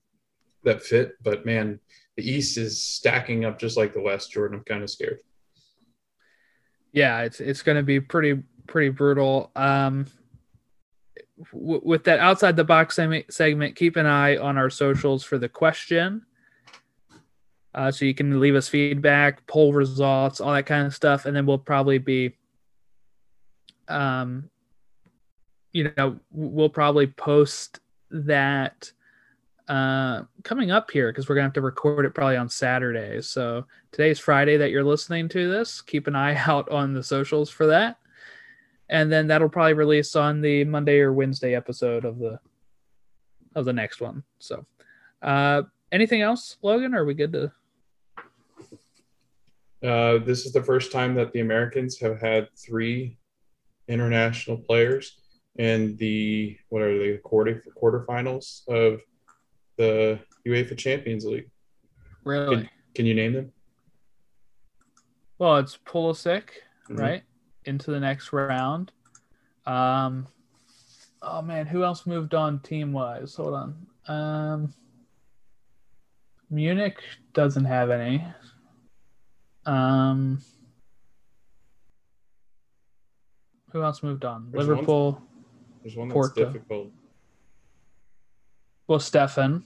that 0.63 0.83
fit. 0.83 1.13
But 1.23 1.47
man, 1.47 1.79
the 2.15 2.29
East 2.29 2.59
is 2.59 2.79
stacking 2.79 3.43
up 3.43 3.57
just 3.57 3.75
like 3.75 3.95
the 3.95 4.01
West, 4.01 4.31
Jordan. 4.31 4.59
I'm 4.59 4.65
kind 4.65 4.83
of 4.83 4.89
scared. 4.91 5.21
Yeah, 6.91 7.21
it's 7.21 7.39
it's 7.39 7.63
going 7.63 7.77
to 7.77 7.83
be 7.83 7.99
pretty 7.99 8.43
pretty 8.67 8.89
brutal. 8.89 9.49
Um, 9.55 10.05
w- 11.51 11.81
with 11.83 12.03
that 12.05 12.19
outside 12.19 12.55
the 12.55 12.63
box 12.63 12.99
segment, 13.29 13.75
keep 13.75 13.95
an 13.95 14.05
eye 14.05 14.37
on 14.37 14.57
our 14.57 14.69
socials 14.69 15.23
for 15.23 15.37
the 15.37 15.49
question. 15.49 16.25
Uh, 17.73 17.91
so 17.91 18.03
you 18.05 18.13
can 18.13 18.39
leave 18.39 18.55
us 18.55 18.67
feedback, 18.67 19.45
poll 19.47 19.71
results, 19.73 20.41
all 20.41 20.53
that 20.53 20.65
kind 20.65 20.85
of 20.85 20.93
stuff, 20.93 21.25
and 21.25 21.35
then 21.35 21.45
we'll 21.45 21.57
probably 21.57 21.97
be, 21.97 22.35
um, 23.87 24.49
you 25.71 25.91
know, 25.95 26.19
we'll 26.31 26.69
probably 26.69 27.07
post 27.07 27.79
that 28.09 28.91
uh, 29.69 30.23
coming 30.43 30.69
up 30.69 30.91
here 30.91 31.11
because 31.11 31.29
we're 31.29 31.35
gonna 31.35 31.45
have 31.45 31.53
to 31.53 31.61
record 31.61 32.05
it 32.05 32.13
probably 32.13 32.35
on 32.35 32.49
Saturday. 32.49 33.21
So 33.21 33.65
today's 33.93 34.19
Friday 34.19 34.57
that 34.57 34.69
you're 34.69 34.83
listening 34.83 35.29
to 35.29 35.49
this. 35.49 35.81
Keep 35.81 36.07
an 36.07 36.15
eye 36.15 36.35
out 36.47 36.67
on 36.69 36.93
the 36.93 37.03
socials 37.03 37.49
for 37.49 37.67
that 37.67 38.00
and 38.91 39.11
then 39.11 39.27
that'll 39.27 39.49
probably 39.49 39.73
release 39.73 40.15
on 40.15 40.41
the 40.41 40.65
Monday 40.65 40.99
or 40.99 41.13
Wednesday 41.13 41.55
episode 41.55 42.05
of 42.05 42.19
the 42.19 42.37
of 43.55 43.65
the 43.65 43.73
next 43.73 44.01
one. 44.01 44.23
So, 44.39 44.65
uh, 45.21 45.63
anything 45.91 46.21
else, 46.21 46.57
Logan? 46.61 46.93
are 46.93 47.05
we 47.05 47.13
good 47.13 47.33
to? 47.33 47.51
Uh, 49.83 50.19
this 50.23 50.45
is 50.45 50.51
the 50.51 50.61
first 50.61 50.91
time 50.91 51.15
that 51.15 51.31
the 51.31 51.39
Americans 51.39 51.99
have 51.99 52.21
had 52.21 52.49
three 52.55 53.17
international 53.87 54.57
players 54.57 55.17
in 55.57 55.95
the 55.97 56.57
what 56.69 56.81
are 56.81 56.99
they 56.99 57.17
quarter 57.17 57.63
quarterfinals 57.81 58.67
of 58.67 59.01
the 59.77 60.19
UEFA 60.45 60.77
Champions 60.77 61.25
League. 61.25 61.49
Really? 62.23 62.57
Can, 62.57 62.69
can 62.93 63.05
you 63.05 63.15
name 63.15 63.33
them? 63.33 63.51
Well, 65.39 65.57
it's 65.57 65.77
Pulisic, 65.77 66.43
mm-hmm. 66.87 66.97
right? 66.97 67.23
Into 67.65 67.91
the 67.91 67.99
next 67.99 68.33
round. 68.33 68.91
Um, 69.65 70.27
oh 71.21 71.41
man, 71.41 71.67
who 71.67 71.83
else 71.83 72.05
moved 72.05 72.33
on 72.33 72.59
team 72.59 72.93
wise? 72.93 73.35
Hold 73.35 73.53
on. 73.53 73.87
Um, 74.07 74.73
Munich 76.49 76.97
doesn't 77.33 77.65
have 77.65 77.89
any. 77.89 78.25
Um, 79.65 80.41
who 83.71 83.83
else 83.83 84.03
moved 84.03 84.25
on? 84.25 84.49
There's 84.51 84.67
Liverpool. 84.67 85.13
One, 85.13 85.21
there's 85.83 85.95
one 85.95 86.07
that's 86.09 86.13
Porto. 86.13 86.45
difficult. 86.45 86.91
Well, 88.87 88.99
Steffen, 88.99 89.63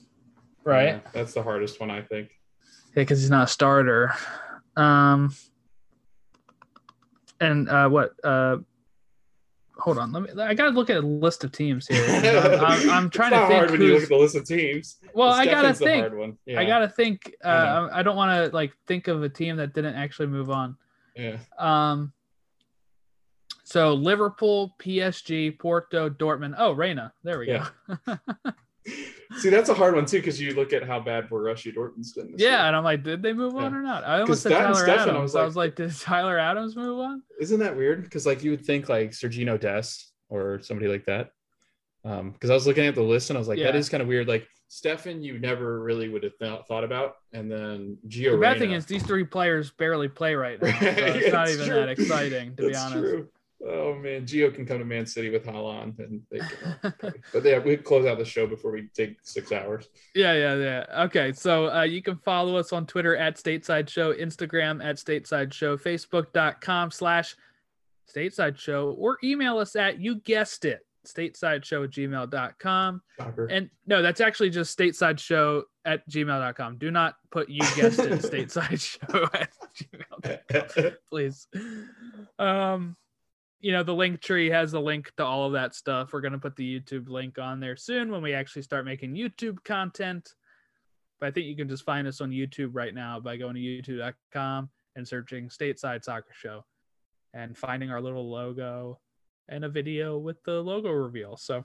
right? 0.63 0.85
Yeah, 0.85 0.99
that's 1.13 1.33
the 1.33 1.41
hardest 1.41 1.79
one, 1.79 1.89
I 1.89 2.01
think. 2.03 2.29
Yeah, 2.89 3.01
because 3.01 3.21
he's 3.21 3.31
not 3.31 3.45
a 3.45 3.51
starter. 3.51 4.13
Um, 4.75 5.33
and 7.39 7.69
uh, 7.69 7.89
what? 7.89 8.13
Uh, 8.23 8.57
hold 9.77 9.97
on, 9.97 10.11
let 10.11 10.23
me. 10.23 10.41
I 10.41 10.53
gotta 10.53 10.71
look 10.71 10.89
at 10.89 10.97
a 10.97 11.05
list 11.05 11.43
of 11.43 11.51
teams 11.51 11.87
here. 11.87 12.03
I'm, 12.65 12.89
I'm, 12.89 13.09
trying 13.09 13.31
to 13.31 13.47
think. 13.47 13.53
Hard 13.53 13.71
when 13.71 13.81
you 13.81 13.93
look 13.93 14.03
at 14.03 14.09
the 14.09 14.17
list 14.17 14.35
of 14.35 14.45
teams. 14.45 14.97
Well, 15.13 15.29
I 15.29 15.45
gotta 15.45 15.73
think. 15.73 16.37
Yeah. 16.45 16.59
I 16.59 16.65
gotta 16.65 16.89
think. 16.89 17.35
Uh, 17.43 17.89
I, 17.91 17.99
I 17.99 18.03
don't 18.03 18.15
want 18.15 18.31
to 18.31 18.55
like 18.55 18.73
think 18.87 19.07
of 19.07 19.23
a 19.23 19.29
team 19.29 19.57
that 19.57 19.73
didn't 19.73 19.95
actually 19.95 20.27
move 20.27 20.49
on. 20.49 20.77
Yeah. 21.15 21.37
Um. 21.57 22.13
So 23.63 23.93
Liverpool, 23.93 24.75
PSG, 24.79 25.57
Porto, 25.57 26.09
Dortmund. 26.09 26.55
Oh, 26.57 26.71
Reyna. 26.71 27.13
There 27.23 27.39
we 27.39 27.47
yeah. 27.47 27.67
go. 28.05 28.17
See, 29.37 29.49
that's 29.49 29.69
a 29.69 29.73
hard 29.73 29.95
one 29.95 30.05
too 30.05 30.17
because 30.17 30.39
you 30.39 30.53
look 30.53 30.73
at 30.73 30.87
how 30.87 30.99
bad 30.99 31.29
Borussia 31.29 31.73
Dortmund's 31.75 32.13
been. 32.13 32.35
yeah, 32.37 32.49
year. 32.49 32.57
and 32.59 32.75
I'm 32.75 32.83
like, 32.83 33.03
did 33.03 33.21
they 33.21 33.33
move 33.33 33.55
on 33.55 33.73
or 33.73 33.81
not? 33.81 34.03
I 34.03 34.21
almost 34.21 34.43
said 34.43 34.51
Tyler 34.51 34.87
Adams. 34.87 35.09
I 35.09 35.19
was, 35.19 35.35
like, 35.35 35.41
I 35.41 35.45
was 35.45 35.55
like, 35.55 35.75
did 35.75 35.95
Tyler 35.99 36.37
Adams 36.37 36.75
move 36.75 36.99
on? 36.99 37.21
Isn't 37.39 37.59
that 37.59 37.75
weird? 37.75 38.03
Because 38.03 38.25
like 38.25 38.43
you 38.43 38.51
would 38.51 38.65
think 38.65 38.89
like 38.89 39.11
Sergiño 39.11 39.59
Dest 39.59 40.13
or 40.29 40.61
somebody 40.61 40.89
like 40.89 41.05
that. 41.05 41.31
Um, 42.03 42.31
because 42.31 42.51
I 42.51 42.53
was 42.53 42.67
looking 42.67 42.85
at 42.85 42.93
the 42.95 43.01
list 43.01 43.29
and 43.29 43.37
I 43.37 43.39
was 43.39 43.47
like, 43.47 43.57
yeah. 43.57 43.65
that 43.65 43.75
is 43.75 43.89
kind 43.89 44.01
of 44.01 44.07
weird. 44.07 44.27
Like 44.27 44.47
Steffen, 44.69 45.23
you 45.23 45.39
never 45.39 45.81
really 45.81 46.09
would 46.09 46.23
have 46.23 46.37
th- 46.37 46.61
thought 46.67 46.83
about, 46.83 47.15
and 47.33 47.51
then 47.51 47.97
Gio. 48.07 48.31
The 48.31 48.37
bad 48.37 48.59
thing 48.59 48.71
is 48.71 48.85
these 48.85 49.03
three 49.03 49.23
players 49.23 49.71
barely 49.71 50.07
play 50.07 50.35
right 50.35 50.61
now, 50.61 50.79
so 50.79 50.85
it's 50.85 51.33
not 51.33 51.49
even 51.49 51.67
true. 51.67 51.75
that 51.75 51.89
exciting 51.89 52.55
to 52.57 52.67
be 52.67 52.75
honest. 52.75 52.93
True. 52.93 53.29
Oh 53.63 53.95
man, 53.95 54.25
Gio 54.25 54.53
can 54.53 54.65
come 54.65 54.79
to 54.79 54.85
Man 54.85 55.05
City 55.05 55.29
with 55.29 55.45
Haaland, 55.45 55.99
and 55.99 56.21
they 56.29 56.39
can. 56.39 56.93
but 57.33 57.43
yeah, 57.43 57.59
we 57.59 57.77
close 57.77 58.05
out 58.05 58.17
the 58.17 58.25
show 58.25 58.45
before 58.45 58.71
we 58.71 58.89
take 58.95 59.17
six 59.23 59.51
hours. 59.51 59.87
Yeah, 60.13 60.33
yeah, 60.33 60.55
yeah. 60.55 61.03
Okay, 61.05 61.31
so 61.31 61.71
uh, 61.71 61.83
you 61.83 62.01
can 62.01 62.17
follow 62.17 62.57
us 62.57 62.73
on 62.73 62.85
Twitter 62.85 63.15
at 63.15 63.37
Stateside 63.37 63.87
Show, 63.89 64.13
Instagram 64.13 64.83
at 64.83 64.97
Stateside 64.97 65.53
Show, 65.53 65.77
Facebook.com 65.77 66.91
slash 66.91 67.35
Stateside 68.13 68.57
Show, 68.57 68.95
or 68.99 69.17
email 69.23 69.57
us 69.57 69.75
at 69.75 69.99
you 69.99 70.15
guessed 70.19 70.65
it, 70.65 70.85
stateside 71.05 71.63
show 71.63 71.83
at 71.83 71.91
gmail.com. 71.91 73.01
Shocker. 73.17 73.45
And 73.45 73.69
no, 73.87 74.01
that's 74.01 74.21
actually 74.21 74.49
just 74.49 74.77
stateside 74.77 75.19
show 75.19 75.63
at 75.85 76.07
gmail.com. 76.09 76.77
Do 76.77 76.91
not 76.91 77.15
put 77.31 77.49
you 77.49 77.61
guessed 77.75 77.99
it 77.99 78.11
stateside 78.21 78.81
show 78.81 79.23
at 79.33 79.49
gmail.com, 79.75 80.91
please. 81.09 81.47
Um, 82.37 82.95
you 83.59 83.71
know, 83.71 83.83
the 83.83 83.93
link 83.93 84.21
tree 84.21 84.49
has 84.49 84.73
a 84.73 84.79
link 84.79 85.11
to 85.17 85.25
all 85.25 85.45
of 85.47 85.53
that 85.53 85.75
stuff. 85.75 86.13
We're 86.13 86.21
going 86.21 86.33
to 86.33 86.39
put 86.39 86.55
the 86.55 86.79
YouTube 86.79 87.09
link 87.09 87.39
on 87.39 87.59
there 87.59 87.75
soon 87.75 88.11
when 88.11 88.21
we 88.21 88.33
actually 88.33 88.61
start 88.61 88.85
making 88.85 89.15
YouTube 89.15 89.63
content. 89.63 90.33
But 91.19 91.27
I 91.27 91.31
think 91.31 91.47
you 91.47 91.55
can 91.55 91.69
just 91.69 91.85
find 91.85 92.07
us 92.07 92.21
on 92.21 92.31
YouTube 92.31 92.71
right 92.73 92.93
now 92.93 93.19
by 93.19 93.37
going 93.37 93.55
to 93.55 93.61
youtube.com 93.61 94.69
and 94.95 95.07
searching 95.07 95.49
Stateside 95.49 96.03
Soccer 96.03 96.33
Show 96.33 96.65
and 97.33 97.57
finding 97.57 97.89
our 97.89 98.01
little 98.01 98.29
logo 98.29 98.99
and 99.49 99.63
a 99.65 99.69
video 99.69 100.17
with 100.17 100.43
the 100.43 100.61
logo 100.61 100.91
reveal. 100.91 101.37
So 101.37 101.63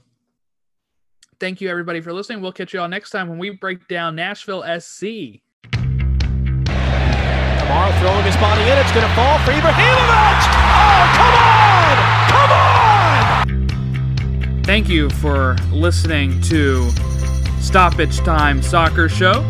thank 1.38 1.60
you 1.60 1.68
everybody 1.68 2.00
for 2.00 2.12
listening. 2.12 2.40
We'll 2.40 2.52
catch 2.52 2.72
you 2.72 2.80
all 2.80 2.88
next 2.88 3.10
time 3.10 3.28
when 3.28 3.38
we 3.38 3.50
break 3.50 3.88
down 3.88 4.16
Nashville 4.16 4.62
SC. 4.62 5.42
Kamara 7.70 8.00
throwing 8.00 8.24
his 8.24 8.36
body 8.36 8.62
in. 8.62 8.78
It's 8.78 8.92
going 8.92 9.06
to 9.06 9.14
fall 9.14 9.38
for 9.40 9.52
Ibrahimovic. 9.52 10.40
Oh, 10.50 11.12
come 11.14 11.44
on! 11.44 11.49
Thank 14.70 14.88
you 14.88 15.10
for 15.10 15.56
listening 15.72 16.40
to 16.42 16.88
Stoppage 17.60 18.18
Time 18.18 18.62
Soccer 18.62 19.08
Show. 19.08 19.40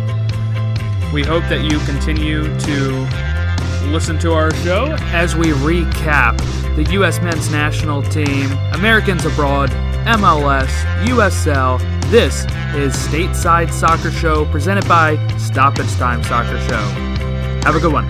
We 1.13 1.23
hope 1.23 1.43
that 1.51 1.61
you 1.63 1.79
continue 1.81 2.45
to 2.61 3.89
listen 3.93 4.19
to 4.21 4.33
our 4.33 4.51
show 4.55 4.97
as 5.13 5.37
we 5.37 5.49
recap 5.49 6.39
the 6.75 6.91
U.S. 6.93 7.21
men's 7.21 7.53
national 7.53 8.03
team, 8.05 8.51
Americans 8.73 9.27
abroad, 9.27 9.69
MLS, 10.07 10.71
USL. 11.05 11.79
This 12.11 12.45
is 12.75 12.95
Stateside 12.95 13.75
Soccer 13.75 14.11
Show 14.11 14.47
presented 14.47 14.89
by 14.89 15.19
Stoppage 15.37 15.93
Time 15.97 16.25
Soccer 16.25 16.59
Show. 16.67 16.81
Have 17.67 17.77
a 17.77 17.79
good 17.79 17.93
one. 17.93 18.09